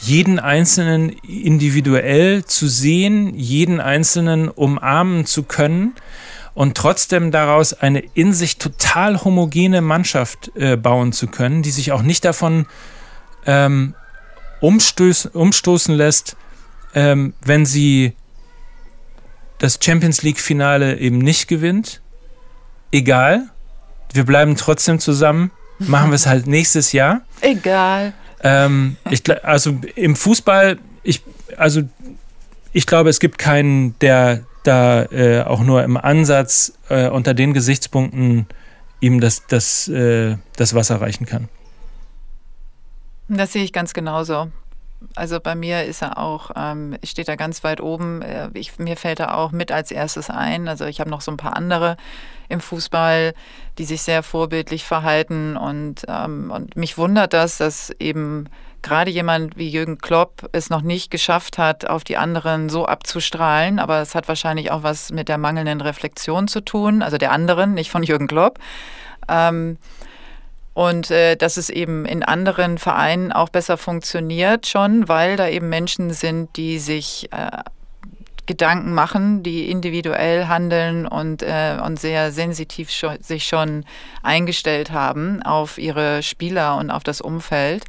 [0.00, 5.94] jeden Einzelnen individuell zu sehen, jeden Einzelnen umarmen zu können
[6.54, 11.92] und trotzdem daraus eine in sich total homogene Mannschaft äh, bauen zu können, die sich
[11.92, 12.66] auch nicht davon
[13.46, 13.94] ähm,
[14.60, 16.36] umstoßen, umstoßen lässt,
[16.94, 18.14] ähm, wenn sie
[19.58, 22.00] das Champions League-Finale eben nicht gewinnt,
[22.92, 23.48] egal,
[24.12, 27.22] wir bleiben trotzdem zusammen, machen wir es halt nächstes Jahr.
[27.40, 28.12] Egal.
[28.42, 31.22] Ähm, ich, also im Fußball, ich,
[31.56, 31.82] also
[32.72, 37.54] ich glaube, es gibt keinen, der da äh, auch nur im Ansatz äh, unter den
[37.54, 38.46] Gesichtspunkten
[39.00, 41.48] ihm das, das, äh, das Wasser reichen kann.
[43.28, 44.50] Das sehe ich ganz genauso.
[45.14, 48.22] Also bei mir ist er auch, ähm, steht er ganz weit oben.
[48.22, 50.68] Äh, ich, mir fällt er auch mit als erstes ein.
[50.68, 51.96] Also ich habe noch so ein paar andere
[52.48, 53.34] im Fußball,
[53.78, 55.56] die sich sehr vorbildlich verhalten.
[55.56, 58.48] Und, ähm, und mich wundert das, dass eben
[58.82, 63.78] gerade jemand wie Jürgen Klopp es noch nicht geschafft hat, auf die anderen so abzustrahlen.
[63.78, 67.74] Aber es hat wahrscheinlich auch was mit der mangelnden Reflexion zu tun, also der anderen,
[67.74, 68.58] nicht von Jürgen Klopp.
[69.28, 69.78] Ähm,
[70.78, 75.68] und äh, dass es eben in anderen Vereinen auch besser funktioniert schon, weil da eben
[75.68, 77.64] Menschen sind, die sich äh,
[78.46, 83.86] Gedanken machen, die individuell handeln und, äh, und sehr sensitiv schon, sich schon
[84.22, 87.82] eingestellt haben auf ihre Spieler und auf das Umfeld.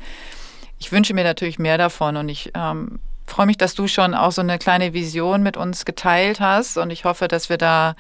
[0.80, 4.32] Ich wünsche mir natürlich mehr davon und ich ähm, freue mich, dass du schon auch
[4.32, 7.94] so eine kleine Vision mit uns geteilt hast und ich hoffe, dass wir da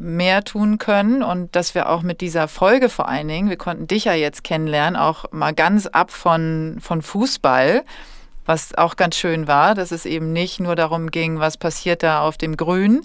[0.00, 3.86] mehr tun können und dass wir auch mit dieser Folge vor allen Dingen, wir konnten
[3.86, 7.84] dich ja jetzt kennenlernen, auch mal ganz ab von, von Fußball,
[8.44, 12.20] was auch ganz schön war, dass es eben nicht nur darum ging, was passiert da
[12.20, 13.02] auf dem Grün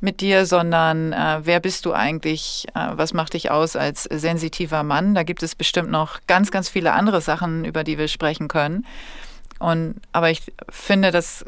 [0.00, 4.82] mit dir, sondern äh, wer bist du eigentlich, äh, was macht dich aus als sensitiver
[4.82, 5.14] Mann.
[5.14, 8.86] Da gibt es bestimmt noch ganz, ganz viele andere Sachen, über die wir sprechen können.
[9.58, 11.44] Und, aber ich finde das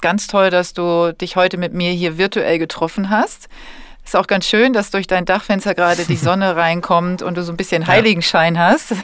[0.00, 3.48] ganz toll, dass du dich heute mit mir hier virtuell getroffen hast.
[4.04, 7.52] Ist auch ganz schön, dass durch dein Dachfenster gerade die Sonne reinkommt und du so
[7.52, 8.94] ein bisschen Heiligenschein hast.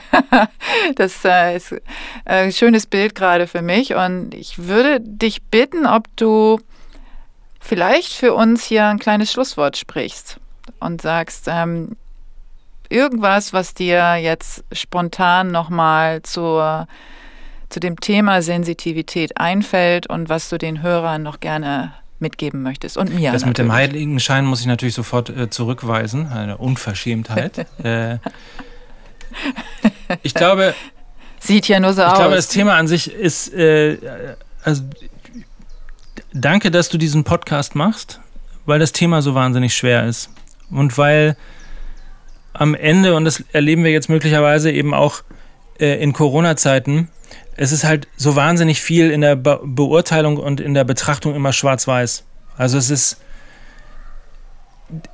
[0.97, 1.81] das äh, ist äh,
[2.25, 3.95] ein schönes Bild gerade für mich.
[3.95, 6.61] Und ich würde dich bitten, ob du
[7.61, 10.39] vielleicht für uns hier ein kleines Schlusswort sprichst
[10.81, 11.97] und sagst, ähm,
[12.89, 16.87] irgendwas, was dir jetzt spontan nochmal zur
[17.69, 22.97] zu dem Thema Sensitivität einfällt und was du den Hörern noch gerne mitgeben möchtest.
[22.97, 23.32] Und mir.
[23.32, 23.47] Das natürlich.
[23.47, 26.28] mit dem Heiligenschein muss ich natürlich sofort äh, zurückweisen.
[26.28, 27.66] Eine Unverschämtheit.
[27.82, 28.19] äh,
[30.23, 30.74] ich glaube.
[31.40, 32.12] Sieht ja nur so ich aus.
[32.15, 33.53] Ich glaube, das Thema an sich ist.
[33.55, 33.99] Äh,
[34.65, 34.82] also,
[36.32, 38.20] danke, dass du diesen Podcast machst,
[38.66, 40.31] weil das Thema so wahnsinnig schwer ist.
[40.70, 41.36] Und weil
[42.53, 45.23] am Ende, und das erleben wir jetzt möglicherweise eben auch
[45.78, 47.09] äh, in Corona-Zeiten,
[47.59, 51.52] es ist halt so wahnsinnig viel in der Be Beurteilung und in der Betrachtung immer
[51.52, 52.24] schwarz-weiß.
[52.56, 53.18] Also es ist,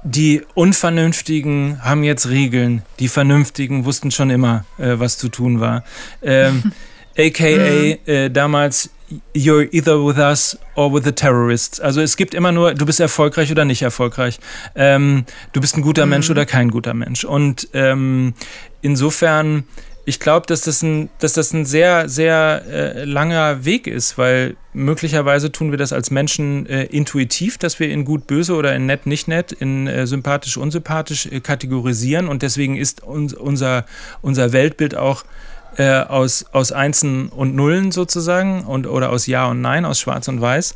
[0.04, 5.84] die Unvernünftigen haben jetzt Regeln, die Vernünftigen wussten schon immer, äh, was zu tun war.
[6.22, 6.72] Ähm,
[7.18, 7.98] AKA mhm.
[8.06, 8.90] äh, damals
[9.34, 11.78] You're either with us or with the terrorists.
[11.78, 14.40] Also es gibt immer nur, du bist erfolgreich oder nicht erfolgreich.
[14.74, 16.10] Ähm, du bist ein guter mhm.
[16.10, 17.24] Mensch oder kein guter Mensch.
[17.24, 18.34] Und ähm,
[18.80, 19.64] insofern
[20.06, 24.56] ich glaube, dass, das ein, dass das ein sehr, sehr äh, langer Weg ist, weil
[24.74, 28.86] möglicherweise tun wir das als Menschen äh, intuitiv, dass wir in gut, böse oder in
[28.86, 33.86] nett, nicht nett, in äh, sympathisch, unsympathisch äh, kategorisieren und deswegen ist uns, unser,
[34.20, 35.24] unser Weltbild auch
[35.76, 40.28] äh, aus, aus Einsen und Nullen sozusagen und, oder aus Ja und Nein, aus Schwarz
[40.28, 40.74] und Weiß.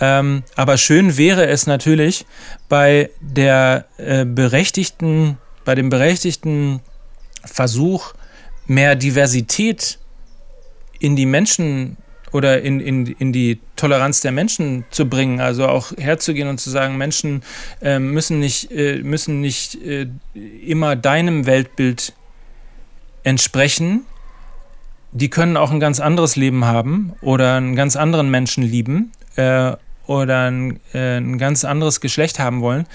[0.00, 2.26] Ähm, aber schön wäre es natürlich
[2.68, 6.80] bei der äh, berechtigten, bei dem berechtigten
[7.44, 8.14] Versuch,
[8.66, 9.98] mehr Diversität
[10.98, 11.96] in die Menschen
[12.32, 16.70] oder in, in, in die Toleranz der Menschen zu bringen, also auch herzugehen und zu
[16.70, 17.42] sagen, Menschen
[17.82, 20.06] äh, müssen nicht, äh, müssen nicht äh,
[20.64, 22.14] immer deinem Weltbild
[23.22, 24.06] entsprechen,
[25.12, 29.72] die können auch ein ganz anderes Leben haben oder einen ganz anderen Menschen lieben äh,
[30.06, 32.86] oder ein, äh, ein ganz anderes Geschlecht haben wollen.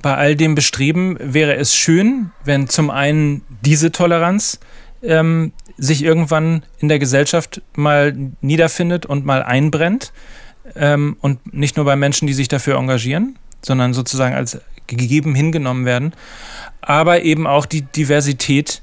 [0.00, 4.60] Bei all dem Bestreben wäre es schön, wenn zum einen diese Toleranz
[5.06, 10.12] ähm, sich irgendwann in der Gesellschaft mal niederfindet und mal einbrennt.
[10.74, 15.84] Ähm, und nicht nur bei Menschen, die sich dafür engagieren, sondern sozusagen als gegeben hingenommen
[15.84, 16.12] werden,
[16.80, 18.82] aber eben auch die Diversität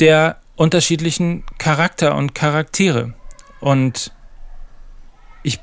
[0.00, 3.14] der unterschiedlichen Charakter und Charaktere.
[3.60, 4.12] Und
[5.42, 5.60] ich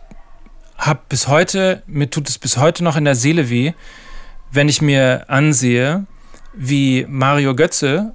[0.78, 3.74] habe bis heute, mir tut es bis heute noch in der Seele weh,
[4.52, 6.06] wenn ich mir ansehe,
[6.54, 8.14] wie Mario Götze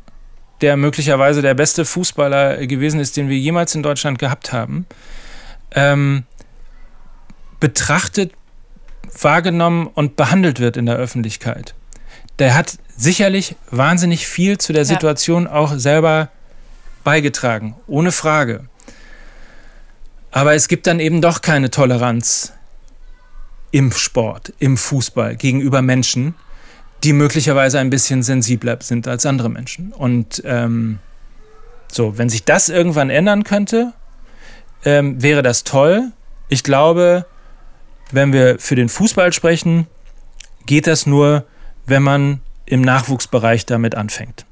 [0.63, 4.87] der möglicherweise der beste Fußballer gewesen ist, den wir jemals in Deutschland gehabt haben,
[5.73, 6.25] ähm,
[7.61, 8.33] betrachtet,
[9.21, 11.75] wahrgenommen und behandelt wird in der Öffentlichkeit.
[12.39, 15.53] Der hat sicherlich wahnsinnig viel zu der Situation ja.
[15.53, 16.31] auch selber
[17.05, 18.65] beigetragen, ohne Frage.
[20.31, 22.53] Aber es gibt dann eben doch keine Toleranz
[23.71, 26.35] im Sport, im Fußball gegenüber Menschen,
[27.05, 29.93] die möglicherweise ein bisschen sensibler sind als andere Menschen.
[29.93, 30.99] Und ähm,
[31.89, 33.93] so, wenn sich das irgendwann ändern könnte,
[34.85, 36.13] ähm, wäre das toll.
[36.49, 37.27] Ich glaube,
[38.11, 39.87] wenn wir für den Fußball sprechen,
[40.67, 41.45] geht das nur,
[41.87, 44.47] wenn man im Nachwuchsbereich damit anfängt.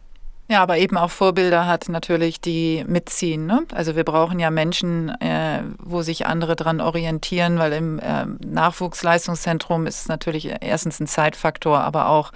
[0.50, 3.46] Ja, aber eben auch Vorbilder hat natürlich, die mitziehen.
[3.46, 3.62] Ne?
[3.72, 9.86] Also wir brauchen ja Menschen, äh, wo sich andere dran orientieren, weil im äh, Nachwuchsleistungszentrum
[9.86, 12.32] ist es natürlich erstens ein Zeitfaktor, aber auch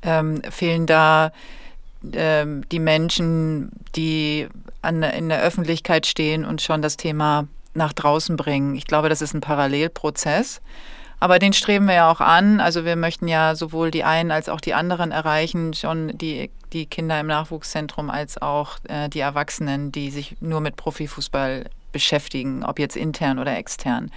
[0.00, 1.30] ähm, fehlen da
[2.14, 4.48] ähm, die Menschen, die
[4.80, 8.76] an, in der Öffentlichkeit stehen und schon das Thema nach draußen bringen.
[8.76, 10.62] Ich glaube, das ist ein Parallelprozess.
[11.22, 12.58] Aber den streben wir ja auch an.
[12.58, 16.86] Also wir möchten ja sowohl die einen als auch die anderen erreichen, schon die, die
[16.86, 22.80] Kinder im Nachwuchszentrum als auch äh, die Erwachsenen, die sich nur mit Profifußball beschäftigen, ob
[22.80, 24.10] jetzt intern oder extern.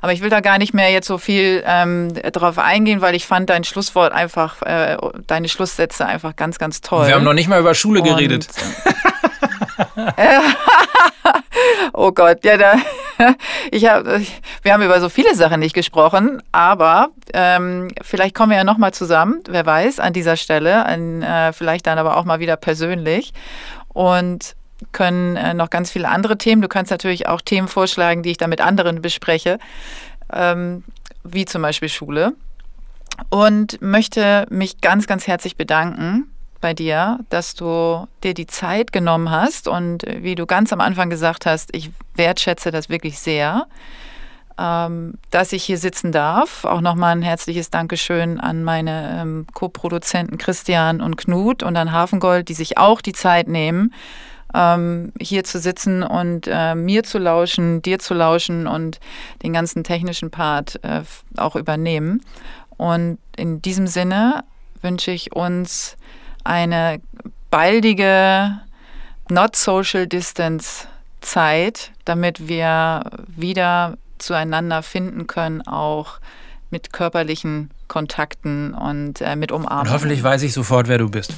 [0.00, 3.26] Aber ich will da gar nicht mehr jetzt so viel ähm, drauf eingehen, weil ich
[3.26, 4.96] fand dein Schlusswort einfach, äh,
[5.26, 7.08] deine Schlusssätze einfach ganz, ganz toll.
[7.08, 8.48] Wir haben noch nicht mal über Schule geredet.
[11.92, 12.76] oh Gott, ja, da,
[13.70, 14.06] ich hab,
[14.62, 18.92] wir haben über so viele Sachen nicht gesprochen, aber ähm, vielleicht kommen wir ja nochmal
[18.92, 23.32] zusammen, wer weiß, an dieser Stelle, an, äh, vielleicht dann aber auch mal wieder persönlich
[23.88, 24.54] und
[24.92, 26.62] können äh, noch ganz viele andere Themen.
[26.62, 29.58] Du kannst natürlich auch Themen vorschlagen, die ich dann mit anderen bespreche,
[30.32, 30.84] ähm,
[31.24, 32.34] wie zum Beispiel Schule.
[33.30, 36.27] Und möchte mich ganz, ganz herzlich bedanken
[36.60, 41.10] bei dir, dass du dir die Zeit genommen hast und wie du ganz am Anfang
[41.10, 43.66] gesagt hast, ich wertschätze das wirklich sehr,
[44.58, 46.64] ähm, dass ich hier sitzen darf.
[46.64, 52.48] Auch nochmal ein herzliches Dankeschön an meine ähm, Co-Produzenten Christian und Knut und an Hafengold,
[52.48, 53.94] die sich auch die Zeit nehmen,
[54.54, 58.98] ähm, hier zu sitzen und äh, mir zu lauschen, dir zu lauschen und
[59.42, 61.02] den ganzen technischen Part äh,
[61.36, 62.22] auch übernehmen.
[62.76, 64.42] Und in diesem Sinne
[64.82, 65.97] wünsche ich uns
[66.48, 67.00] eine
[67.50, 68.58] baldige
[69.28, 70.88] Not Social Distance
[71.20, 76.18] Zeit, damit wir wieder zueinander finden können, auch
[76.70, 79.86] mit körperlichen Kontakten und äh, mit Umarmungen.
[79.86, 81.32] Und hoffentlich weiß ich sofort, wer du bist.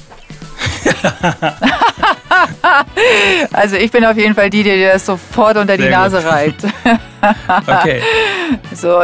[3.53, 6.17] also ich bin auf jeden Fall die, die dir das sofort unter Sehr die Nase
[6.17, 6.25] gut.
[6.25, 6.65] reibt.
[7.67, 8.01] okay.
[8.73, 9.01] So,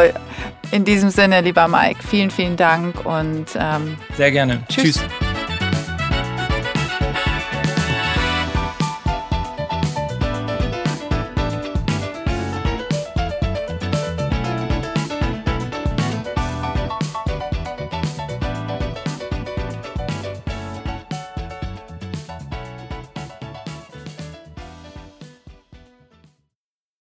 [0.70, 4.62] in diesem Sinne, lieber Mike, vielen, vielen Dank und ähm, sehr gerne.
[4.68, 4.98] Tschüss.
[4.98, 5.27] tschüss.